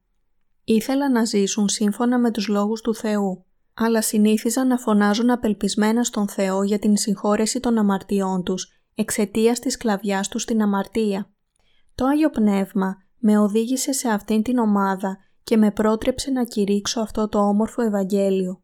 Ήθελαν 0.64 1.12
να 1.12 1.24
ζήσουν 1.24 1.68
σύμφωνα 1.68 2.18
με 2.18 2.30
τους 2.30 2.48
λόγους 2.48 2.80
του 2.80 2.94
Θεού 2.94 3.44
αλλά 3.74 4.02
συνήθιζαν 4.02 4.66
να 4.66 4.76
φωνάζουν 4.76 5.30
απελπισμένα 5.30 6.04
στον 6.04 6.28
Θεό 6.28 6.62
για 6.62 6.78
την 6.78 6.96
συγχώρεση 6.96 7.60
των 7.60 7.78
αμαρτιών 7.78 8.42
τους 8.42 8.68
εξαιτίας 8.94 9.58
της 9.58 9.72
σκλαβιάς 9.72 10.28
τους 10.28 10.42
στην 10.42 10.62
αμαρτία. 10.62 11.30
Το 11.94 12.06
Άγιο 12.06 12.30
Πνεύμα 12.30 12.96
με 13.18 13.38
οδήγησε 13.38 13.92
σε 13.92 14.08
αυτήν 14.08 14.42
την 14.42 14.58
ομάδα 14.58 15.18
και 15.42 15.56
με 15.56 15.70
πρότρεψε 15.70 16.30
να 16.30 16.44
κηρύξω 16.44 17.00
αυτό 17.00 17.28
το 17.28 17.38
όμορφο 17.38 17.82
Ευαγγέλιο. 17.82 18.62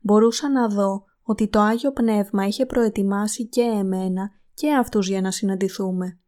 Μπορούσα 0.00 0.50
να 0.50 0.68
δω 0.68 1.04
ότι 1.22 1.48
το 1.48 1.60
Άγιο 1.60 1.92
Πνεύμα 1.92 2.46
είχε 2.46 2.66
προετοιμάσει 2.66 3.48
και 3.48 3.62
εμένα 3.62 4.30
και 4.54 4.74
αυτούς 4.74 5.08
για 5.08 5.20
να 5.20 5.30
συναντηθούμε. 5.30 6.20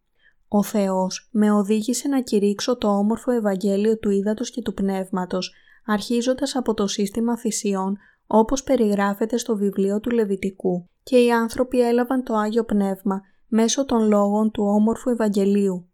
Ο 0.55 0.63
Θεός 0.63 1.29
με 1.33 1.53
οδήγησε 1.53 2.09
να 2.09 2.21
κηρύξω 2.21 2.77
το 2.77 2.89
όμορφο 2.89 3.31
Ευαγγέλιο 3.31 3.99
του 3.99 4.11
Ήδατος 4.11 4.51
και 4.51 4.63
του 4.63 4.75
Πνεύματος, 4.75 5.55
αρχίζοντας 5.87 6.57
από 6.57 6.75
το 6.75 6.87
σύστημα 6.87 7.39
θυσιών 7.39 7.97
όπως 8.27 8.63
περιγράφεται 8.63 9.37
στο 9.37 9.57
βιβλίο 9.57 10.01
του 10.01 10.11
Λεβιτικού 10.11 10.89
και 11.03 11.25
οι 11.25 11.33
άνθρωποι 11.33 11.81
έλαβαν 11.81 12.23
το 12.23 12.35
Άγιο 12.35 12.65
Πνεύμα 12.65 13.21
μέσω 13.47 13.85
των 13.85 14.09
λόγων 14.09 14.51
του 14.51 14.65
όμορφου 14.65 15.11
Ευαγγελίου. 15.11 15.89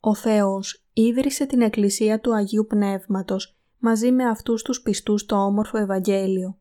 Ο 0.00 0.14
Θεός 0.14 0.86
ίδρυσε 0.92 1.46
την 1.46 1.60
Εκκλησία 1.60 2.20
του 2.20 2.34
Αγίου 2.34 2.66
Πνεύματος 2.68 3.58
μαζί 3.78 4.12
με 4.12 4.24
αυτούς 4.24 4.62
τους 4.62 4.82
πιστούς 4.82 5.26
το 5.26 5.36
όμορφο 5.36 5.78
Ευαγγέλιο. 5.78 6.58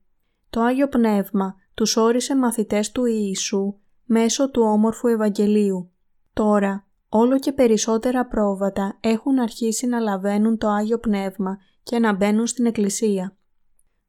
Το 0.49 0.61
Άγιο 0.61 0.88
Πνεύμα 0.88 1.55
τους 1.74 1.97
όρισε 1.97 2.36
μαθητές 2.36 2.91
του 2.91 3.05
Ιησού 3.05 3.76
μέσω 4.03 4.51
του 4.51 4.61
όμορφου 4.61 5.07
Ευαγγελίου. 5.07 5.91
Τώρα, 6.34 6.87
όλο 7.10 7.39
και 7.39 7.51
περισσότερα 7.51 8.26
πρόβατα 8.26 8.97
έχουν 8.99 9.39
αρχίσει 9.39 9.88
να 9.88 9.99
λαβαίνουν 9.99 10.58
το 10.58 10.68
Άγιο 10.68 10.99
Πνεύμα 10.99 11.58
και 11.84 11.99
να 11.99 12.14
μπαίνουν 12.14 12.47
στην 12.47 12.66
Εκκλησία. 12.66 13.38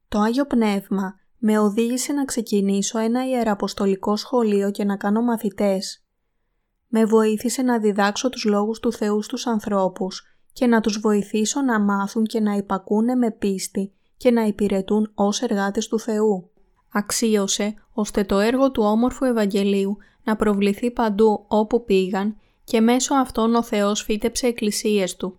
Το 0.09 0.19
Άγιο 0.19 0.47
Πνεύμα 0.47 1.15
με 1.39 1.59
οδήγησε 1.59 2.13
να 2.13 2.25
ξεκινήσω 2.25 2.99
ένα 2.99 3.29
ιεραποστολικό 3.29 4.17
σχολείο 4.17 4.71
και 4.71 4.85
να 4.85 4.97
κάνω 4.97 5.23
μαθητές. 5.23 6.03
Με 6.89 7.05
βοήθησε 7.05 7.63
να 7.63 7.79
διδάξω 7.79 8.29
τους 8.29 8.45
λόγους 8.45 8.81
του 8.81 8.93
Θεού 8.93 9.23
στους 9.23 9.47
ανθρώπους 9.47 10.23
και 10.53 10.67
να 10.67 10.81
τους 10.81 11.01
βοηθήσω 11.01 11.63
να 11.63 11.81
μάθουν 11.81 12.25
και 12.25 12.41
να 12.41 12.53
υπακούνε 12.53 13.15
με 13.15 13.31
πίστη 13.31 13.93
και 14.17 14.31
να 14.31 14.43
υπηρετούν 14.43 15.11
ως 15.15 15.43
εργάτες 15.43 15.89
του 15.89 15.99
Θεού. 15.99 16.51
Αξίωσε 16.93 17.75
ώστε 17.93 18.25
το 18.25 18.39
έργο 18.39 18.71
του 18.71 18.83
όμορφου 18.83 19.25
Ευαγγελίου 19.25 19.97
να 20.25 20.37
προβληθεί 20.37 20.91
παντού 20.91 21.45
όπου 21.49 21.85
πήγαν 21.85 22.37
και 22.69 22.81
μέσω 22.81 23.15
αυτών 23.15 23.55
ο 23.55 23.63
Θεός 23.63 24.03
φύτεψε 24.03 24.47
εκκλησίες 24.47 25.17
Του. 25.17 25.39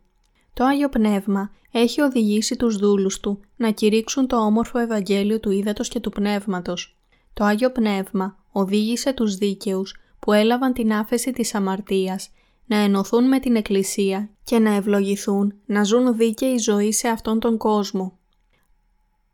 Το 0.54 0.64
Άγιο 0.64 0.90
Πνεύμα 0.90 1.52
έχει 1.72 2.02
οδηγήσει 2.02 2.56
τους 2.56 2.78
δούλους 2.78 3.20
Του 3.20 3.40
να 3.56 3.72
κηρύξουν 3.72 4.28
το 4.28 4.38
όμορφο 4.38 4.80
Ευαγγέλιο 4.80 5.40
του 5.40 5.52
Ήδατος 5.52 5.88
και 5.88 6.00
του 6.00 6.10
Πνεύματος. 6.10 6.98
Το 7.34 7.44
Άγιο 7.44 7.72
Πνεύμα 7.72 8.38
οδήγησε 8.52 9.14
τους 9.14 9.36
δίκαιους 9.36 9.96
που 10.20 10.34
έλαβαν 10.34 10.74
την 10.74 10.94
άφεση 10.94 11.32
της 11.32 11.56
αμαρτίας 11.56 12.30
να 12.66 12.78
ενωθούν 12.78 13.28
με 13.28 13.40
την 13.40 13.56
Εκκλησία 13.56 14.30
και 14.44 14.60
να 14.60 14.74
ευλογηθούν 14.74 15.54
να 15.66 15.84
ζουν 15.84 16.18
δίκαιη 16.18 16.58
ζωή 16.58 16.92
σε 16.92 17.08
αυτόν 17.08 17.40
τον 17.40 17.58
κόσμο. 17.58 18.18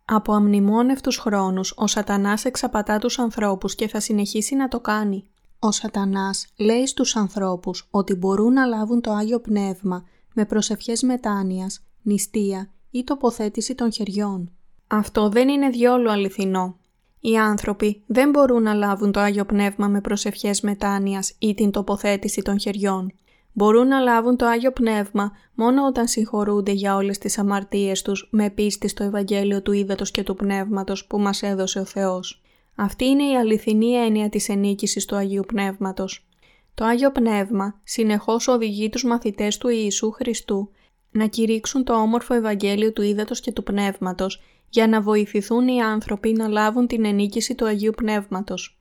Από 0.06 0.34
αμνημόνευτους 0.34 1.18
χρόνους 1.18 1.74
ο 1.76 1.88
σατανάς 1.88 2.46
εξαπατά 2.46 2.98
τους 3.00 3.20
ανθρώπους 3.20 3.76
και 3.76 3.88
θα 3.88 4.00
συνεχίσει 4.00 4.56
να 4.56 4.68
το 4.68 4.80
κάνει. 4.80 5.30
Ο 5.66 5.72
σατανάς 5.72 6.48
λέει 6.58 6.86
στους 6.86 7.16
ανθρώπους 7.16 7.88
ότι 7.92 8.16
μπορούν 8.16 8.54
να 8.54 8.66
λάβουν 8.66 9.02
το 9.02 9.12
Άγιο 9.12 9.40
Πνεύμα 9.40 10.04
με 10.34 10.46
προσευχές 10.46 11.02
μετάνοιας, 11.02 11.84
νηστεία 12.02 12.70
ή 12.92 13.04
τοποθέτηση 13.04 13.76
των 13.76 13.92
χεριών. 13.92 14.52
Αυτό 14.88 15.30
δεν 15.30 15.50
είναι 15.50 15.70
διόλου 15.70 16.12
αληθινό. 16.12 16.78
Οι 17.20 17.38
άνθρωποι 17.38 18.04
δεν 18.08 18.30
μπορούν 18.30 18.64
να 18.64 18.74
λάβουν 18.74 19.12
το 19.12 19.20
Άγιο 19.20 19.46
Πνεύμα 19.46 19.88
με 19.88 20.02
προσευχές 20.02 20.62
μετάνοιας 20.62 21.36
ή 21.40 21.54
την 21.54 21.72
τοποθέτηση 21.72 22.42
των 22.42 22.60
χεριών 22.60 23.14
μπορούν 23.56 23.88
να 23.88 24.00
λάβουν 24.00 24.38
το 24.38 24.46
Άγιο 24.46 24.72
Πνεύμα 24.72 25.32
μόνο 25.54 25.86
όταν 25.86 26.08
συγχωρούνται 26.08 26.72
για 26.72 26.96
όλες 26.96 27.18
τις 27.18 27.38
αμαρτίες 27.38 28.02
τους 28.02 28.28
με 28.32 28.50
πίστη 28.50 28.88
στο 28.88 29.04
Ευαγγέλιο 29.04 29.62
του 29.62 29.72
Ήδατος 29.72 30.12
και 30.12 30.24
του 30.24 30.36
Πνεύματος 30.36 31.06
που 31.06 31.20
μας 31.20 31.44
έδωσε 31.44 31.80
ο 31.80 31.86
Θεός. 31.86 32.45
Αυτή 32.76 33.06
είναι 33.06 33.24
η 33.24 33.36
αληθινή 33.36 33.92
έννοια 33.92 34.30
της 34.30 34.50
ενίκησης 34.50 35.06
του 35.06 35.16
Αγίου 35.16 35.44
Πνεύματος. 35.48 36.28
Το 36.74 36.86
Άγιο 36.86 37.12
Πνεύμα 37.12 37.80
συνεχώς 37.84 38.48
οδηγεί 38.48 38.90
τους 38.90 39.04
μαθητές 39.04 39.58
του 39.58 39.68
Ιησού 39.68 40.12
Χριστού 40.12 40.70
να 41.12 41.28
κηρύξουν 41.28 41.84
το 41.84 41.94
όμορφο 41.94 42.34
Ευαγγέλιο 42.34 42.94
του 42.94 43.02
Ήδατος 43.02 43.40
και 43.40 43.52
του 43.52 43.64
Πνεύματος 43.64 44.42
για 44.70 44.88
να 44.88 45.02
βοηθηθούν 45.02 45.68
οι 45.68 45.82
άνθρωποι 45.82 46.32
να 46.32 46.48
λάβουν 46.48 46.88
την 46.88 47.06
ενίκηση 47.06 47.56
του 47.56 47.66
Αγίου 47.66 47.94
Πνεύματος. 47.96 48.78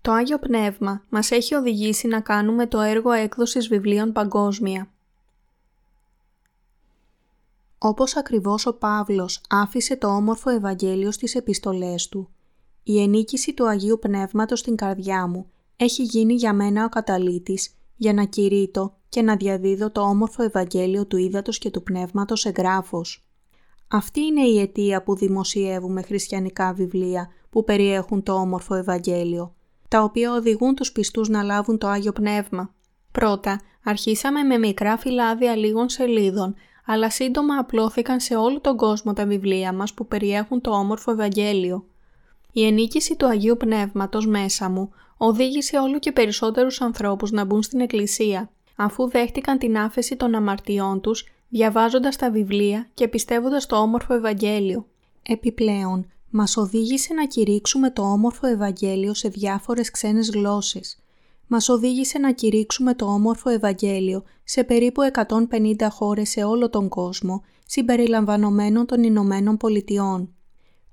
Το 0.00 0.12
Άγιο 0.12 0.38
Πνεύμα 0.38 1.04
μας 1.08 1.30
έχει 1.30 1.54
οδηγήσει 1.54 2.08
να 2.08 2.20
κάνουμε 2.20 2.66
το 2.66 2.80
έργο 2.80 3.12
έκδοσης 3.12 3.68
βιβλίων 3.68 4.12
παγκόσμια. 4.12 4.90
Όπως 7.88 8.16
ακριβώς 8.16 8.66
ο 8.66 8.74
Παύλος 8.74 9.40
άφησε 9.48 9.96
το 9.96 10.08
όμορφο 10.08 10.50
Ευαγγέλιο 10.50 11.10
στις 11.10 11.34
επιστολές 11.34 12.08
του, 12.08 12.30
η 12.82 13.02
ενίκηση 13.02 13.54
του 13.54 13.68
Αγίου 13.68 13.98
Πνεύματος 13.98 14.58
στην 14.58 14.76
καρδιά 14.76 15.26
μου 15.26 15.50
έχει 15.76 16.02
γίνει 16.02 16.34
για 16.34 16.52
μένα 16.52 16.84
ο 16.84 16.88
καταλήτης 16.88 17.74
για 17.96 18.12
να 18.12 18.24
κηρύττω 18.24 18.96
και 19.08 19.22
να 19.22 19.36
διαδίδω 19.36 19.90
το 19.90 20.00
όμορφο 20.00 20.42
Ευαγγέλιο 20.42 21.06
του 21.06 21.16
Ήδατος 21.16 21.58
και 21.58 21.70
του 21.70 21.82
Πνεύματος 21.82 22.44
εγγράφος. 22.44 23.28
Αυτή 23.88 24.20
είναι 24.20 24.42
η 24.42 24.60
αιτία 24.60 25.02
που 25.02 25.16
δημοσιεύουμε 25.16 26.02
χριστιανικά 26.02 26.72
βιβλία 26.72 27.28
που 27.50 27.64
περιέχουν 27.64 28.22
το 28.22 28.32
όμορφο 28.32 28.74
Ευαγγέλιο 28.74 29.54
τα 29.88 30.02
οποία 30.02 30.32
οδηγούν 30.32 30.74
τους 30.74 30.92
πιστούς 30.92 31.28
να 31.28 31.42
λάβουν 31.42 31.78
το 31.78 31.86
Άγιο 31.88 32.12
Πνεύμα. 32.12 32.74
Πρώτα, 33.12 33.60
αρχίσαμε 33.84 34.42
με 34.42 34.58
μικρά 34.58 34.96
φυλάδια 34.96 35.56
λίγων 35.56 35.88
σελίδων, 35.88 36.54
αλλά 36.86 37.10
σύντομα 37.10 37.58
απλώθηκαν 37.58 38.20
σε 38.20 38.36
όλο 38.36 38.60
τον 38.60 38.76
κόσμο 38.76 39.12
τα 39.12 39.26
βιβλία 39.26 39.72
μας 39.72 39.94
που 39.94 40.06
περιέχουν 40.06 40.60
το 40.60 40.70
όμορφο 40.70 41.10
Ευαγγέλιο. 41.10 41.84
Η 42.52 42.66
ενίκηση 42.66 43.16
του 43.16 43.26
Αγίου 43.26 43.56
Πνεύματος 43.56 44.26
μέσα 44.26 44.68
μου 44.68 44.90
οδήγησε 45.16 45.78
όλο 45.78 45.98
και 45.98 46.12
περισσότερους 46.12 46.80
ανθρώπους 46.80 47.30
να 47.30 47.44
μπουν 47.44 47.62
στην 47.62 47.80
Εκκλησία, 47.80 48.50
αφού 48.76 49.08
δέχτηκαν 49.08 49.58
την 49.58 49.78
άφεση 49.78 50.16
των 50.16 50.34
αμαρτιών 50.34 51.00
τους, 51.00 51.26
διαβάζοντας 51.48 52.16
τα 52.16 52.30
βιβλία 52.30 52.88
και 52.94 53.08
πιστεύοντας 53.08 53.66
το 53.66 53.76
όμορφο 53.76 54.14
Ευαγγέλιο. 54.14 54.86
Επιπλέον, 55.22 56.06
μας 56.30 56.56
οδήγησε 56.56 57.14
να 57.14 57.26
κηρύξουμε 57.26 57.90
το 57.90 58.02
όμορφο 58.02 58.46
Ευαγγέλιο 58.46 59.14
σε 59.14 59.28
διάφορες 59.28 59.90
ξένες 59.90 60.30
γλώσσες. 60.30 60.98
Μας 61.46 61.68
οδήγησε 61.68 62.18
να 62.18 62.32
κηρύξουμε 62.32 62.94
το 62.94 63.06
όμορφο 63.06 63.50
Ευαγγέλιο 63.50 64.22
σε 64.44 64.64
περίπου 64.64 65.02
150 65.78 65.88
χώρες 65.90 66.28
σε 66.28 66.44
όλο 66.44 66.70
τον 66.70 66.88
κόσμο, 66.88 67.42
συμπεριλαμβανομένων 67.66 68.86
των 68.86 69.02
Ηνωμένων 69.02 69.56
Πολιτειών. 69.56 70.34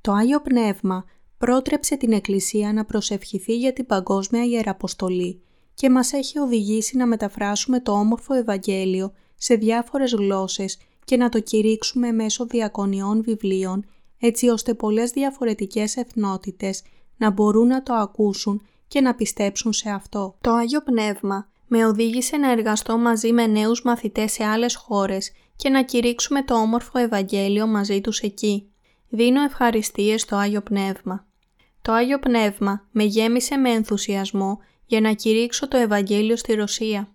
Το 0.01 0.11
Άγιο 0.11 0.41
Πνεύμα 0.41 1.05
πρότρεψε 1.37 1.95
την 1.95 2.11
Εκκλησία 2.11 2.73
να 2.73 2.85
προσευχηθεί 2.85 3.57
για 3.57 3.73
την 3.73 3.85
παγκόσμια 3.85 4.43
Ιεραποστολή 4.43 5.41
και 5.73 5.89
μας 5.89 6.13
έχει 6.13 6.39
οδηγήσει 6.39 6.97
να 6.97 7.05
μεταφράσουμε 7.05 7.79
το 7.79 7.91
όμορφο 7.91 8.33
Ευαγγέλιο 8.33 9.13
σε 9.35 9.55
διάφορες 9.55 10.13
γλώσσες 10.13 10.77
και 11.03 11.17
να 11.17 11.29
το 11.29 11.39
κηρύξουμε 11.39 12.11
μέσω 12.11 12.45
διακονιών 12.45 13.21
βιβλίων 13.23 13.85
έτσι 14.19 14.49
ώστε 14.49 14.73
πολλές 14.73 15.11
διαφορετικές 15.11 15.95
εθνότητες 15.95 16.83
να 17.17 17.29
μπορούν 17.29 17.67
να 17.67 17.83
το 17.83 17.93
ακούσουν 17.93 18.61
και 18.93 19.01
να 19.01 19.15
πιστέψουν 19.15 19.73
σε 19.73 19.89
αυτό. 19.89 20.35
Το 20.41 20.51
Άγιο 20.51 20.81
Πνεύμα 20.81 21.47
με 21.67 21.85
οδήγησε 21.85 22.37
να 22.37 22.51
εργαστώ 22.51 22.97
μαζί 22.97 23.31
με 23.31 23.47
νέους 23.47 23.81
μαθητές 23.81 24.31
σε 24.31 24.43
άλλες 24.43 24.75
χώρες 24.75 25.31
και 25.55 25.69
να 25.69 25.83
κηρύξουμε 25.83 26.43
το 26.43 26.55
όμορφο 26.55 26.99
Ευαγγέλιο 26.99 27.67
μαζί 27.67 28.01
τους 28.01 28.19
εκεί. 28.19 28.71
Δίνω 29.09 29.41
ευχαριστίες 29.41 30.21
στο 30.21 30.35
Άγιο 30.35 30.61
Πνεύμα. 30.61 31.25
Το 31.81 31.91
Άγιο 31.91 32.19
Πνεύμα 32.19 32.87
με 32.91 33.03
γέμισε 33.03 33.55
με 33.57 33.69
ενθουσιασμό 33.69 34.59
για 34.85 35.01
να 35.01 35.13
κηρύξω 35.13 35.67
το 35.67 35.77
Ευαγγέλιο 35.77 36.35
στη 36.35 36.53
Ρωσία. 36.53 37.11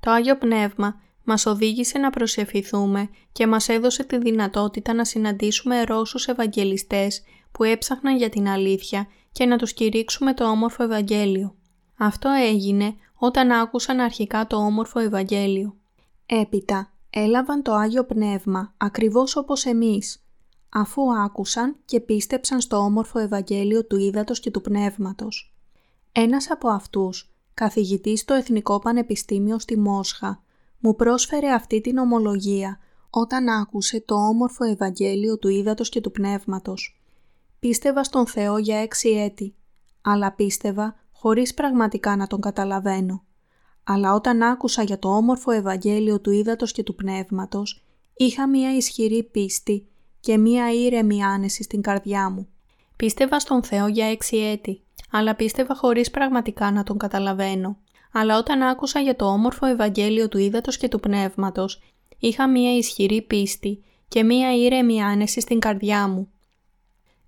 Το 0.00 0.10
Άγιο 0.10 0.36
Πνεύμα 0.36 1.00
μας 1.24 1.46
οδήγησε 1.46 1.98
να 1.98 2.10
προσευχηθούμε 2.10 3.08
και 3.32 3.46
μας 3.46 3.68
έδωσε 3.68 4.04
τη 4.04 4.18
δυνατότητα 4.18 4.92
να 4.92 5.04
συναντήσουμε 5.04 5.82
Ρώσους 5.82 6.28
Ευαγγελιστές 6.28 7.22
που 7.52 7.64
έψαχναν 7.64 8.16
για 8.16 8.28
την 8.28 8.48
αλήθεια 8.48 9.08
και 9.32 9.46
να 9.46 9.56
τους 9.56 9.72
κηρύξουμε 9.72 10.34
το 10.34 10.50
όμορφο 10.50 10.82
Ευαγγέλιο. 10.82 11.54
Αυτό 11.98 12.28
έγινε 12.28 12.94
όταν 13.14 13.50
άκουσαν 13.50 14.00
αρχικά 14.00 14.46
το 14.46 14.56
όμορφο 14.56 14.98
Ευαγγέλιο. 14.98 15.76
Έπειτα 16.26 16.92
έλαβαν 17.10 17.62
το 17.62 17.72
Άγιο 17.72 18.04
Πνεύμα 18.04 18.74
ακριβώς 18.76 19.36
όπως 19.36 19.64
εμείς, 19.64 20.24
αφού 20.68 21.02
άκουσαν 21.24 21.76
και 21.84 22.00
πίστεψαν 22.00 22.60
στο 22.60 22.76
όμορφο 22.76 23.18
Ευαγγέλιο 23.18 23.84
του 23.86 23.96
Ήδατος 23.96 24.40
και 24.40 24.50
του 24.50 24.60
Πνεύματος. 24.60 25.54
Ένας 26.12 26.50
από 26.50 26.68
αυτούς, 26.68 27.32
καθηγητής 27.54 28.20
στο 28.20 28.34
Εθνικό 28.34 28.78
Πανεπιστήμιο 28.78 29.58
στη 29.58 29.78
Μόσχα, 29.78 30.42
μου 30.78 30.96
πρόσφερε 30.96 31.52
αυτή 31.52 31.80
την 31.80 31.98
ομολογία 31.98 32.78
όταν 33.10 33.48
άκουσε 33.48 34.00
το 34.00 34.14
όμορφο 34.14 34.64
Ευαγγέλιο 34.64 35.38
του 35.38 35.48
Ήδατος 35.48 35.88
και 35.88 36.00
του 36.00 36.10
Πνεύματος. 36.10 36.99
Πίστευα 37.60 38.04
στον 38.04 38.26
Θεό 38.26 38.58
για 38.58 38.76
έξι 38.78 39.08
έτη, 39.08 39.54
αλλά 40.00 40.32
πίστευα 40.32 40.96
χωρίς 41.12 41.54
πραγματικά 41.54 42.16
να 42.16 42.26
τον 42.26 42.40
καταλαβαίνω. 42.40 43.24
Αλλά 43.84 44.14
όταν 44.14 44.42
άκουσα 44.42 44.82
για 44.82 44.98
το 44.98 45.08
όμορφο 45.16 45.50
Ευαγγέλιο 45.50 46.20
του 46.20 46.30
Ήδατος 46.30 46.72
και 46.72 46.82
του 46.82 46.94
Πνεύματος, 46.94 47.84
είχα 48.16 48.48
μία 48.48 48.76
ισχυρή 48.76 49.22
πίστη 49.22 49.86
και 50.20 50.38
μία 50.38 50.72
ήρεμη 50.72 51.24
άνεση 51.24 51.62
στην 51.62 51.82
καρδιά 51.82 52.30
μου. 52.30 52.48
Πίστευα 52.96 53.38
στον 53.38 53.62
Θεό 53.62 53.86
για 53.86 54.06
έξι 54.06 54.36
έτη, 54.36 54.82
αλλά 55.10 55.34
πίστευα 55.34 55.74
χωρίς 55.74 56.10
πραγματικά 56.10 56.70
να 56.70 56.82
τον 56.82 56.98
καταλαβαίνω 56.98 57.78
αλλά 58.12 58.38
όταν 58.38 58.62
άκουσα 58.62 59.00
για 59.00 59.16
το 59.16 59.24
όμορφο 59.24 59.66
Ευαγγέλιο 59.66 60.28
του 60.28 60.38
Ήδατος 60.38 60.76
και 60.76 60.88
του 60.88 61.00
Πνεύματος, 61.00 61.80
είχα 62.18 62.48
μία 62.48 62.76
ισχυρή 62.76 63.22
πίστη 63.22 63.82
και 64.08 64.22
μία 64.22 64.56
ήρεμη 64.56 65.02
άνεση 65.02 65.40
στην 65.40 65.58
καρδιά 65.58 66.08
μου. 66.08 66.30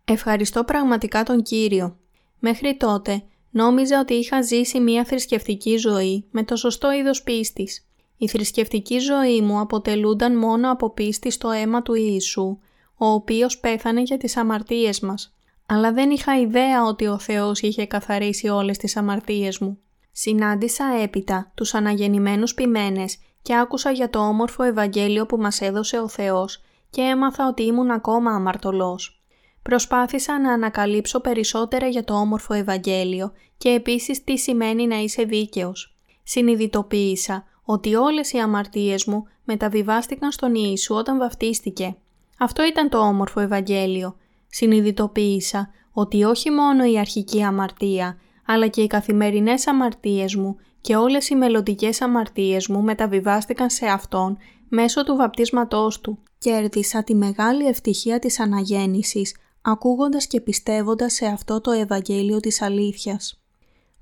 Ευχαριστώ 0.05 0.65
πραγματικά 0.65 1.23
τον 1.23 1.43
Κύριο. 1.43 1.97
Μέχρι 2.39 2.77
τότε 2.77 3.23
νόμιζα 3.51 4.01
ότι 4.01 4.15
είχα 4.15 4.43
ζήσει 4.43 4.81
μια 4.81 5.05
θρησκευτική 5.05 5.77
ζωή 5.77 6.25
με 6.31 6.45
το 6.45 6.57
σωστό 6.57 6.93
είδος 6.93 7.23
πίστης. 7.23 7.87
Η 8.17 8.29
θρησκευτική 8.29 8.99
ζωή 8.99 9.41
μου 9.41 9.61
αποτελούνταν 9.61 10.39
μόνο 10.39 10.73
από 10.73 10.91
πίστη 10.91 11.31
στο 11.31 11.51
αίμα 11.51 11.83
του 11.83 11.95
Ιησού, 11.95 12.59
ο 12.97 13.07
οποίος 13.07 13.59
πέθανε 13.59 14.03
για 14.03 14.17
τις 14.17 14.37
αμαρτίες 14.37 15.01
μας. 15.01 15.35
Αλλά 15.67 15.93
δεν 15.93 16.11
είχα 16.11 16.41
ιδέα 16.41 16.85
ότι 16.85 17.07
ο 17.07 17.19
Θεός 17.19 17.61
είχε 17.61 17.87
καθαρίσει 17.87 18.49
όλες 18.49 18.79
τις 18.79 18.97
αμαρτίες 18.97 19.59
μου. 19.59 19.79
Συνάντησα 20.13 20.85
έπειτα 21.03 21.53
τους 21.55 21.75
αναγεννημένους 21.75 22.55
ποιμένες 22.55 23.19
και 23.43 23.57
άκουσα 23.57 23.91
για 23.91 24.11
το 24.11 24.19
όμορφο 24.19 24.63
Ευαγγέλιο 24.63 25.27
που 25.27 25.37
μας 25.37 25.61
έδωσε 25.61 25.99
ο 25.99 26.09
Θεός 26.09 26.63
και 26.91 27.01
έμαθα 27.01 27.49
ότι 27.49 27.63
ήμουν 27.63 27.91
ακόμα 27.91 28.31
αμαρτωλός. 28.31 29.22
Προσπάθησα 29.63 30.41
να 30.41 30.53
ανακαλύψω 30.53 31.21
περισσότερα 31.21 31.87
για 31.87 32.05
το 32.05 32.15
όμορφο 32.15 32.55
Ευαγγέλιο 32.55 33.33
και 33.57 33.69
επίσης 33.69 34.25
τι 34.25 34.39
σημαίνει 34.39 34.87
να 34.87 34.97
είσαι 34.97 35.23
δίκαιος. 35.23 35.97
Συνειδητοποίησα 36.23 37.45
ότι 37.65 37.95
όλες 37.95 38.33
οι 38.33 38.39
αμαρτίες 38.39 39.05
μου 39.05 39.27
μεταβιβάστηκαν 39.45 40.33
στον 40.33 40.55
Ιησού 40.55 40.95
όταν 40.95 41.19
βαφτίστηκε. 41.19 41.97
Αυτό 42.39 42.67
ήταν 42.67 42.89
το 42.89 42.99
όμορφο 42.99 43.41
Ευαγγέλιο. 43.41 44.17
Συνειδητοποίησα 44.49 45.71
ότι 45.93 46.25
όχι 46.25 46.51
μόνο 46.51 46.85
η 46.85 46.99
αρχική 46.99 47.43
αμαρτία, 47.43 48.19
αλλά 48.47 48.67
και 48.67 48.81
οι 48.83 48.87
καθημερινές 48.87 49.67
αμαρτίες 49.67 50.35
μου 50.35 50.57
και 50.81 50.97
όλες 50.97 51.29
οι 51.29 51.35
μελλοντικές 51.35 52.01
αμαρτίες 52.01 52.69
μου 52.69 52.83
μεταβιβάστηκαν 52.83 53.71
σε 53.71 53.87
Αυτόν 53.87 54.39
μέσω 54.69 55.05
του 55.05 55.17
βαπτίσματός 55.17 56.01
Του. 56.01 56.19
Κέρδισα 56.39 57.05
τη 57.05 57.15
μεγάλη 57.15 57.67
ευτυχία 57.67 58.19
της 58.19 58.41
αναγέννησης, 58.41 59.37
ακούγοντας 59.63 60.27
και 60.27 60.41
πιστεύοντας 60.41 61.13
σε 61.13 61.27
αυτό 61.27 61.61
το 61.61 61.71
Ευαγγέλιο 61.71 62.41
της 62.41 62.63
αλήθειας. 62.63 63.43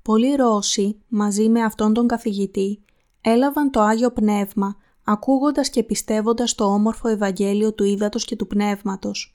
Πολλοί 0.01 0.35
Ρώσοι, 0.35 1.01
μαζί 1.07 1.49
με 1.49 1.61
αυτόν 1.61 1.93
τον 1.93 2.07
καθηγητή, 2.07 2.83
έλαβαν 3.21 3.71
το 3.71 3.81
Άγιο 3.81 4.11
Πνεύμα, 4.11 4.75
ακούγοντας 5.03 5.69
και 5.69 5.83
πιστεύοντας 5.83 6.55
το 6.55 6.63
όμορφο 6.65 7.07
Ευαγγέλιο 7.07 7.73
του 7.73 7.83
Ήδατος 7.83 8.25
και 8.25 8.35
του 8.35 8.47
Πνεύματος. 8.47 9.33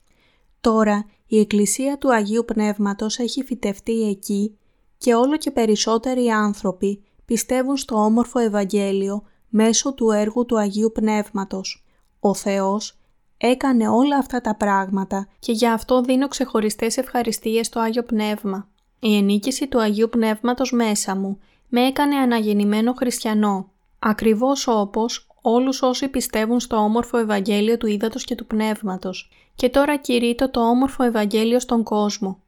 Τώρα 0.61 1.07
η 1.27 1.39
Εκκλησία 1.39 1.99
του 1.99 2.15
Αγίου 2.15 2.45
Πνεύματος 2.45 3.19
έχει 3.19 3.45
φυτευτεί 3.45 4.09
εκεί 4.09 4.59
και 4.99 5.15
όλο 5.15 5.37
και 5.37 5.51
περισσότεροι 5.51 6.29
άνθρωποι 6.29 7.03
πιστεύουν 7.25 7.77
στο 7.77 7.95
όμορφο 7.97 8.39
Ευαγγέλιο 8.39 9.23
μέσω 9.49 9.95
του 9.95 10.11
έργου 10.11 10.47
του 10.47 10.59
Αγίου 10.59 10.93
Πνεύματος. 10.93 11.85
Ο 12.21 12.35
Θεός 12.35 12.99
έκανε 13.39 13.89
όλα 13.89 14.17
αυτά 14.17 14.41
τα 14.41 14.55
πράγματα 14.55 15.29
και 15.39 15.53
γι' 15.53 15.69
αυτό 15.69 16.01
δίνω 16.01 16.29
ξεχωριστές 16.29 16.97
ευχαριστίες 16.97 17.67
στο 17.67 17.81
Άγιο 17.81 18.03
Πνεύμα. 18.03 18.69
Η 19.01 19.17
ενίκηση 19.17 19.67
του 19.67 19.81
Αγίου 19.81 20.09
Πνεύματος 20.09 20.73
μέσα 20.73 21.17
μου 21.17 21.39
με 21.69 21.81
έκανε 21.81 22.17
αναγεννημένο 22.17 22.93
χριστιανό, 22.93 23.71
ακριβώς 23.99 24.69
όπως 24.69 25.27
όλους 25.41 25.83
όσοι 25.83 26.09
πιστεύουν 26.09 26.61
στο 26.61 26.77
όμορφο 26.77 27.19
Ευαγγέλιο 27.19 27.77
του 27.77 27.87
Ήδατος 27.87 28.25
και 28.25 28.35
του 28.35 28.47
Πνεύματος 28.47 29.31
και 29.55 29.69
τώρα 29.69 29.97
κηρύττω 29.97 30.51
το 30.51 30.61
όμορφο 30.61 31.03
Ευαγγέλιο 31.03 31.61
στον 31.61 31.83
κόσμο. 31.83 32.41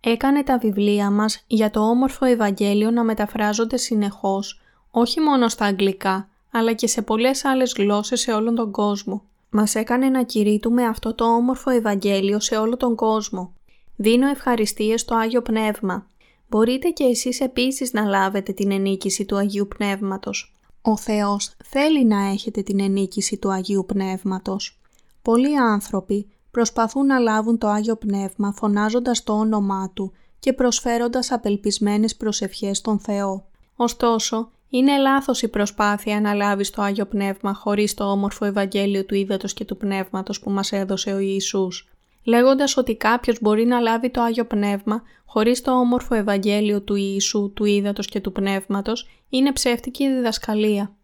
Έκανε 0.00 0.42
τα 0.42 0.58
βιβλία 0.58 1.10
μας 1.10 1.44
για 1.46 1.70
το 1.70 1.80
όμορφο 1.80 2.24
Ευαγγέλιο 2.24 2.90
να 2.90 3.04
μεταφράζονται 3.04 3.76
συνεχώς, 3.76 4.60
όχι 4.90 5.20
μόνο 5.20 5.48
στα 5.48 5.64
αγγλικά, 5.64 6.28
αλλά 6.50 6.72
και 6.72 6.86
σε 6.86 7.02
πολλές 7.02 7.44
άλλες 7.44 7.74
γλώσσες 7.76 8.20
σε 8.20 8.32
όλον 8.32 8.54
τον 8.54 8.70
κόσμο. 8.70 9.22
Μας 9.58 9.74
έκανε 9.74 10.08
να 10.08 10.22
κηρύττουμε 10.22 10.84
αυτό 10.84 11.14
το 11.14 11.24
όμορφο 11.24 11.70
Ευαγγέλιο 11.70 12.40
σε 12.40 12.56
όλο 12.56 12.76
τον 12.76 12.94
κόσμο. 12.94 13.52
Δίνω 13.96 14.28
ευχαριστίες 14.28 15.00
στο 15.00 15.14
Άγιο 15.14 15.42
Πνεύμα. 15.42 16.06
Μπορείτε 16.48 16.88
και 16.88 17.04
εσείς 17.04 17.40
επίσης 17.40 17.92
να 17.92 18.04
λάβετε 18.04 18.52
την 18.52 18.70
ενίκηση 18.70 19.24
του 19.24 19.36
Αγίου 19.36 19.68
Πνεύματος. 19.76 20.56
Ο 20.82 20.96
Θεός 20.96 21.56
θέλει 21.64 22.04
να 22.04 22.26
έχετε 22.26 22.62
την 22.62 22.80
ενίκηση 22.80 23.36
του 23.36 23.50
Αγίου 23.50 23.86
Πνεύματος. 23.86 24.80
Πολλοί 25.22 25.58
άνθρωποι 25.58 26.26
προσπαθούν 26.50 27.06
να 27.06 27.18
λάβουν 27.18 27.58
το 27.58 27.68
Άγιο 27.68 27.96
Πνεύμα 27.96 28.52
φωνάζοντας 28.52 29.22
το 29.22 29.32
όνομά 29.32 29.90
Του 29.94 30.12
και 30.38 30.52
προσφέροντας 30.52 31.32
απελπισμένες 31.32 32.16
προσευχές 32.16 32.76
στον 32.78 32.98
Θεό. 32.98 33.46
Ωστόσο, 33.76 34.50
είναι 34.68 34.98
λάθος 34.98 35.42
η 35.42 35.48
προσπάθεια 35.48 36.20
να 36.20 36.34
λάβεις 36.34 36.70
το 36.70 36.82
Άγιο 36.82 37.06
Πνεύμα 37.06 37.54
χωρίς 37.54 37.94
το 37.94 38.04
όμορφο 38.04 38.44
Ευαγγέλιο 38.44 39.04
του 39.04 39.14
Ήδατος 39.14 39.52
και 39.52 39.64
του 39.64 39.76
Πνεύματος 39.76 40.40
που 40.40 40.50
μας 40.50 40.72
έδωσε 40.72 41.12
ο 41.12 41.18
Ιησούς. 41.18 41.88
Λέγοντας 42.24 42.76
ότι 42.76 42.96
κάποιος 42.96 43.38
μπορεί 43.40 43.64
να 43.64 43.80
λάβει 43.80 44.10
το 44.10 44.20
Άγιο 44.20 44.44
Πνεύμα 44.44 45.02
χωρίς 45.24 45.60
το 45.60 45.72
όμορφο 45.78 46.14
Ευαγγέλιο 46.14 46.80
του 46.82 46.94
Ιησού, 46.94 47.52
του 47.54 47.64
Ήδατος 47.64 48.06
και 48.06 48.20
του 48.20 48.32
Πνεύματος, 48.32 49.08
είναι 49.28 49.52
ψεύτικη 49.52 50.08
διδασκαλία. 50.08 50.94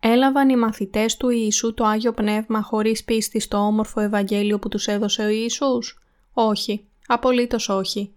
Έλαβαν 0.00 0.48
οι 0.48 0.56
μαθητές 0.56 1.16
του 1.16 1.28
Ιησού 1.28 1.74
το 1.74 1.84
Άγιο 1.84 2.12
Πνεύμα 2.12 2.62
χωρίς 2.62 3.04
πίστη 3.04 3.40
στο 3.40 3.56
όμορφο 3.58 4.00
Ευαγγέλιο 4.00 4.58
που 4.58 4.68
τους 4.68 4.86
έδωσε 4.86 5.22
ο 5.22 5.28
Ιησούς; 5.28 6.02
Όχι, 6.32 6.84
απολύτως 7.06 7.68
όχι. 7.68 8.12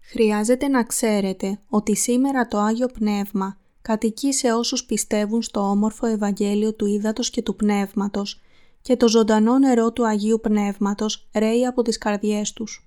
Χρειάζεται 0.00 0.68
να 0.68 0.82
ξέρετε 0.82 1.58
ότι 1.68 1.96
σήμερα 1.96 2.48
το 2.48 2.58
Άγιο 2.58 2.86
Πνεύμα 2.86 3.56
κατοικεί 3.82 4.32
σε 4.32 4.52
όσους 4.52 4.84
πιστεύουν 4.84 5.42
στο 5.42 5.60
όμορφο 5.60 6.06
Ευαγγέλιο 6.06 6.74
του 6.74 6.86
Ήδατος 6.86 7.30
και 7.30 7.42
του 7.42 7.56
Πνεύματος 7.56 8.40
και 8.82 8.96
το 8.96 9.08
ζωντανό 9.08 9.58
νερό 9.58 9.92
του 9.92 10.06
Αγίου 10.06 10.40
Πνεύματος 10.42 11.28
ρέει 11.34 11.66
από 11.66 11.82
τις 11.82 11.98
καρδιές 11.98 12.52
τους. 12.52 12.86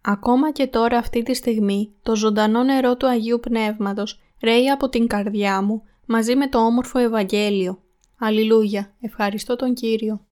Ακόμα 0.00 0.52
και 0.52 0.66
τώρα 0.66 0.98
αυτή 0.98 1.22
τη 1.22 1.34
στιγμή 1.34 1.92
το 2.02 2.16
ζωντανό 2.16 2.62
νερό 2.62 2.96
του 2.96 3.08
Αγίου 3.08 3.40
Πνεύματος 3.40 4.20
ρέει 4.42 4.70
από 4.70 4.88
την 4.88 5.06
καρδιά 5.06 5.62
μου 5.62 5.82
μαζί 6.06 6.36
με 6.36 6.48
το 6.48 6.58
όμορφο 6.58 6.98
Ευαγγέλιο. 6.98 7.82
Αλληλούια, 8.18 8.94
ευχαριστώ 9.00 9.56
τον 9.56 9.74
Κύριο. 9.74 10.27